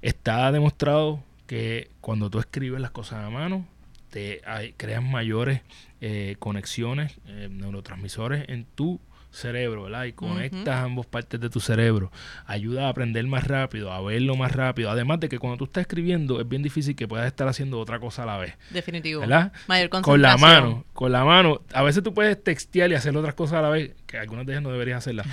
Está 0.00 0.52
demostrado 0.52 1.24
que 1.48 1.90
cuando 2.00 2.30
tú 2.30 2.38
escribes 2.38 2.80
las 2.80 2.92
cosas 2.92 3.24
a 3.24 3.30
mano, 3.30 3.66
te 4.10 4.40
creas 4.76 5.02
mayores 5.02 5.62
eh, 6.00 6.36
conexiones, 6.38 7.18
eh, 7.26 7.48
neurotransmisores 7.50 8.48
en 8.48 8.66
tu 8.66 9.00
cerebro, 9.30 9.84
¿verdad? 9.84 10.04
Y 10.04 10.12
conectas 10.12 10.84
ambos 10.84 11.06
partes 11.06 11.40
de 11.40 11.48
tu 11.48 11.60
cerebro. 11.60 12.12
Ayuda 12.46 12.86
a 12.86 12.88
aprender 12.90 13.26
más 13.26 13.46
rápido, 13.46 13.92
a 13.92 14.00
verlo 14.02 14.36
más 14.36 14.52
rápido. 14.52 14.90
Además 14.90 15.20
de 15.20 15.28
que 15.28 15.38
cuando 15.38 15.56
tú 15.56 15.64
estás 15.64 15.82
escribiendo 15.82 16.40
es 16.40 16.48
bien 16.48 16.62
difícil 16.62 16.94
que 16.94 17.08
puedas 17.08 17.26
estar 17.26 17.48
haciendo 17.48 17.78
otra 17.78 17.98
cosa 17.98 18.24
a 18.24 18.26
la 18.26 18.36
vez. 18.36 18.54
Definitivo. 18.70 19.20
¿Verdad? 19.20 19.52
Mayor 19.66 19.88
Con 19.88 20.20
la 20.20 20.36
mano, 20.36 20.84
con 20.92 21.12
la 21.12 21.24
mano. 21.24 21.62
A 21.72 21.82
veces 21.82 22.02
tú 22.02 22.12
puedes 22.12 22.42
textear 22.42 22.90
y 22.90 22.94
hacer 22.94 23.16
otras 23.16 23.34
cosas 23.34 23.58
a 23.58 23.62
la 23.62 23.70
vez, 23.70 23.94
que 24.06 24.18
algunas 24.18 24.44
de 24.46 24.52
ellas 24.52 24.62
no 24.62 24.70
deberías 24.70 24.98
hacerlas. 24.98 25.26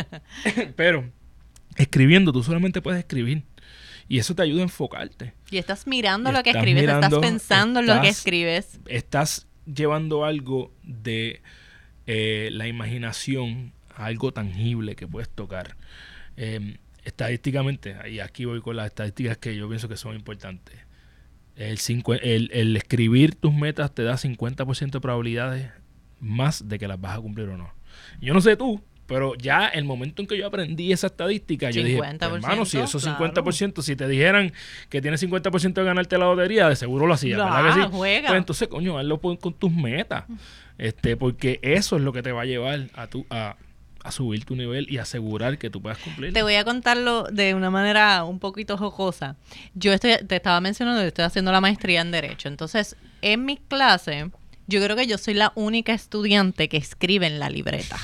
Pero 0.76 1.10
escribiendo, 1.76 2.32
tú 2.32 2.42
solamente 2.42 2.82
puedes 2.82 3.00
escribir. 3.00 3.42
Y 4.10 4.18
eso 4.18 4.34
te 4.34 4.42
ayuda 4.42 4.58
a 4.58 4.64
enfocarte. 4.64 5.34
Y 5.52 5.58
estás 5.58 5.86
mirando 5.86 6.32
lo 6.32 6.42
que 6.42 6.50
escribes, 6.50 6.82
estás 6.82 7.14
pensando 7.14 7.78
en 7.78 7.86
lo 7.86 8.00
que 8.00 8.08
escribes. 8.08 8.80
Estás 8.86 9.46
llevando 9.64 10.24
algo 10.24 10.74
de 10.82 11.42
eh, 12.08 12.48
la 12.50 12.66
imaginación 12.66 13.72
algo 13.94 14.32
tangible 14.32 14.96
que 14.96 15.06
puedes 15.06 15.28
tocar. 15.28 15.76
Em, 16.36 16.78
estadísticamente, 17.04 17.96
y 18.10 18.18
aquí 18.18 18.46
voy 18.46 18.60
con 18.60 18.74
las 18.74 18.86
estadísticas 18.86 19.38
que 19.38 19.54
yo 19.54 19.68
pienso 19.68 19.88
que 19.88 19.96
son 19.96 20.16
importantes. 20.16 20.74
El, 21.54 21.78
el, 22.22 22.50
el 22.52 22.76
escribir 22.76 23.36
tus 23.36 23.54
metas 23.54 23.94
te 23.94 24.02
da 24.02 24.14
50% 24.14 24.90
de 24.90 25.00
probabilidades 25.00 25.70
más 26.18 26.68
de 26.68 26.80
que 26.80 26.88
las 26.88 27.00
vas 27.00 27.16
a 27.16 27.20
cumplir 27.20 27.48
o 27.48 27.56
no. 27.56 27.72
Yo 28.20 28.34
no 28.34 28.40
sé 28.40 28.56
tú, 28.56 28.82
pero 29.10 29.34
ya 29.34 29.66
el 29.66 29.84
momento 29.84 30.22
en 30.22 30.28
que 30.28 30.38
yo 30.38 30.46
aprendí 30.46 30.92
esa 30.92 31.08
estadística, 31.08 31.68
yo 31.72 31.82
dije, 31.82 31.98
pues, 31.98 32.22
hermano, 32.22 32.64
si 32.64 32.78
esos 32.78 33.04
50%, 33.04 33.82
si 33.82 33.96
te 33.96 34.06
dijeran 34.06 34.52
que 34.88 35.02
tienes 35.02 35.20
50% 35.20 35.72
de 35.72 35.82
ganarte 35.82 36.16
la 36.16 36.26
lotería, 36.26 36.68
de 36.68 36.76
seguro 36.76 37.08
lo 37.08 37.14
hacías, 37.14 37.36
¿verdad 37.36 37.74
que 37.74 37.82
sí? 37.82 37.88
Pues 37.90 38.24
entonces, 38.30 38.68
coño, 38.68 38.98
hazlo 38.98 39.20
con 39.20 39.52
tus 39.54 39.72
metas. 39.72 40.26
Este, 40.78 41.16
porque 41.16 41.58
eso 41.62 41.96
es 41.96 42.02
lo 42.02 42.12
que 42.12 42.22
te 42.22 42.30
va 42.30 42.42
a 42.42 42.44
llevar 42.44 42.86
a 42.94 43.08
tu, 43.08 43.26
a, 43.30 43.56
subir 44.12 44.44
tu 44.44 44.54
nivel 44.54 44.86
y 44.88 44.98
asegurar 44.98 45.58
que 45.58 45.70
tú 45.70 45.82
puedas 45.82 45.98
cumplir. 45.98 46.32
Te 46.32 46.42
voy 46.44 46.54
a 46.54 46.62
contarlo 46.62 47.24
de 47.24 47.54
una 47.54 47.68
manera 47.68 48.22
un 48.22 48.38
poquito 48.38 48.76
jocosa. 48.76 49.34
Yo 49.74 49.92
estoy, 49.92 50.18
te 50.24 50.36
estaba 50.36 50.60
mencionando 50.60 51.00
que 51.00 51.08
estoy 51.08 51.24
haciendo 51.24 51.50
la 51.50 51.60
maestría 51.60 52.00
en 52.00 52.12
Derecho. 52.12 52.46
Entonces, 52.46 52.94
en 53.22 53.44
mi 53.44 53.56
clase, 53.56 54.30
yo 54.68 54.80
creo 54.80 54.94
que 54.94 55.08
yo 55.08 55.18
soy 55.18 55.34
la 55.34 55.50
única 55.56 55.94
estudiante 55.94 56.68
que 56.68 56.76
escribe 56.76 57.26
en 57.26 57.40
la 57.40 57.50
libreta. 57.50 57.98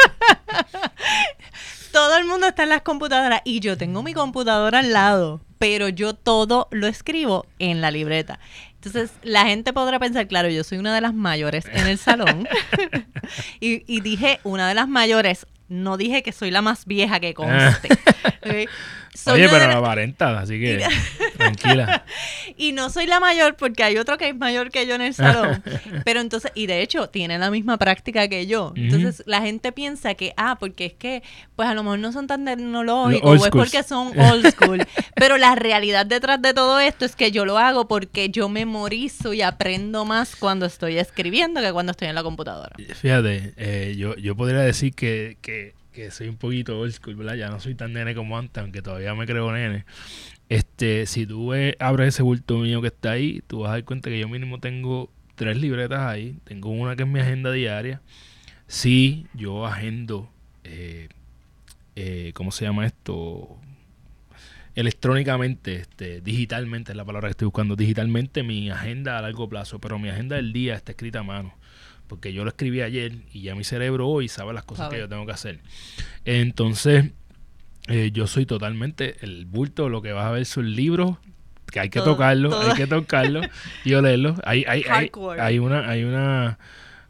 todo 1.92 2.16
el 2.16 2.24
mundo 2.24 2.48
está 2.48 2.64
en 2.64 2.68
las 2.70 2.82
computadoras 2.82 3.42
y 3.44 3.60
yo 3.60 3.76
tengo 3.76 4.02
mi 4.02 4.14
computadora 4.14 4.80
al 4.80 4.92
lado, 4.92 5.40
pero 5.58 5.88
yo 5.88 6.14
todo 6.14 6.68
lo 6.70 6.86
escribo 6.86 7.46
en 7.58 7.80
la 7.80 7.90
libreta. 7.90 8.38
Entonces, 8.74 9.10
la 9.22 9.44
gente 9.44 9.72
podrá 9.72 9.98
pensar, 9.98 10.26
claro, 10.26 10.48
yo 10.48 10.64
soy 10.64 10.78
una 10.78 10.94
de 10.94 11.02
las 11.02 11.12
mayores 11.12 11.66
en 11.66 11.86
el 11.86 11.98
salón. 11.98 12.48
y, 13.60 13.84
y, 13.86 14.00
dije 14.00 14.40
una 14.42 14.68
de 14.68 14.74
las 14.74 14.88
mayores 14.88 15.46
no 15.70 15.96
dije 15.96 16.22
que 16.22 16.32
soy 16.32 16.50
la 16.50 16.62
más 16.62 16.84
vieja 16.84 17.20
que 17.20 17.32
conste. 17.32 17.88
Oye, 19.26 19.48
pero 19.48 19.66
la 19.66 19.78
aparenta, 19.78 20.38
así 20.38 20.60
que 20.60 20.86
tranquila. 21.36 22.04
Y 22.56 22.72
no 22.72 22.90
soy 22.90 23.06
la 23.06 23.18
mayor 23.18 23.56
porque 23.56 23.82
hay 23.82 23.98
otro 23.98 24.16
que 24.16 24.28
es 24.28 24.36
mayor 24.36 24.70
que 24.70 24.86
yo 24.86 24.94
en 24.94 25.00
el 25.00 25.14
salón. 25.14 25.62
pero 26.04 26.20
entonces, 26.20 26.52
y 26.54 26.66
de 26.66 26.80
hecho, 26.80 27.08
tiene 27.08 27.36
la 27.38 27.50
misma 27.50 27.76
práctica 27.76 28.28
que 28.28 28.46
yo. 28.46 28.72
Entonces, 28.76 29.24
la 29.26 29.40
gente 29.40 29.72
piensa 29.72 30.14
que, 30.14 30.32
ah, 30.36 30.56
porque 30.60 30.86
es 30.86 30.92
que, 30.92 31.22
pues 31.56 31.68
a 31.68 31.74
lo 31.74 31.82
mejor 31.82 31.98
no 31.98 32.12
son 32.12 32.28
tan 32.28 32.44
tecnológicos 32.44 33.42
o 33.42 33.46
es 33.46 33.50
porque 33.50 33.82
son 33.82 34.18
old 34.18 34.48
school. 34.52 34.86
pero 35.16 35.38
la 35.38 35.56
realidad 35.56 36.06
detrás 36.06 36.40
de 36.40 36.54
todo 36.54 36.78
esto 36.78 37.04
es 37.04 37.16
que 37.16 37.32
yo 37.32 37.44
lo 37.44 37.58
hago 37.58 37.88
porque 37.88 38.30
yo 38.30 38.48
memorizo 38.48 39.34
y 39.34 39.42
aprendo 39.42 40.04
más 40.04 40.36
cuando 40.36 40.66
estoy 40.66 40.98
escribiendo 40.98 41.60
que 41.60 41.72
cuando 41.72 41.92
estoy 41.92 42.08
en 42.08 42.14
la 42.14 42.22
computadora. 42.22 42.76
Fíjate, 42.94 43.54
eh, 43.56 43.94
yo, 43.96 44.14
yo 44.16 44.36
podría 44.36 44.60
decir 44.60 44.94
que, 44.94 45.36
que 45.42 45.79
que 45.92 46.10
soy 46.10 46.28
un 46.28 46.36
poquito 46.36 46.78
old 46.78 46.92
school, 46.92 47.16
¿verdad? 47.16 47.34
Ya 47.34 47.48
no 47.48 47.60
soy 47.60 47.74
tan 47.74 47.92
nene 47.92 48.14
como 48.14 48.38
antes, 48.38 48.62
aunque 48.62 48.82
todavía 48.82 49.14
me 49.14 49.26
creo 49.26 49.52
nene. 49.52 49.84
Este, 50.48 51.06
si 51.06 51.26
tú 51.26 51.52
abres 51.78 52.08
ese 52.08 52.22
bulto 52.22 52.58
mío 52.58 52.80
que 52.80 52.88
está 52.88 53.12
ahí, 53.12 53.42
tú 53.46 53.60
vas 53.60 53.70
a 53.70 53.72
dar 53.74 53.84
cuenta 53.84 54.10
que 54.10 54.18
yo 54.18 54.28
mínimo 54.28 54.58
tengo 54.60 55.10
tres 55.34 55.56
libretas 55.56 56.00
ahí. 56.00 56.38
Tengo 56.44 56.70
una 56.70 56.96
que 56.96 57.04
es 57.04 57.08
mi 57.08 57.20
agenda 57.20 57.52
diaria. 57.52 58.02
Sí, 58.66 59.26
yo 59.34 59.66
agendo, 59.66 60.30
eh, 60.64 61.08
eh, 61.96 62.32
¿cómo 62.34 62.52
se 62.52 62.64
llama 62.64 62.86
esto? 62.86 63.58
Electrónicamente, 64.74 65.76
este, 65.76 66.20
digitalmente 66.20 66.92
es 66.92 66.96
la 66.96 67.04
palabra 67.04 67.28
que 67.28 67.32
estoy 67.32 67.46
buscando, 67.46 67.74
digitalmente 67.74 68.42
mi 68.44 68.70
agenda 68.70 69.18
a 69.18 69.22
largo 69.22 69.48
plazo, 69.48 69.80
pero 69.80 69.98
mi 69.98 70.08
agenda 70.08 70.36
del 70.36 70.52
día 70.52 70.76
está 70.76 70.92
escrita 70.92 71.20
a 71.20 71.22
mano 71.24 71.54
porque 72.10 72.32
yo 72.32 72.42
lo 72.42 72.50
escribí 72.50 72.82
ayer 72.82 73.12
y 73.32 73.42
ya 73.42 73.54
mi 73.54 73.62
cerebro 73.62 74.08
hoy 74.08 74.26
sabe 74.26 74.52
las 74.52 74.64
cosas 74.64 74.88
que 74.88 74.98
yo 74.98 75.08
tengo 75.08 75.26
que 75.26 75.32
hacer. 75.32 75.60
Entonces, 76.24 77.12
eh, 77.86 78.10
yo 78.12 78.26
soy 78.26 78.46
totalmente 78.46 79.14
el 79.20 79.46
bulto, 79.46 79.88
lo 79.88 80.02
que 80.02 80.10
vas 80.12 80.26
a 80.26 80.32
ver 80.32 80.44
son 80.44 80.74
libros 80.74 81.18
que 81.70 81.78
hay 81.78 81.88
que 81.88 82.00
tocarlo, 82.00 82.58
hay 82.58 82.74
que 82.74 82.88
tocarlo 82.88 83.42
y 83.84 83.94
olerlo. 83.94 84.34
Hay, 84.42 84.64
hay, 84.66 84.82
hay, 84.90 85.12
hay, 85.38 85.58
una, 85.60 85.88
hay 85.88 86.02
una 86.02 86.58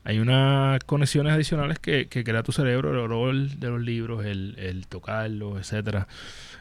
hay 0.05 0.19
unas 0.19 0.85
conexiones 0.85 1.33
adicionales 1.33 1.79
que, 1.79 2.07
que, 2.09 2.23
crea 2.23 2.43
tu 2.43 2.53
cerebro, 2.53 2.91
el 2.91 2.99
olor 2.99 3.35
de 3.35 3.69
los 3.71 3.81
libros, 3.81 4.27
el, 4.27 4.55
el 4.59 4.87
tocarlos, 4.87 5.59
etcétera. 5.61 6.09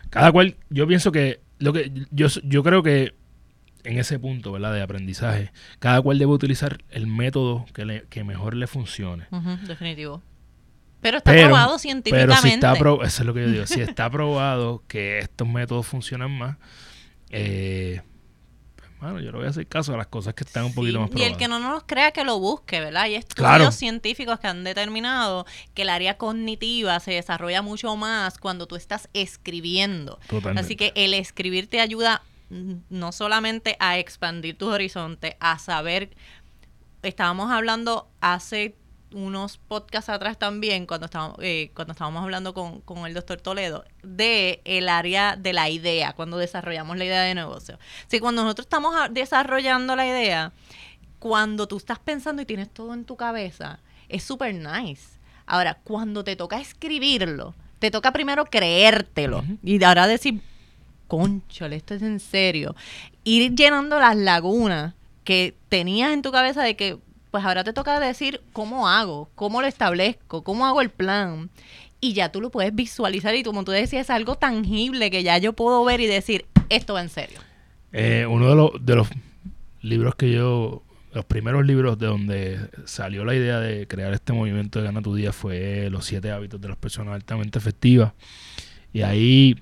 Cada 0.10 0.32
cual, 0.32 0.56
yo 0.70 0.88
pienso 0.88 1.12
que 1.12 1.42
lo 1.58 1.74
que 1.74 1.92
yo, 2.12 2.28
yo 2.46 2.64
creo 2.64 2.84
que 2.84 3.16
en 3.84 3.98
ese 3.98 4.20
punto, 4.20 4.52
¿verdad? 4.52 4.74
De 4.74 4.82
aprendizaje, 4.82 5.52
cada 5.80 6.02
cual 6.02 6.20
debe 6.20 6.32
utilizar 6.32 6.84
el 6.90 7.08
método 7.08 7.66
que, 7.74 7.86
le, 7.86 8.04
que 8.10 8.24
mejor 8.24 8.56
le 8.56 8.68
funcione. 8.68 9.28
definitivo. 9.68 10.22
Pero 11.02 11.18
está 11.18 11.32
probado 11.32 11.80
científicamente. 11.80 12.36
Pero 12.36 12.42
si 12.42 12.50
está 12.50 12.74
eso 12.74 13.22
es 13.22 13.26
lo 13.26 13.34
que 13.34 13.42
yo 13.42 13.48
digo, 13.48 13.66
si 13.66 13.82
está 13.82 14.10
probado 14.10 14.84
que 14.88 15.20
estos 15.20 15.48
métodos 15.48 15.88
funcionan 15.88 16.32
más, 16.32 16.58
eh, 17.30 18.02
bueno, 19.00 19.22
yo 19.22 19.32
le 19.32 19.38
voy 19.38 19.48
a 19.48 19.50
hacer 19.50 19.66
caso 19.66 19.94
a 19.94 19.98
las 19.98 20.08
cosas 20.08 20.34
que 20.34 20.44
están 20.44 20.66
un 20.66 20.74
poquito 20.74 21.00
más 21.00 21.10
probadas. 21.10 21.30
Y 21.30 21.32
el 21.32 21.38
que 21.38 21.48
no 21.48 21.60
nos 21.60 21.84
crea 21.84 22.12
que 22.12 22.26
lo 22.26 22.38
busque, 22.38 22.82
¿verdad? 22.82 23.04
Hay 23.04 23.16
estudios 23.16 23.76
científicos 23.76 24.42
que 24.42 24.48
han 24.48 24.66
determinado 24.66 25.46
que 25.74 25.84
el 25.84 25.90
área 25.90 26.18
cognitiva 26.18 27.00
se 27.00 27.12
desarrolla 27.12 27.62
mucho 27.62 27.96
más 27.96 28.38
cuando 28.38 28.68
tú 28.68 28.76
estás 28.76 29.08
escribiendo. 29.14 30.20
Totalmente. 30.28 30.60
Así 30.60 30.76
que 30.76 30.92
el 30.96 31.14
escribir 31.14 31.70
te 31.70 31.80
ayuda 31.80 32.24
no 32.50 33.12
solamente 33.12 33.76
a 33.80 33.98
expandir 33.98 34.58
tus 34.58 34.70
horizontes, 34.70 35.36
a 35.40 35.60
saber, 35.60 36.10
estábamos 37.04 37.52
hablando 37.52 38.10
hace 38.22 38.76
unos 39.12 39.58
podcasts 39.58 40.10
atrás 40.10 40.38
también, 40.38 40.86
cuando 40.86 41.06
estábamos, 41.06 41.38
eh, 41.42 41.72
cuando 41.74 41.94
estábamos 41.94 42.24
hablando 42.24 42.54
con, 42.54 42.82
con, 42.82 43.06
el 43.06 43.14
doctor 43.14 43.42
Toledo, 43.42 43.84
de 44.04 44.62
el 44.66 44.90
área 44.90 45.36
de 45.36 45.54
la 45.54 45.70
idea, 45.70 46.14
cuando 46.14 46.38
desarrollamos 46.38 46.98
la 46.98 47.06
idea 47.06 47.22
de 47.22 47.36
negocio. 47.36 47.80
Sí, 48.08 48.20
cuando 48.20 48.44
nosotros 48.44 48.66
estamos 48.66 48.96
desarrollando 49.12 49.96
la 49.96 50.08
idea, 50.08 50.52
cuando 51.20 51.68
tú 51.68 51.78
estás 51.78 52.00
pensando 52.00 52.42
y 52.42 52.46
tienes 52.46 52.72
todo 52.74 52.94
en 52.94 53.06
tu 53.06 53.16
cabeza, 53.16 53.80
es 54.08 54.24
súper 54.24 54.56
nice. 54.56 55.20
Ahora, 55.46 55.80
cuando 55.84 56.24
te 56.24 56.36
toca 56.36 56.60
escribirlo, 56.60 57.56
te 57.80 57.92
toca 57.92 58.12
primero 58.12 58.46
creértelo 58.46 59.44
y 59.64 59.84
ahora 59.84 60.06
decir, 60.06 60.42
conchole, 61.10 61.76
esto 61.76 61.96
es 61.96 62.02
en 62.02 62.22
serio. 62.22 62.76
Ir 63.26 63.54
llenando 63.54 64.00
las 64.00 64.16
lagunas 64.16 64.94
que 65.26 65.56
tenías 65.68 66.14
en 66.14 66.22
tu 66.22 66.32
cabeza 66.32 66.64
de 66.64 66.78
que, 66.78 66.98
pues 67.32 67.44
ahora 67.44 67.66
te 67.66 67.74
toca 67.74 68.00
decir 68.00 68.42
cómo 68.54 68.88
hago, 68.88 69.30
cómo 69.36 69.60
lo 69.62 69.68
establezco, 69.68 70.44
cómo 70.44 70.66
hago 70.66 70.80
el 70.80 70.90
plan. 70.90 71.50
Y 72.00 72.14
ya 72.14 72.32
tú 72.32 72.40
lo 72.40 72.50
puedes 72.50 72.74
visualizar 72.74 73.36
y 73.36 73.44
como 73.44 73.66
tú 73.66 73.72
decías, 73.72 74.04
es 74.04 74.10
algo 74.10 74.36
tangible 74.36 75.12
que 75.12 75.24
ya 75.24 75.38
yo 75.38 75.52
puedo 75.52 75.84
ver 75.84 76.00
y 76.00 76.08
decir, 76.08 76.46
esto 76.70 76.94
va 76.94 77.02
en 77.02 77.10
serio. 77.10 77.40
Eh, 77.92 78.26
uno 78.30 78.48
de 78.50 78.56
los, 78.56 78.72
de 78.80 78.96
los 78.96 79.10
libros 79.82 80.16
que 80.16 80.32
yo, 80.32 80.84
los 81.14 81.26
primeros 81.26 81.66
libros 81.66 81.98
de 82.00 82.08
donde 82.08 82.60
salió 82.86 83.26
la 83.26 83.36
idea 83.36 83.60
de 83.60 83.88
crear 83.88 84.14
este 84.14 84.32
movimiento 84.32 84.80
de 84.80 84.86
Gana 84.86 85.02
tu 85.02 85.16
Día 85.16 85.34
fue 85.34 85.90
Los 85.90 86.06
siete 86.06 86.32
hábitos 86.32 86.62
de 86.62 86.70
las 86.70 86.78
personas 86.78 87.16
altamente 87.16 87.58
efectivas. 87.58 88.14
Y 88.94 89.02
ahí 89.02 89.58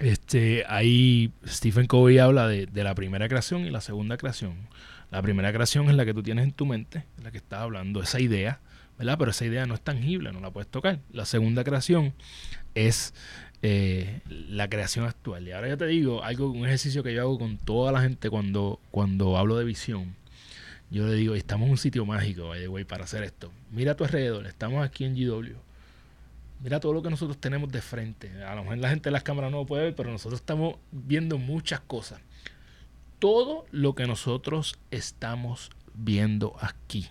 este, 0.00 0.64
ahí 0.68 1.32
Stephen 1.46 1.86
Covey 1.86 2.18
habla 2.18 2.48
de, 2.48 2.68
la 2.72 2.94
primera 2.94 3.28
creación 3.28 3.66
y 3.66 3.70
la 3.70 3.80
segunda 3.80 4.16
creación. 4.16 4.68
La 5.10 5.22
primera 5.22 5.52
creación 5.52 5.88
es 5.88 5.96
la 5.96 6.04
que 6.04 6.14
tú 6.14 6.22
tienes 6.22 6.44
en 6.44 6.52
tu 6.52 6.66
mente, 6.66 7.04
la 7.22 7.30
que 7.30 7.38
estás 7.38 7.60
hablando, 7.60 8.02
esa 8.02 8.20
idea, 8.20 8.60
¿verdad? 8.98 9.16
Pero 9.18 9.30
esa 9.30 9.44
idea 9.44 9.66
no 9.66 9.74
es 9.74 9.80
tangible, 9.80 10.32
no 10.32 10.40
la 10.40 10.50
puedes 10.50 10.68
tocar. 10.68 11.00
La 11.12 11.24
segunda 11.24 11.64
creación 11.64 12.14
es 12.74 13.14
eh, 13.62 14.20
la 14.28 14.68
creación 14.68 15.06
actual. 15.06 15.46
Y 15.46 15.52
ahora 15.52 15.68
ya 15.68 15.76
te 15.76 15.86
digo, 15.86 16.24
algo, 16.24 16.50
un 16.50 16.66
ejercicio 16.66 17.02
que 17.02 17.14
yo 17.14 17.22
hago 17.22 17.38
con 17.38 17.58
toda 17.58 17.92
la 17.92 18.00
gente 18.00 18.30
cuando, 18.30 18.80
cuando 18.90 19.36
hablo 19.36 19.56
de 19.56 19.64
visión. 19.64 20.16
Yo 20.90 21.06
le 21.06 21.14
digo, 21.14 21.34
estamos 21.34 21.66
en 21.66 21.72
un 21.72 21.78
sitio 21.78 22.04
mágico, 22.04 22.52
güey, 22.68 22.84
para 22.84 23.04
hacer 23.04 23.22
esto. 23.22 23.52
Mira 23.70 23.92
a 23.92 23.96
tu 23.96 24.04
alrededor, 24.04 24.46
estamos 24.46 24.84
aquí 24.84 25.04
en 25.04 25.14
GW 25.14 25.65
mira 26.60 26.80
todo 26.80 26.92
lo 26.92 27.02
que 27.02 27.10
nosotros 27.10 27.38
tenemos 27.38 27.70
de 27.70 27.80
frente. 27.80 28.42
A 28.44 28.54
lo 28.54 28.62
mejor 28.62 28.78
la 28.78 28.90
gente 28.90 29.08
de 29.08 29.12
las 29.12 29.22
cámaras 29.22 29.50
no 29.50 29.58
lo 29.58 29.66
puede 29.66 29.84
ver, 29.84 29.94
pero 29.94 30.10
nosotros 30.10 30.40
estamos 30.40 30.76
viendo 30.90 31.38
muchas 31.38 31.80
cosas. 31.80 32.20
Todo 33.18 33.66
lo 33.70 33.94
que 33.94 34.06
nosotros 34.06 34.78
estamos 34.90 35.70
viendo 35.94 36.56
aquí. 36.60 37.08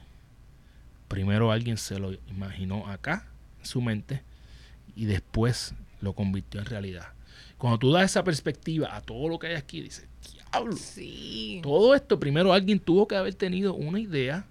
Primero 1.08 1.52
alguien 1.52 1.78
se 1.78 2.00
lo 2.00 2.14
imaginó 2.28 2.88
acá, 2.88 3.28
en 3.60 3.66
su 3.66 3.82
mente, 3.82 4.24
y 4.96 5.06
después 5.06 5.74
lo 6.02 6.14
convirtió 6.14 6.60
en 6.60 6.66
realidad. 6.66 7.08
Cuando 7.58 7.80
tú 7.80 7.92
das 7.92 8.12
esa 8.12 8.24
perspectiva 8.24 8.96
a 8.96 9.02
todo 9.02 9.30
lo 9.30 9.40
que 9.40 9.48
hay 9.48 9.56
aquí, 9.56 9.82
dices, 9.82 10.08
diablo. 10.34 10.76
Sí. 10.76 11.60
Todo 11.64 11.96
esto, 11.96 12.20
primero 12.20 12.54
alguien 12.54 12.80
tuvo 12.80 13.08
que 13.08 13.16
haber 13.16 13.34
tenido 13.36 13.74
una 13.74 14.00
idea 14.00 14.46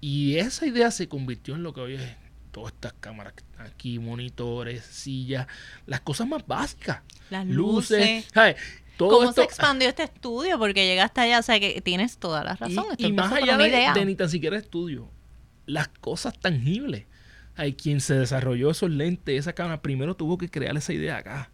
y 0.00 0.36
esa 0.36 0.66
idea 0.66 0.90
se 0.90 1.08
convirtió 1.08 1.54
en 1.54 1.62
lo 1.62 1.72
que 1.72 1.80
hoy 1.80 1.94
es 1.94 2.23
todas 2.54 2.72
estas 2.72 2.92
cámaras 3.00 3.34
aquí, 3.58 3.98
monitores, 3.98 4.84
sillas, 4.84 5.48
las 5.86 6.00
cosas 6.00 6.28
más 6.28 6.46
básicas. 6.46 7.02
Las 7.28 7.44
luces. 7.46 8.26
¿Cómo 8.96 9.32
se 9.32 9.42
expandió 9.42 9.88
este 9.88 10.04
estudio? 10.04 10.56
Porque 10.56 10.86
llegaste 10.86 11.20
allá, 11.20 11.40
o 11.40 11.42
sea 11.42 11.58
que 11.58 11.80
tienes 11.80 12.16
toda 12.18 12.44
la 12.44 12.54
razón. 12.54 12.86
Y, 12.96 13.12
más 13.12 13.32
allá 13.32 13.58
de, 13.58 14.04
ni 14.04 14.14
tan 14.14 14.30
siquiera 14.30 14.56
estudio, 14.56 15.10
las 15.66 15.88
cosas 15.88 16.38
tangibles. 16.38 17.06
Hay 17.56 17.74
quien 17.74 18.00
se 18.00 18.14
desarrolló 18.14 18.70
esos 18.70 18.90
lentes, 18.90 19.36
esa 19.36 19.52
cámara, 19.52 19.82
primero 19.82 20.14
tuvo 20.14 20.38
que 20.38 20.48
crear 20.48 20.76
esa 20.76 20.92
idea 20.92 21.16
acá, 21.16 21.50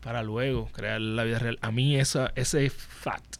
para 0.00 0.22
luego 0.22 0.66
crear 0.72 0.98
la 0.98 1.24
vida 1.24 1.38
real. 1.38 1.58
A 1.60 1.70
mí 1.70 1.96
esa, 1.96 2.32
ese 2.36 2.70
fact 2.70 3.36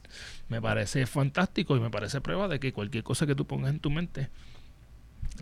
me 0.51 0.61
parece 0.61 1.07
fantástico 1.07 1.75
y 1.75 1.81
me 1.81 1.91
parece 1.91 2.21
prueba 2.21 2.49
de 2.49 2.61
que 2.61 2.75
cualquier 2.75 3.03
cosa 3.03 3.27
que 3.27 3.35
tú 3.35 3.47
pongas 3.47 3.71
en 3.71 3.81
tu 3.81 3.89
mente 3.89 4.29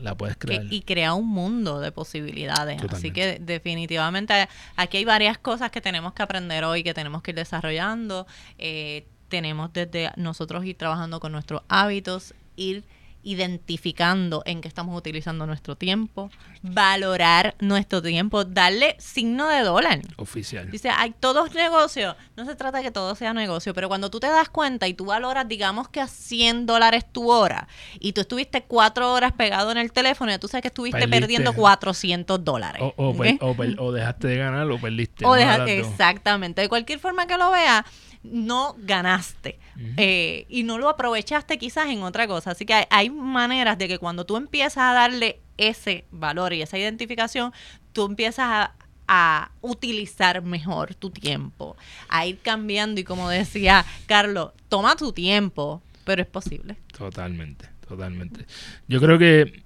la 0.00 0.14
puedes 0.14 0.36
crear. 0.36 0.64
y 0.70 0.82
crea 0.82 1.14
un 1.14 1.28
mundo 1.28 1.80
de 1.80 1.92
posibilidades. 1.92 2.82
Así 2.90 3.10
que 3.10 3.38
definitivamente 3.40 4.48
aquí 4.76 4.98
hay 4.98 5.04
varias 5.04 5.38
cosas 5.38 5.70
que 5.70 5.80
tenemos 5.80 6.12
que 6.12 6.22
aprender 6.22 6.64
hoy, 6.64 6.82
que 6.82 6.94
tenemos 6.94 7.22
que 7.22 7.32
ir 7.32 7.36
desarrollando. 7.36 8.26
Eh, 8.58 9.06
tenemos 9.28 9.72
desde 9.72 10.10
nosotros 10.16 10.64
ir 10.64 10.76
trabajando 10.76 11.20
con 11.20 11.32
nuestros 11.32 11.62
hábitos, 11.68 12.34
ir 12.56 12.84
identificando 13.26 14.44
en 14.46 14.60
qué 14.60 14.68
estamos 14.68 14.96
utilizando 14.96 15.46
nuestro 15.48 15.74
tiempo, 15.74 16.30
valorar 16.62 17.56
nuestro 17.58 18.00
tiempo, 18.00 18.44
darle 18.44 18.94
signo 19.00 19.48
de 19.48 19.62
dólar. 19.62 20.00
Oficial. 20.16 20.70
Dice, 20.70 20.90
hay 20.90 21.12
todos 21.18 21.52
negocios. 21.52 22.14
No 22.36 22.44
se 22.44 22.54
trata 22.54 22.78
de 22.78 22.84
que 22.84 22.90
todo 22.92 23.16
sea 23.16 23.34
negocio, 23.34 23.74
pero 23.74 23.88
cuando 23.88 24.10
tú 24.10 24.20
te 24.20 24.28
das 24.28 24.48
cuenta 24.48 24.86
y 24.86 24.94
tú 24.94 25.06
valoras, 25.06 25.48
digamos 25.48 25.88
que 25.88 26.00
a 26.00 26.06
100 26.06 26.66
dólares 26.66 27.04
tu 27.10 27.28
hora, 27.28 27.66
y 27.98 28.12
tú 28.12 28.20
estuviste 28.20 28.62
cuatro 28.62 29.12
horas 29.12 29.32
pegado 29.32 29.72
en 29.72 29.78
el 29.78 29.90
teléfono, 29.90 30.32
y 30.32 30.38
tú 30.38 30.46
sabes 30.46 30.62
que 30.62 30.68
estuviste 30.68 31.08
perdiendo 31.08 31.52
400 31.52 32.44
dólares. 32.44 32.80
O, 32.96 33.92
dejaste 33.92 34.28
de 34.28 34.36
ganar 34.36 34.70
o 34.70 34.80
perdiste. 34.80 35.26
O 35.26 35.34
dejaste, 35.34 35.80
exactamente. 35.80 36.60
De 36.62 36.68
cualquier 36.68 37.00
forma 37.00 37.26
que 37.26 37.36
lo 37.36 37.50
veas, 37.50 37.84
no 38.32 38.76
ganaste 38.78 39.58
eh, 39.96 40.46
y 40.48 40.62
no 40.62 40.78
lo 40.78 40.88
aprovechaste 40.88 41.58
quizás 41.58 41.88
en 41.88 42.02
otra 42.02 42.26
cosa. 42.26 42.52
Así 42.52 42.64
que 42.64 42.86
hay, 42.90 43.10
maneras 43.10 43.78
de 43.78 43.88
que 43.88 43.98
cuando 43.98 44.24
tú 44.24 44.36
empiezas 44.36 44.78
a 44.78 44.92
darle 44.92 45.40
ese 45.56 46.04
valor 46.10 46.52
y 46.52 46.62
esa 46.62 46.78
identificación, 46.78 47.52
tú 47.92 48.06
empiezas 48.06 48.46
a, 48.48 48.74
a 49.08 49.50
utilizar 49.60 50.42
mejor 50.42 50.94
tu 50.94 51.10
tiempo, 51.10 51.76
a 52.08 52.26
ir 52.26 52.38
cambiando 52.38 53.00
y 53.00 53.04
como 53.04 53.28
decía 53.28 53.84
Carlos, 54.06 54.52
toma 54.68 54.96
tu 54.96 55.12
tiempo, 55.12 55.82
pero 56.04 56.22
es 56.22 56.28
posible. 56.28 56.76
Totalmente, 56.96 57.68
totalmente. 57.86 58.46
Yo 58.88 59.00
creo 59.00 59.18
que 59.18 59.62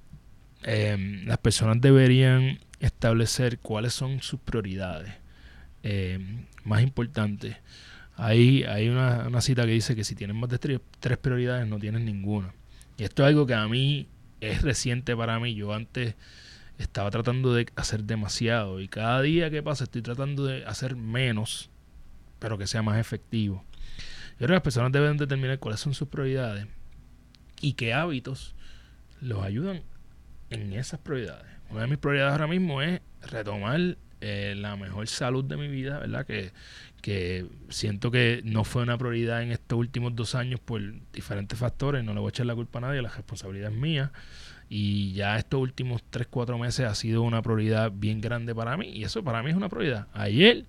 eh, 0.62 1.22
las 1.24 1.38
personas 1.38 1.80
deberían 1.80 2.60
establecer 2.80 3.58
cuáles 3.58 3.92
son 3.92 4.22
sus 4.22 4.40
prioridades 4.40 5.12
eh, 5.82 6.18
más 6.64 6.82
importantes 6.82 7.56
Ahí 8.20 8.64
hay 8.64 8.90
una, 8.90 9.40
cita 9.40 9.64
que 9.64 9.72
dice 9.72 9.96
que 9.96 10.04
si 10.04 10.14
tienes 10.14 10.36
más 10.36 10.50
de 10.50 10.58
tres, 10.58 10.78
prioridades 11.16 11.66
no 11.66 11.78
tienes 11.78 12.02
ninguna. 12.02 12.52
Y 12.98 13.04
esto 13.04 13.22
es 13.22 13.28
algo 13.28 13.46
que 13.46 13.54
a 13.54 13.66
mí 13.66 14.08
es 14.42 14.60
reciente 14.60 15.16
para 15.16 15.40
mí. 15.40 15.54
Yo 15.54 15.72
antes 15.72 16.16
estaba 16.76 17.10
tratando 17.10 17.54
de 17.54 17.68
hacer 17.76 18.04
demasiado 18.04 18.78
y 18.80 18.88
cada 18.88 19.22
día 19.22 19.48
que 19.48 19.62
pasa 19.62 19.84
estoy 19.84 20.02
tratando 20.02 20.44
de 20.44 20.66
hacer 20.66 20.96
menos, 20.96 21.70
pero 22.38 22.58
que 22.58 22.66
sea 22.66 22.82
más 22.82 22.98
efectivo. 22.98 23.64
Yo 24.32 24.36
creo 24.36 24.48
que 24.48 24.54
las 24.54 24.62
personas 24.62 24.92
deben 24.92 25.16
determinar 25.16 25.58
cuáles 25.58 25.80
son 25.80 25.94
sus 25.94 26.08
prioridades 26.08 26.66
y 27.62 27.72
qué 27.72 27.94
hábitos 27.94 28.54
los 29.22 29.42
ayudan 29.42 29.80
en 30.50 30.74
esas 30.74 31.00
prioridades. 31.00 31.50
Una 31.70 31.82
de 31.82 31.86
mis 31.86 31.98
prioridades 31.98 32.32
ahora 32.32 32.48
mismo 32.48 32.82
es 32.82 33.00
retomar 33.22 33.96
eh, 34.20 34.54
la 34.56 34.76
mejor 34.76 35.06
salud 35.08 35.44
de 35.44 35.56
mi 35.56 35.68
vida, 35.68 35.98
¿verdad? 35.98 36.26
Que, 36.26 36.52
que 37.00 37.46
siento 37.68 38.10
que 38.10 38.42
no 38.44 38.64
fue 38.64 38.82
una 38.82 38.98
prioridad 38.98 39.42
en 39.42 39.52
estos 39.52 39.78
últimos 39.78 40.14
dos 40.14 40.34
años 40.34 40.60
por 40.60 40.80
diferentes 41.12 41.58
factores, 41.58 42.04
no 42.04 42.14
le 42.14 42.20
voy 42.20 42.28
a 42.28 42.30
echar 42.30 42.46
la 42.46 42.54
culpa 42.54 42.78
a 42.78 42.82
nadie, 42.82 43.02
la 43.02 43.08
responsabilidad 43.08 43.72
es 43.72 43.76
mía 43.76 44.12
Y 44.68 45.12
ya 45.14 45.38
estos 45.38 45.60
últimos 45.60 46.02
3, 46.10 46.26
4 46.30 46.58
meses 46.58 46.86
ha 46.86 46.94
sido 46.94 47.22
una 47.22 47.42
prioridad 47.42 47.90
bien 47.92 48.20
grande 48.20 48.54
para 48.54 48.76
mí. 48.76 48.88
Y 48.88 49.04
eso 49.04 49.24
para 49.24 49.42
mí 49.42 49.50
es 49.50 49.56
una 49.56 49.68
prioridad. 49.68 50.06
Ayer 50.12 50.64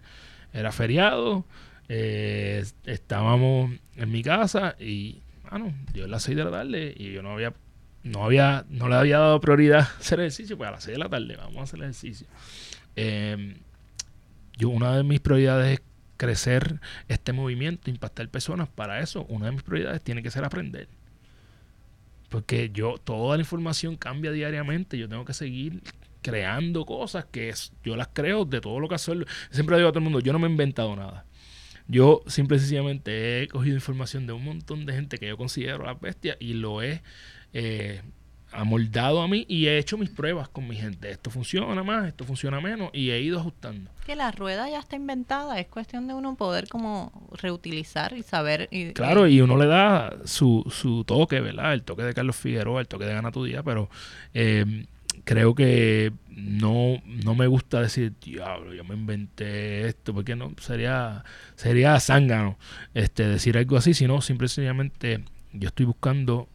era 0.53 0.71
feriado, 0.71 1.45
eh, 1.89 2.63
estábamos 2.85 3.71
en 3.97 4.11
mi 4.11 4.23
casa 4.23 4.75
y, 4.79 5.21
bueno, 5.49 5.73
dio 5.93 6.07
las 6.07 6.23
6 6.23 6.37
de 6.37 6.43
la 6.45 6.51
tarde 6.51 6.93
y 6.97 7.11
yo 7.11 7.21
no 7.21 7.31
había, 7.31 7.53
no 8.03 8.23
había, 8.23 8.65
no 8.69 8.87
le 8.87 8.95
había 8.95 9.19
dado 9.19 9.41
prioridad 9.41 9.81
hacer 9.99 10.21
ejercicio, 10.21 10.57
pues 10.57 10.69
a 10.69 10.71
las 10.71 10.83
6 10.83 10.95
de 10.95 10.99
la 10.99 11.09
tarde 11.09 11.35
vamos 11.35 11.57
a 11.57 11.63
hacer 11.63 11.79
ejercicio. 11.81 12.27
Eh, 13.03 13.55
yo, 14.57 14.69
una 14.69 14.95
de 14.95 15.03
mis 15.03 15.19
prioridades 15.19 15.79
es 15.79 15.85
crecer 16.17 16.79
este 17.07 17.33
movimiento, 17.33 17.89
impactar 17.89 18.29
personas. 18.29 18.69
Para 18.69 18.99
eso, 18.99 19.25
una 19.25 19.47
de 19.47 19.53
mis 19.53 19.63
prioridades 19.63 20.03
tiene 20.03 20.21
que 20.21 20.29
ser 20.29 20.45
aprender. 20.45 20.87
Porque 22.29 22.69
yo, 22.71 22.99
toda 23.03 23.37
la 23.37 23.41
información 23.41 23.95
cambia 23.95 24.31
diariamente. 24.31 24.99
Yo 24.99 25.09
tengo 25.09 25.25
que 25.25 25.33
seguir 25.33 25.81
creando 26.21 26.85
cosas 26.85 27.25
que 27.25 27.51
yo 27.83 27.95
las 27.95 28.09
creo 28.13 28.45
de 28.45 28.61
todo 28.61 28.79
lo 28.79 28.87
que 28.87 28.95
hacer. 28.95 29.25
Siempre 29.49 29.77
digo 29.77 29.89
a 29.89 29.91
todo 29.91 29.99
el 29.99 30.03
mundo, 30.03 30.19
yo 30.19 30.31
no 30.31 30.37
me 30.37 30.47
he 30.47 30.51
inventado 30.51 30.95
nada. 30.95 31.25
Yo 31.87 32.21
simple 32.27 32.57
y 32.57 32.59
sencillamente 32.59 33.41
he 33.41 33.47
cogido 33.47 33.75
información 33.75 34.27
de 34.27 34.33
un 34.33 34.43
montón 34.43 34.85
de 34.85 34.93
gente 34.93 35.17
que 35.17 35.27
yo 35.27 35.37
considero 35.37 35.85
las 35.85 35.99
bestias 35.99 36.37
y 36.39 36.53
lo 36.53 36.83
he 36.83 37.01
eh, 37.53 38.03
amoldado 38.51 39.21
a 39.21 39.27
mí 39.27 39.45
y 39.47 39.67
he 39.67 39.77
hecho 39.77 39.97
mis 39.97 40.09
pruebas 40.09 40.49
con 40.49 40.67
mi 40.67 40.75
gente. 40.75 41.09
Esto 41.09 41.29
funciona 41.29 41.83
más, 41.83 42.07
esto 42.07 42.25
funciona 42.25 42.59
menos 42.59 42.89
y 42.93 43.11
he 43.11 43.21
ido 43.21 43.39
ajustando. 43.39 43.91
Que 44.05 44.15
la 44.15 44.31
rueda 44.31 44.69
ya 44.69 44.79
está 44.79 44.95
inventada, 44.95 45.59
es 45.59 45.67
cuestión 45.67 46.07
de 46.07 46.13
uno 46.13 46.35
poder 46.35 46.67
como 46.67 47.27
reutilizar 47.31 48.13
y 48.13 48.23
saber. 48.23 48.67
Y, 48.71 48.93
claro, 48.93 49.27
y 49.27 49.41
uno 49.41 49.57
le 49.57 49.67
da 49.67 50.17
su, 50.25 50.65
su 50.69 51.03
toque, 51.03 51.39
¿verdad? 51.39 51.73
El 51.73 51.83
toque 51.83 52.03
de 52.03 52.13
Carlos 52.13 52.35
Figueroa, 52.35 52.81
el 52.81 52.87
toque 52.87 53.05
de 53.05 53.13
Gana 53.13 53.31
tu 53.31 53.43
Día, 53.43 53.63
pero 53.63 53.89
eh, 54.33 54.85
creo 55.23 55.55
que 55.55 56.11
no, 56.29 57.01
no 57.05 57.35
me 57.35 57.47
gusta 57.47 57.81
decir, 57.81 58.13
diablo, 58.21 58.73
yo 58.73 58.83
me 58.83 58.95
inventé 58.95 59.87
esto, 59.87 60.13
porque 60.13 60.35
no 60.35 60.53
sería 60.59 61.23
sería 61.55 61.99
zángano 61.99 62.57
este, 62.93 63.27
decir 63.27 63.57
algo 63.57 63.77
así, 63.77 63.93
sino 63.93 64.21
simplemente 64.21 65.23
yo 65.53 65.67
estoy 65.67 65.85
buscando 65.85 66.47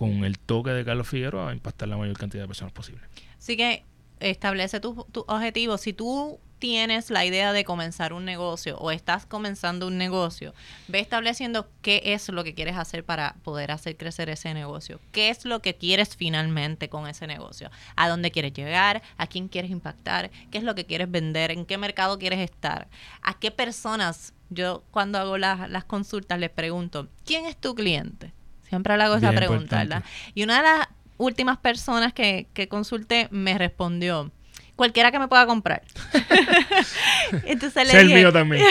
con 0.00 0.24
el 0.24 0.38
toque 0.38 0.70
de 0.70 0.82
Carlos 0.82 1.06
Figueroa 1.06 1.50
a 1.50 1.52
impactar 1.52 1.86
la 1.86 1.98
mayor 1.98 2.16
cantidad 2.16 2.44
de 2.44 2.46
personas 2.46 2.72
posible. 2.72 3.02
Así 3.38 3.54
que 3.54 3.84
establece 4.18 4.80
tu, 4.80 5.06
tu 5.12 5.26
objetivo. 5.28 5.76
Si 5.76 5.92
tú 5.92 6.40
tienes 6.58 7.10
la 7.10 7.26
idea 7.26 7.52
de 7.52 7.66
comenzar 7.66 8.14
un 8.14 8.24
negocio 8.24 8.78
o 8.78 8.92
estás 8.92 9.26
comenzando 9.26 9.86
un 9.86 9.98
negocio, 9.98 10.54
ve 10.88 11.00
estableciendo 11.00 11.68
qué 11.82 12.00
es 12.02 12.30
lo 12.30 12.44
que 12.44 12.54
quieres 12.54 12.78
hacer 12.78 13.04
para 13.04 13.34
poder 13.42 13.72
hacer 13.72 13.98
crecer 13.98 14.30
ese 14.30 14.54
negocio. 14.54 15.00
¿Qué 15.12 15.28
es 15.28 15.44
lo 15.44 15.60
que 15.60 15.74
quieres 15.74 16.16
finalmente 16.16 16.88
con 16.88 17.06
ese 17.06 17.26
negocio? 17.26 17.70
¿A 17.94 18.08
dónde 18.08 18.30
quieres 18.30 18.54
llegar? 18.54 19.02
¿A 19.18 19.26
quién 19.26 19.48
quieres 19.48 19.70
impactar? 19.70 20.30
¿Qué 20.50 20.56
es 20.56 20.64
lo 20.64 20.74
que 20.74 20.86
quieres 20.86 21.10
vender? 21.10 21.50
¿En 21.50 21.66
qué 21.66 21.76
mercado 21.76 22.18
quieres 22.18 22.40
estar? 22.40 22.88
¿A 23.20 23.38
qué 23.38 23.50
personas? 23.50 24.32
Yo 24.48 24.82
cuando 24.92 25.18
hago 25.18 25.36
las 25.36 25.84
consultas 25.84 26.40
les 26.40 26.48
pregunto, 26.48 27.06
¿quién 27.26 27.44
es 27.44 27.58
tu 27.58 27.74
cliente? 27.74 28.32
Siempre 28.70 28.96
le 28.96 29.02
hago 29.02 29.16
esa 29.16 29.32
pregunta, 29.32 29.78
¿verdad? 29.78 30.04
Y 30.34 30.44
una 30.44 30.56
de 30.56 30.62
las 30.62 30.88
últimas 31.18 31.58
personas 31.58 32.14
que, 32.14 32.46
que 32.54 32.68
consulté 32.68 33.28
me 33.30 33.58
respondió, 33.58 34.32
cualquiera 34.76 35.12
que 35.12 35.18
me 35.18 35.28
pueda 35.28 35.44
comprar. 35.44 35.82
Entonces 37.44 37.86
le 37.86 37.92
dije, 37.92 38.00
el 38.00 38.14
mío 38.14 38.32
también. 38.32 38.64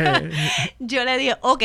yo 0.78 1.04
le 1.04 1.18
dije, 1.18 1.34
ok, 1.42 1.62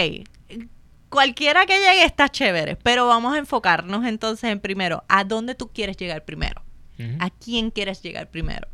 cualquiera 1.07 1.65
que 1.65 1.77
llegue 1.77 2.03
está 2.03 2.27
chévere, 2.27 2.75
pero 2.75 3.07
vamos 3.07 3.35
a 3.35 3.37
enfocarnos 3.37 4.05
entonces 4.05 4.49
en 4.49 4.59
primero, 4.59 5.03
¿a 5.07 5.23
dónde 5.23 5.55
tú 5.55 5.69
quieres 5.71 5.97
llegar 5.97 6.25
primero? 6.25 6.63
¿A 7.19 7.29
quién 7.29 7.71
quieres 7.71 8.01
llegar 8.01 8.29
primero? 8.29 8.67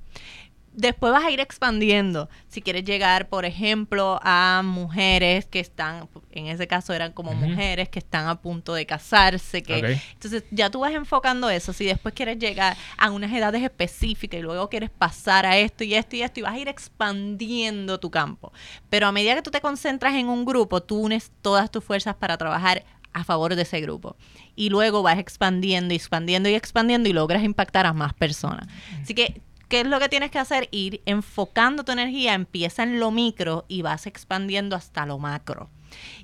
Después 0.78 1.12
vas 1.12 1.26
a 1.26 1.32
ir 1.32 1.40
expandiendo. 1.40 2.30
Si 2.48 2.62
quieres 2.62 2.86
llegar, 2.86 3.28
por 3.28 3.46
ejemplo, 3.46 4.20
a 4.24 4.62
mujeres 4.64 5.48
que 5.48 5.60
están, 5.60 6.08
en 6.32 6.48
ese 6.48 6.68
caso 6.68 6.94
eran 6.94 7.12
como 7.12 7.34
mujeres 7.34 7.90
que 7.90 8.00
están 8.00 8.28
a 8.28 8.40
punto 8.40 8.76
de 8.76 8.86
casarse, 8.86 9.64
que 9.64 10.00
entonces 10.14 10.44
ya 10.52 10.70
tú 10.70 10.82
vas 10.82 10.94
enfocando 10.94 11.50
eso. 11.50 11.74
Si 11.74 11.86
después 11.86 12.14
quieres 12.14 12.38
llegar 12.38 12.78
a 12.98 13.10
unas 13.10 13.34
edades 13.34 13.64
específicas 13.64 14.40
y 14.40 14.44
luego 14.44 14.70
quieres 14.70 14.92
pasar 14.92 15.48
a 15.48 15.58
esto 15.58 15.84
y 15.84 15.96
esto 15.96 16.16
y 16.16 16.22
esto 16.22 16.40
y 16.40 16.44
vas 16.44 16.54
a 16.54 16.60
ir 16.60 16.68
expandiendo 16.68 18.00
tu 18.00 18.12
campo. 18.12 18.54
Pero 18.90 19.08
a 19.08 19.12
medida 19.12 19.34
que 19.34 19.42
tú 19.42 19.50
te 19.50 19.62
concentras 19.62 20.14
en 20.14 20.30
un 20.30 20.46
grupo, 20.46 20.84
tú 20.84 21.00
unes 21.00 21.32
todas 21.42 21.72
tus 21.72 21.84
fuerzas 21.84 22.16
para 22.16 22.38
trabajar 22.38 22.86
a 23.14 23.24
favor 23.24 23.56
de 23.56 23.64
ese 23.64 23.82
grupo. 23.82 24.16
Y 24.56 24.70
luego 24.70 25.02
vas 25.02 25.18
expandiendo 25.18 25.96
y 25.96 25.98
expandiendo 25.98 26.50
y 26.50 26.54
expandiendo 26.54 27.10
y 27.10 27.14
logras 27.14 27.44
impactar 27.44 27.88
a 27.88 27.94
más 27.94 28.14
personas. 28.14 28.68
Así 29.02 29.16
que 29.16 29.42
¿Qué 29.68 29.82
es 29.82 29.88
lo 29.88 30.00
que 30.00 30.10
tienes 30.10 30.32
que 30.32 30.40
hacer? 30.40 30.70
Ir 30.72 31.02
enfocando 31.06 31.84
tu 31.84 31.92
energía, 31.92 32.34
empieza 32.34 32.84
en 32.84 33.00
lo 33.00 33.12
micro 33.12 33.66
y 33.68 33.82
vas 33.82 34.08
expandiendo 34.08 34.76
hasta 34.76 35.06
lo 35.06 35.20
macro. 35.20 35.70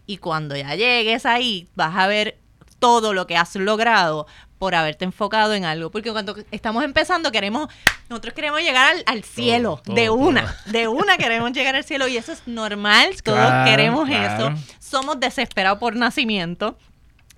Y 0.05 0.17
cuando 0.17 0.55
ya 0.55 0.75
llegues 0.75 1.25
ahí, 1.25 1.67
vas 1.75 1.95
a 1.95 2.07
ver 2.07 2.37
todo 2.79 3.13
lo 3.13 3.27
que 3.27 3.37
has 3.37 3.55
logrado 3.55 4.27
por 4.59 4.75
haberte 4.75 5.05
enfocado 5.05 5.53
en 5.53 5.65
algo. 5.65 5.91
Porque 5.91 6.11
cuando 6.11 6.35
estamos 6.51 6.83
empezando, 6.83 7.31
queremos, 7.31 7.67
nosotros 8.09 8.33
queremos 8.33 8.61
llegar 8.61 8.95
al, 9.05 9.23
cielo, 9.23 9.81
de 9.85 10.09
una, 10.09 10.55
de 10.67 10.87
una 10.87 11.17
queremos 11.17 11.51
llegar 11.51 11.75
al 11.75 11.83
cielo 11.83 12.07
y 12.07 12.17
eso 12.17 12.31
es 12.31 12.43
normal, 12.45 13.21
todos 13.23 13.65
queremos 13.65 14.09
eso. 14.09 14.53
Somos 14.79 15.19
desesperados 15.19 15.79
por 15.79 15.95
nacimiento. 15.95 16.77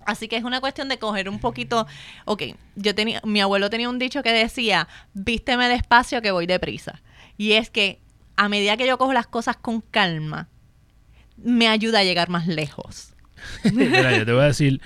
Así 0.06 0.28
que 0.28 0.38
es 0.38 0.44
una 0.44 0.62
cuestión 0.62 0.88
de 0.88 1.00
coger 1.00 1.28
un 1.30 1.40
poquito, 1.40 1.88
ok, 2.26 2.44
yo 2.76 2.94
tenía, 2.94 3.22
mi 3.24 3.42
abuelo 3.42 3.70
tenía 3.70 3.90
un 3.90 4.00
dicho 4.00 4.22
que 4.22 4.32
decía, 4.32 4.88
vísteme 5.14 5.68
despacio 5.68 6.22
que 6.22 6.32
voy 6.32 6.46
deprisa. 6.46 7.02
Y 7.38 7.54
es 7.54 7.70
que 7.70 8.00
a 8.36 8.48
medida 8.48 8.78
que 8.78 8.88
yo 8.88 8.98
cojo 8.98 9.14
las 9.14 9.28
cosas 9.28 9.58
con 9.58 9.82
calma, 9.82 10.48
me 11.38 11.68
ayuda 11.68 12.00
a 12.00 12.04
llegar 12.04 12.30
más 12.30 12.48
lejos. 12.48 13.14
Mira, 13.74 14.18
yo 14.18 14.26
te 14.26 14.32
voy 14.32 14.44
a 14.44 14.48
decir 14.48 14.80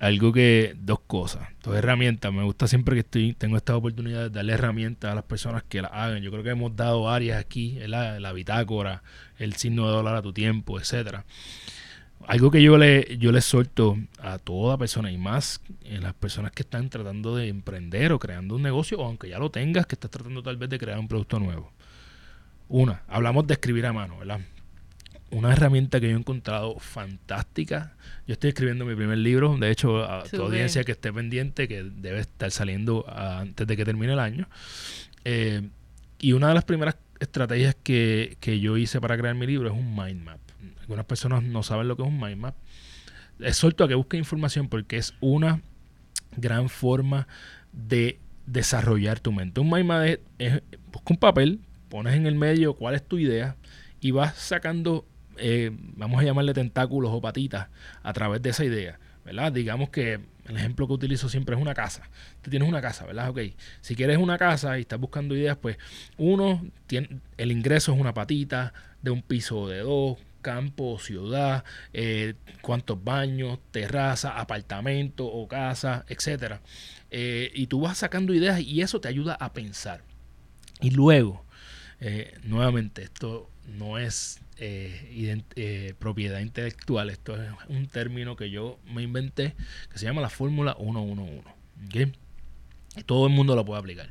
algo 0.00 0.32
que, 0.32 0.74
dos 0.76 1.00
cosas, 1.06 1.48
dos 1.62 1.76
herramientas. 1.76 2.32
Me 2.32 2.42
gusta 2.42 2.66
siempre 2.66 2.94
que 2.94 3.00
estoy, 3.00 3.34
tengo 3.34 3.56
esta 3.56 3.76
oportunidad 3.76 4.22
de 4.22 4.30
darle 4.30 4.54
herramientas 4.54 5.12
a 5.12 5.14
las 5.14 5.24
personas 5.24 5.62
que 5.68 5.82
la 5.82 5.88
hagan. 5.88 6.22
Yo 6.22 6.30
creo 6.30 6.42
que 6.42 6.50
hemos 6.50 6.74
dado 6.74 7.02
varias 7.02 7.40
aquí, 7.40 7.78
la, 7.86 8.18
la 8.18 8.32
bitácora, 8.32 9.02
el 9.38 9.54
signo 9.54 9.86
de 9.86 9.92
dólar 9.92 10.16
a 10.16 10.22
tu 10.22 10.32
tiempo, 10.32 10.78
etcétera 10.80 11.24
algo 12.26 12.50
que 12.50 12.62
yo 12.62 12.76
le, 12.76 13.16
yo 13.18 13.32
le 13.32 13.40
suelto 13.40 13.96
a 14.18 14.38
toda 14.38 14.76
persona 14.76 15.10
y 15.10 15.18
más 15.18 15.60
en 15.84 16.02
las 16.02 16.14
personas 16.14 16.52
que 16.52 16.62
están 16.62 16.90
tratando 16.90 17.36
de 17.36 17.48
emprender 17.48 18.12
o 18.12 18.18
creando 18.18 18.56
un 18.56 18.62
negocio, 18.62 18.98
o 18.98 19.04
aunque 19.04 19.28
ya 19.28 19.38
lo 19.38 19.50
tengas, 19.50 19.86
que 19.86 19.94
estás 19.94 20.10
tratando 20.10 20.42
tal 20.42 20.56
vez 20.56 20.68
de 20.68 20.78
crear 20.78 20.98
un 20.98 21.08
producto 21.08 21.38
nuevo. 21.38 21.72
Una, 22.68 23.02
hablamos 23.08 23.46
de 23.46 23.54
escribir 23.54 23.86
a 23.86 23.92
mano, 23.92 24.18
¿verdad? 24.18 24.40
Una 25.30 25.52
herramienta 25.52 26.00
que 26.00 26.08
yo 26.08 26.16
he 26.16 26.18
encontrado 26.18 26.78
fantástica. 26.78 27.96
Yo 28.26 28.34
estoy 28.34 28.48
escribiendo 28.48 28.84
mi 28.84 28.94
primer 28.94 29.18
libro, 29.18 29.56
de 29.56 29.70
hecho, 29.70 30.04
a 30.04 30.24
tu 30.24 30.42
audiencia 30.42 30.84
que 30.84 30.92
esté 30.92 31.12
pendiente, 31.12 31.68
que 31.68 31.82
debe 31.82 32.20
estar 32.20 32.50
saliendo 32.50 33.04
antes 33.08 33.66
de 33.66 33.76
que 33.76 33.84
termine 33.84 34.14
el 34.14 34.18
año. 34.18 34.48
Eh, 35.24 35.68
y 36.18 36.32
una 36.32 36.48
de 36.48 36.54
las 36.54 36.64
primeras 36.64 36.96
estrategias 37.20 37.74
que, 37.82 38.36
que 38.40 38.60
yo 38.60 38.76
hice 38.76 39.00
para 39.00 39.16
crear 39.16 39.34
mi 39.34 39.46
libro 39.46 39.68
es 39.68 39.74
un 39.74 39.94
mind 39.94 40.22
map 40.24 40.47
algunas 40.88 41.04
personas 41.04 41.42
no 41.42 41.62
saben 41.62 41.86
lo 41.86 41.96
que 41.96 42.02
es 42.02 42.08
un 42.08 42.18
mind 42.18 42.38
map. 42.38 42.54
suelto 43.52 43.84
a 43.84 43.88
que 43.88 43.94
busquen 43.94 44.20
información 44.20 44.68
porque 44.70 44.96
es 44.96 45.12
una 45.20 45.60
gran 46.34 46.70
forma 46.70 47.28
de 47.72 48.18
desarrollar 48.46 49.20
tu 49.20 49.30
mente. 49.30 49.60
Un 49.60 49.68
mind 49.68 49.84
map 49.84 50.18
es, 50.38 50.62
busca 50.90 51.12
un 51.12 51.18
papel, 51.18 51.60
pones 51.90 52.14
en 52.14 52.26
el 52.26 52.36
medio 52.36 52.72
cuál 52.72 52.94
es 52.94 53.06
tu 53.06 53.18
idea 53.18 53.56
y 54.00 54.12
vas 54.12 54.34
sacando, 54.36 55.04
eh, 55.36 55.70
vamos 55.94 56.22
a 56.22 56.24
llamarle 56.24 56.54
tentáculos 56.54 57.10
o 57.12 57.20
patitas 57.20 57.68
a 58.02 58.12
través 58.14 58.40
de 58.40 58.48
esa 58.48 58.64
idea. 58.64 58.98
¿verdad? 59.26 59.52
Digamos 59.52 59.90
que 59.90 60.20
el 60.46 60.56
ejemplo 60.56 60.86
que 60.86 60.94
utilizo 60.94 61.28
siempre 61.28 61.54
es 61.54 61.60
una 61.60 61.74
casa. 61.74 62.08
Tú 62.40 62.48
tienes 62.48 62.66
una 62.66 62.80
casa, 62.80 63.04
¿verdad? 63.04 63.28
Ok. 63.28 63.40
Si 63.82 63.94
quieres 63.94 64.16
una 64.16 64.38
casa 64.38 64.78
y 64.78 64.82
estás 64.82 64.98
buscando 64.98 65.36
ideas, 65.36 65.58
pues 65.58 65.76
uno, 66.16 66.64
tiene, 66.86 67.20
el 67.36 67.52
ingreso 67.52 67.92
es 67.92 68.00
una 68.00 68.14
patita 68.14 68.72
de 69.02 69.10
un 69.10 69.20
piso 69.20 69.68
de 69.68 69.80
dos, 69.80 70.16
campo, 70.40 70.98
ciudad, 70.98 71.64
eh, 71.92 72.34
cuántos 72.62 73.02
baños, 73.02 73.58
terraza, 73.70 74.38
apartamento 74.38 75.26
o 75.26 75.48
casa, 75.48 76.04
etcétera. 76.08 76.60
Eh, 77.10 77.50
y 77.54 77.66
tú 77.66 77.80
vas 77.80 77.98
sacando 77.98 78.34
ideas 78.34 78.60
y 78.60 78.82
eso 78.82 79.00
te 79.00 79.08
ayuda 79.08 79.34
a 79.34 79.52
pensar. 79.52 80.02
Y 80.80 80.90
luego, 80.90 81.44
eh, 82.00 82.38
nuevamente, 82.44 83.02
esto 83.02 83.50
no 83.66 83.98
es 83.98 84.40
propiedad 85.98 86.40
intelectual, 86.40 87.10
esto 87.10 87.40
es 87.40 87.50
un 87.68 87.86
término 87.86 88.34
que 88.34 88.50
yo 88.50 88.80
me 88.86 89.02
inventé 89.02 89.54
que 89.92 89.98
se 89.98 90.06
llama 90.06 90.20
la 90.20 90.30
fórmula 90.30 90.74
111. 90.74 91.44
¿okay? 91.86 92.12
Todo 93.06 93.28
el 93.28 93.32
mundo 93.32 93.54
lo 93.54 93.64
puede 93.64 93.78
aplicar. 93.78 94.10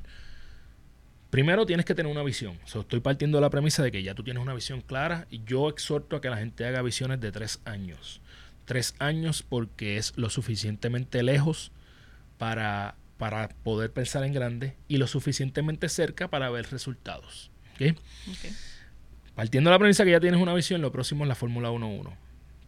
Primero 1.30 1.65
tienes 1.65 1.86
que 1.86 1.93
tener 1.93 2.11
una 2.11 2.23
visión. 2.23 2.57
estoy 2.65 2.99
partiendo 2.99 3.38
de 3.38 3.41
la 3.41 3.49
premisa 3.49 3.84
de 3.84 3.91
que 3.91 4.01
ya 4.01 4.15
tú 4.15 4.23
tienes 4.23 4.41
una 4.41 4.53
visión 4.53 4.82
clara 4.82 5.28
y 5.30 5.43
yo 5.43 5.69
exhorto 5.69 6.15
a 6.15 6.21
que 6.21 6.30
la 6.30 6.38
gente 6.38 6.65
haga 6.65 6.82
visiones 6.82 7.19
de 7.19 7.32
tres 7.32 7.59
años. 7.65 8.21
Tres 8.65 8.95
años 8.99 9.43
porque 9.43 9.97
es 9.97 10.13
lo 10.17 10.30
suficientemente 10.30 11.23
lejos 11.23 11.71
para 12.38 12.95
para 13.17 13.49
poder 13.63 13.91
pensar 13.91 14.23
en 14.23 14.34
grande 14.34 14.75
y 14.88 14.97
lo 14.97 15.07
suficientemente 15.07 15.89
cerca 15.89 16.28
para 16.28 16.49
ver 16.49 16.69
resultados. 16.71 17.51
Partiendo 19.36 19.69
de 19.69 19.75
la 19.75 19.80
premisa 19.80 20.03
que 20.03 20.11
ya 20.11 20.19
tienes 20.19 20.39
una 20.39 20.53
visión, 20.53 20.82
lo 20.82 20.91
próximo 20.91 21.23
es 21.23 21.28
la 21.28 21.36
Fórmula 21.36 21.69
1-1. 21.69 22.11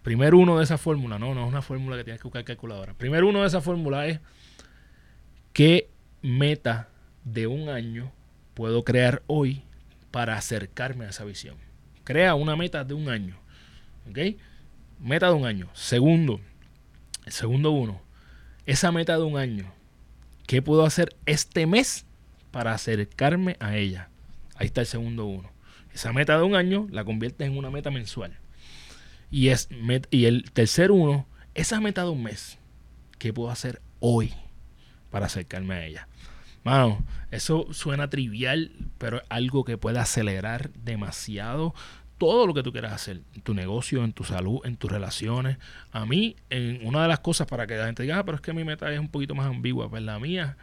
Primer 0.03 0.33
uno 0.33 0.57
de 0.57 0.63
esa 0.63 0.77
fórmula, 0.77 1.19
no, 1.19 1.35
no 1.35 1.43
es 1.43 1.47
una 1.47 1.61
fórmula 1.61 1.97
que 1.97 2.03
tienes 2.03 2.21
que 2.21 2.27
buscar 2.27 2.43
calculadora. 2.43 2.93
Primer 2.93 3.23
uno 3.23 3.41
de 3.41 3.47
esa 3.47 3.61
fórmula 3.61 4.07
es 4.07 4.19
qué 5.51 5.89
meta 6.21 6.89
de 7.25 7.47
un 7.47 7.69
año 7.69 8.11
puedo 8.59 8.83
crear 8.83 9.23
hoy 9.27 9.63
para 10.11 10.35
acercarme 10.35 11.05
a 11.05 11.11
esa 11.11 11.23
visión. 11.23 11.55
Crea 12.03 12.35
una 12.35 12.57
meta 12.57 12.83
de 12.83 12.93
un 12.93 13.07
año. 13.07 13.39
¿Ok? 14.09 14.35
Meta 14.99 15.27
de 15.27 15.33
un 15.33 15.45
año. 15.45 15.69
Segundo, 15.71 16.41
segundo 17.27 17.71
uno, 17.71 18.01
esa 18.65 18.91
meta 18.91 19.15
de 19.15 19.23
un 19.23 19.37
año, 19.37 19.71
¿qué 20.45 20.61
puedo 20.61 20.83
hacer 20.83 21.15
este 21.25 21.67
mes 21.67 22.05
para 22.51 22.73
acercarme 22.73 23.55
a 23.61 23.77
ella? 23.77 24.09
Ahí 24.55 24.67
está 24.67 24.81
el 24.81 24.87
segundo 24.87 25.25
uno. 25.25 25.49
Esa 25.93 26.11
meta 26.11 26.37
de 26.37 26.43
un 26.43 26.55
año 26.55 26.85
la 26.91 27.05
conviertes 27.05 27.47
en 27.47 27.57
una 27.57 27.71
meta 27.71 27.91
mensual. 27.91 28.39
Y, 29.31 29.47
es 29.47 29.69
y 30.11 30.25
el 30.25 30.51
tercer 30.51 30.91
uno, 30.91 31.29
esa 31.55 31.79
meta 31.79 32.03
de 32.03 32.09
un 32.09 32.23
mes, 32.23 32.57
¿qué 33.19 33.31
puedo 33.31 33.51
hacer 33.51 33.81
hoy 34.01 34.33
para 35.11 35.27
acercarme 35.27 35.75
a 35.75 35.85
ella? 35.85 36.08
Mano, 36.63 37.03
eso 37.31 37.67
suena 37.71 38.09
trivial, 38.09 38.71
pero 38.97 39.17
es 39.17 39.23
algo 39.29 39.63
que 39.63 39.77
puede 39.77 39.99
acelerar 39.99 40.71
demasiado 40.73 41.73
todo 42.17 42.45
lo 42.45 42.53
que 42.53 42.63
tú 42.63 42.71
quieras 42.71 42.91
hacer, 42.91 43.21
en 43.33 43.41
tu 43.41 43.53
negocio, 43.53 44.03
en 44.03 44.11
tu 44.11 44.25
salud, 44.25 44.59
en 44.65 44.75
tus 44.75 44.91
relaciones. 44.91 45.57
A 45.91 46.05
mí, 46.05 46.35
en 46.49 46.85
una 46.85 47.01
de 47.01 47.07
las 47.07 47.19
cosas 47.21 47.47
para 47.47 47.65
que 47.65 47.77
la 47.77 47.85
gente 47.85 48.03
diga, 48.03 48.19
ah, 48.19 48.25
pero 48.25 48.35
es 48.35 48.41
que 48.41 48.53
mi 48.53 48.65
meta 48.65 48.91
es 48.91 48.99
un 48.99 49.07
poquito 49.07 49.35
más 49.35 49.47
ambigua, 49.47 49.89
pues 49.89 50.03
la 50.03 50.19
mía 50.19 50.57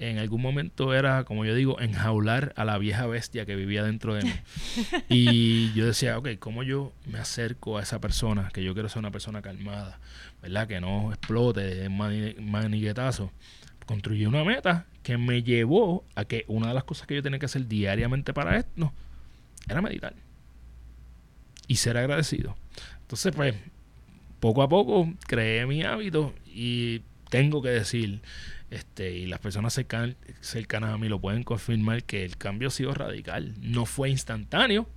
en 0.00 0.18
algún 0.18 0.40
momento 0.40 0.94
era, 0.94 1.24
como 1.24 1.44
yo 1.44 1.54
digo, 1.54 1.78
enjaular 1.78 2.54
a 2.56 2.64
la 2.64 2.78
vieja 2.78 3.06
bestia 3.06 3.44
que 3.44 3.54
vivía 3.54 3.84
dentro 3.84 4.14
de 4.14 4.22
mí. 4.22 4.32
y 5.10 5.72
yo 5.74 5.84
decía, 5.84 6.16
ok, 6.16 6.30
¿cómo 6.38 6.62
yo 6.62 6.94
me 7.06 7.18
acerco 7.18 7.76
a 7.76 7.82
esa 7.82 8.00
persona? 8.00 8.48
Que 8.52 8.64
yo 8.64 8.72
quiero 8.72 8.88
ser 8.88 9.00
una 9.00 9.10
persona 9.10 9.42
calmada, 9.42 10.00
¿verdad? 10.40 10.66
Que 10.66 10.80
no 10.80 11.12
explote 11.12 11.84
en 11.84 11.96
maniguetazo. 12.50 13.30
Construí 13.90 14.24
una 14.24 14.44
meta 14.44 14.86
que 15.02 15.18
me 15.18 15.42
llevó 15.42 16.04
a 16.14 16.24
que 16.24 16.44
una 16.46 16.68
de 16.68 16.74
las 16.74 16.84
cosas 16.84 17.08
que 17.08 17.16
yo 17.16 17.24
tenía 17.24 17.40
que 17.40 17.46
hacer 17.46 17.66
diariamente 17.66 18.32
para 18.32 18.56
esto 18.56 18.92
era 19.68 19.82
meditar 19.82 20.14
y 21.66 21.74
ser 21.74 21.96
agradecido. 21.96 22.56
Entonces, 23.00 23.34
pues, 23.34 23.56
poco 24.38 24.62
a 24.62 24.68
poco 24.68 25.12
creé 25.26 25.66
mi 25.66 25.82
hábito 25.82 26.32
y 26.46 27.02
tengo 27.30 27.62
que 27.62 27.70
decir, 27.70 28.20
este, 28.70 29.10
y 29.10 29.26
las 29.26 29.40
personas 29.40 29.72
cercanas 29.74 30.94
a 30.94 30.96
mí 30.96 31.08
lo 31.08 31.20
pueden 31.20 31.42
confirmar, 31.42 32.04
que 32.04 32.24
el 32.24 32.36
cambio 32.36 32.68
ha 32.68 32.70
sido 32.70 32.94
radical. 32.94 33.56
No 33.60 33.86
fue 33.86 34.08
instantáneo, 34.08 34.88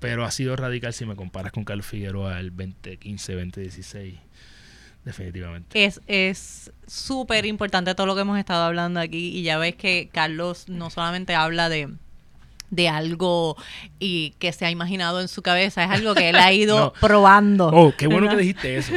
pero 0.00 0.24
ha 0.24 0.32
sido 0.32 0.56
radical 0.56 0.92
si 0.92 1.06
me 1.06 1.14
comparas 1.14 1.52
con 1.52 1.62
Carlos 1.62 1.86
Figueroa 1.86 2.40
el 2.40 2.48
2015, 2.48 3.32
2016. 3.34 4.14
Definitivamente. 5.06 5.84
Es 6.06 6.72
súper 6.88 7.46
importante 7.46 7.94
todo 7.94 8.06
lo 8.06 8.16
que 8.16 8.22
hemos 8.22 8.38
estado 8.38 8.64
hablando 8.64 8.98
aquí 8.98 9.28
y 9.28 9.44
ya 9.44 9.56
ves 9.56 9.76
que 9.76 10.10
Carlos 10.12 10.68
no 10.68 10.90
solamente 10.90 11.34
habla 11.34 11.68
de 11.68 11.94
de 12.70 12.88
algo 12.88 13.56
y 14.00 14.34
que 14.40 14.52
se 14.52 14.66
ha 14.66 14.70
imaginado 14.72 15.20
en 15.20 15.28
su 15.28 15.40
cabeza, 15.40 15.84
es 15.84 15.90
algo 15.90 16.16
que 16.16 16.30
él 16.30 16.34
ha 16.34 16.52
ido 16.52 16.92
probando. 17.00 17.68
Oh, 17.68 17.94
qué 17.96 18.08
bueno 18.08 18.28
que 18.28 18.36
dijiste 18.36 18.76
eso. 18.76 18.92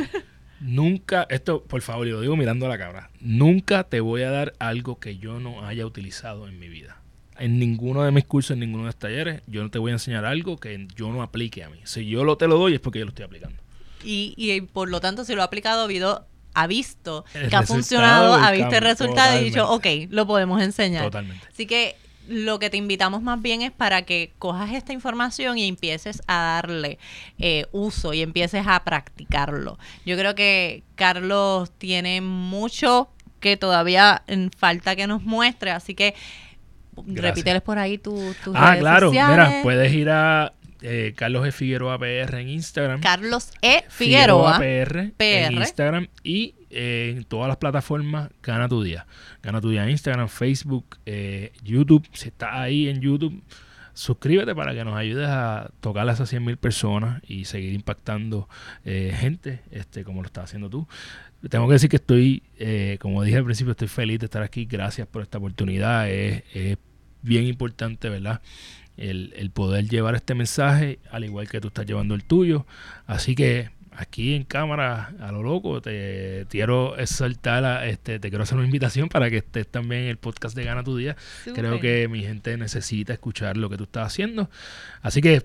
Nunca, 0.60 1.28
esto 1.30 1.64
por 1.64 1.82
favor, 1.84 2.08
y 2.08 2.12
lo 2.12 2.22
digo 2.22 2.36
mirando 2.36 2.66
a 2.66 2.70
la 2.70 2.80
cabra, 2.80 3.12
nunca 3.22 3.84
te 3.84 4.00
voy 4.02 4.24
a 4.24 4.32
dar 4.32 4.54
algo 4.58 5.00
que 5.00 5.20
yo 5.20 5.40
no 5.40 5.64
haya 5.68 5.86
utilizado 5.86 6.48
en 6.48 6.58
mi 6.58 6.68
vida. 6.68 6.98
En 7.38 7.60
ninguno 7.60 8.02
de 8.02 8.12
mis 8.12 8.26
cursos, 8.26 8.56
en 8.56 8.62
ninguno 8.62 8.86
de 8.86 8.88
los 8.88 8.98
talleres, 8.98 9.44
yo 9.46 9.62
no 9.62 9.70
te 9.70 9.78
voy 9.78 9.92
a 9.92 9.94
enseñar 9.94 10.26
algo 10.26 10.58
que 10.58 10.88
yo 10.96 11.12
no 11.12 11.22
aplique 11.22 11.64
a 11.64 11.70
mí. 11.70 11.78
Si 11.84 12.08
yo 12.08 12.24
lo 12.24 12.36
te 12.36 12.48
lo 12.48 12.58
doy 12.58 12.74
es 12.74 12.80
porque 12.80 12.98
yo 12.98 13.06
lo 13.06 13.10
estoy 13.10 13.26
aplicando. 13.26 13.62
Y, 14.04 14.34
y 14.38 14.62
por 14.62 14.90
lo 14.90 15.02
tanto, 15.02 15.26
si 15.26 15.36
lo 15.36 15.42
ha 15.42 15.46
aplicado, 15.46 15.84
habido 15.84 16.26
ha 16.54 16.68
visto 16.68 17.26
que 17.50 17.56
ha 17.56 17.64
funcionado, 17.64 18.34
ha 18.34 18.52
visto 18.52 18.76
el 18.76 18.82
resultado 18.82 19.40
y 19.40 19.46
dicho, 19.46 19.70
ok, 19.70 19.86
lo 20.10 20.28
podemos 20.28 20.62
enseñar. 20.62 21.06
Totalmente. 21.06 21.48
Así 21.52 21.66
que 21.66 21.96
lo 22.28 22.60
que 22.60 22.70
te 22.70 22.78
invitamos 22.78 23.22
más 23.22 23.42
bien 23.42 23.62
es 23.62 23.72
para 23.72 24.04
que 24.04 24.34
cojas 24.38 24.72
esta 24.74 24.94
información 24.94 25.58
y 25.58 25.68
empieces 25.68 26.22
a 26.28 26.62
darle 26.62 27.00
eh, 27.40 27.66
uso 27.72 28.14
y 28.14 28.22
empieces 28.22 28.66
a 28.68 28.84
practicarlo. 28.84 29.80
Yo 30.06 30.16
creo 30.16 30.36
que 30.36 30.84
Carlos 30.96 31.72
tiene 31.78 32.22
mucho 32.22 33.10
que 33.40 33.58
todavía 33.58 34.24
falta 34.58 34.96
que 34.96 35.08
nos 35.08 35.24
muestre, 35.24 35.72
así 35.72 35.96
que 35.96 36.14
repíteles 37.08 37.62
por 37.62 37.80
ahí 37.80 37.98
tu, 37.98 38.34
tus 38.44 38.54
ah, 38.56 38.76
claro, 38.78 39.12
mira, 39.12 39.62
puedes 39.64 39.94
ir 39.94 40.10
a 40.10 40.54
eh, 40.82 41.14
Carlos 41.16 41.46
E. 41.46 41.52
Figueroa 41.52 41.98
PR 41.98 42.40
en 42.40 42.50
Instagram. 42.50 43.02
Carlos 43.02 43.52
E. 43.62 43.84
Figueroa, 43.90 44.58
PR, 44.58 45.12
en 45.20 45.54
Instagram 45.54 46.08
y 46.24 46.56
eh, 46.70 47.16
en 47.18 47.24
todas 47.26 47.48
las 47.48 47.58
plataformas 47.58 48.30
Gana 48.42 48.70
tu 48.70 48.82
Día. 48.82 49.06
Gana 49.44 49.60
tu 49.60 49.70
Día 49.70 49.84
en 49.84 49.90
Instagram, 49.90 50.30
Facebook, 50.30 50.98
eh, 51.06 51.52
YouTube. 51.64 52.08
Si 52.14 52.30
estás 52.30 52.52
ahí 52.54 52.88
en 52.88 53.02
YouTube, 53.02 53.44
suscríbete 53.94 54.56
para 54.56 54.74
que 54.74 54.86
nos 54.86 54.96
ayudes 54.96 55.28
a 55.28 55.70
tocar 55.82 56.08
a 56.08 56.14
esas 56.14 56.30
100 56.30 56.46
mil 56.46 56.58
personas 56.58 57.22
y 57.28 57.46
seguir 57.46 57.74
impactando 57.74 58.48
gente 58.86 59.62
este 59.72 60.04
como 60.04 60.22
lo 60.22 60.28
estás 60.28 60.46
haciendo 60.46 60.70
tú. 60.70 60.88
Tengo 61.50 61.68
que 61.68 61.74
decir 61.74 61.90
que 61.90 61.98
estoy, 61.98 62.44
como 63.00 63.24
dije 63.24 63.38
al 63.38 63.46
principio, 63.46 63.72
estoy 63.72 63.88
feliz 63.88 64.20
de 64.20 64.26
estar 64.26 64.44
aquí. 64.44 64.66
Gracias 64.66 65.08
por 65.08 65.22
esta 65.22 65.38
oportunidad. 65.38 66.10
es 66.10 66.78
bien 67.22 67.46
importante, 67.46 68.10
¿verdad? 68.10 68.42
El, 69.00 69.34
el 69.36 69.50
poder 69.52 69.88
llevar 69.88 70.16
este 70.16 70.36
mensaje, 70.36 71.00
al 71.12 71.24
igual 71.24 71.50
que 71.50 71.62
tú 71.62 71.70
estás 71.70 71.86
llevando 71.86 72.16
el 72.16 72.24
tuyo. 72.24 72.66
Así 73.08 73.36
que 73.36 73.72
aquí 74.00 74.34
en 74.34 74.44
cámara, 74.44 75.14
a 75.20 75.32
lo 75.32 75.44
loco, 75.44 75.82
te 75.82 76.46
quiero 76.50 76.98
exaltar, 76.98 77.86
este, 77.86 78.18
te 78.20 78.30
quiero 78.30 78.44
hacer 78.44 78.58
una 78.58 78.66
invitación 78.66 79.10
para 79.10 79.30
que 79.30 79.38
estés 79.38 79.68
también 79.68 80.04
en 80.04 80.08
el 80.10 80.18
podcast 80.18 80.56
de 80.56 80.64
Gana 80.64 80.84
tu 80.84 80.96
Día. 80.96 81.18
Creo 81.54 81.82
que 81.82 82.08
mi 82.08 82.24
gente 82.24 82.56
necesita 82.56 83.12
escuchar 83.12 83.58
lo 83.58 83.70
que 83.70 83.76
tú 83.76 83.84
estás 83.84 84.08
haciendo. 84.08 84.50
Así 85.02 85.22
que 85.22 85.44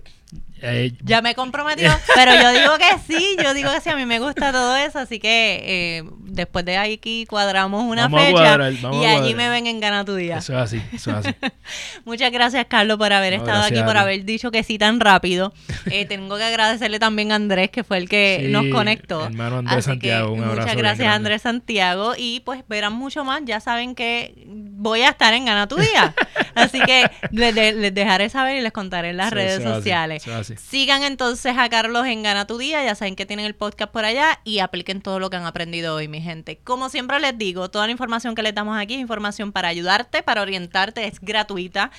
eh, 0.66 0.92
ya 1.02 1.20
me 1.20 1.34
comprometió, 1.34 1.90
pero 2.14 2.32
yo 2.40 2.50
digo 2.52 2.78
que 2.78 2.98
sí, 3.06 3.36
yo 3.42 3.52
digo 3.52 3.70
que 3.70 3.80
sí, 3.82 3.90
a 3.90 3.96
mí 3.96 4.06
me 4.06 4.18
gusta 4.18 4.50
todo 4.50 4.74
eso, 4.76 4.98
así 4.98 5.18
que 5.18 5.60
eh, 5.62 6.04
después 6.20 6.64
de 6.64 6.78
aquí 6.78 7.26
cuadramos 7.28 7.84
una 7.84 8.08
fecha 8.08 8.70
y 8.70 9.04
allí 9.04 9.34
me 9.34 9.50
ven 9.50 9.66
en 9.66 9.80
Gana 9.80 10.06
tu 10.06 10.14
Día. 10.14 10.38
Eso 10.38 10.54
es 10.54 10.58
así, 10.60 10.82
eso 10.94 11.10
es 11.10 11.16
así. 11.16 11.34
Muchas 12.06 12.32
gracias, 12.32 12.64
Carlos, 12.66 12.96
por 12.96 13.12
haber 13.12 13.34
estado 13.34 13.62
aquí, 13.62 13.82
por 13.82 13.98
haber 13.98 14.24
dicho 14.24 14.50
que 14.50 14.62
sí 14.62 14.78
tan 14.78 15.00
rápido. 15.00 15.52
Eh, 15.90 16.06
tengo 16.06 16.36
que 16.38 16.42
agradecerle 16.42 16.98
también 16.98 17.30
a 17.30 17.34
Andrés, 17.34 17.68
que 17.70 17.84
fue 17.84 17.98
el 17.98 18.08
que 18.08 18.48
nos 18.48 18.66
conectó. 18.68 19.26
Hermano 19.26 19.58
Andrés 19.58 19.84
Santiago, 19.84 20.32
un 20.32 20.42
abrazo. 20.42 20.62
Muchas 20.62 20.76
gracias, 20.76 21.08
Andrés 21.08 21.42
Santiago, 21.42 22.14
y 22.16 22.40
pues 22.40 22.64
verán 22.68 22.94
mucho 22.94 23.22
más, 23.22 23.42
ya 23.44 23.60
saben 23.60 23.94
que 23.94 24.34
voy 24.46 25.02
a 25.02 25.10
estar 25.10 25.34
en 25.34 25.44
Gana 25.44 25.68
tu 25.68 25.76
Día, 25.76 26.14
así 26.54 26.80
que 26.80 27.10
les, 27.30 27.94
dejaré 27.94 28.28
saber 28.30 28.56
y 28.56 28.60
les 28.62 28.72
contaré 28.72 29.10
en 29.10 29.18
las 29.18 29.30
redes 29.30 29.62
sociales. 29.62 30.23
Sigan 30.56 31.02
entonces 31.02 31.56
a 31.56 31.68
Carlos 31.68 32.06
en 32.06 32.22
Gana 32.22 32.46
tu 32.46 32.58
Día, 32.58 32.84
ya 32.84 32.94
saben 32.94 33.16
que 33.16 33.26
tienen 33.26 33.46
el 33.46 33.54
podcast 33.54 33.92
por 33.92 34.04
allá 34.04 34.40
y 34.44 34.58
apliquen 34.58 35.00
todo 35.00 35.20
lo 35.20 35.30
que 35.30 35.36
han 35.36 35.46
aprendido 35.46 35.94
hoy, 35.94 36.08
mi 36.08 36.20
gente. 36.20 36.58
Como 36.64 36.88
siempre 36.88 37.20
les 37.20 37.36
digo, 37.36 37.70
toda 37.70 37.86
la 37.86 37.92
información 37.92 38.34
que 38.34 38.42
les 38.42 38.54
damos 38.54 38.78
aquí 38.78 38.94
es 38.94 39.00
información 39.00 39.52
para 39.52 39.68
ayudarte, 39.68 40.22
para 40.22 40.42
orientarte, 40.42 41.06
es 41.06 41.20
gratuita 41.20 41.90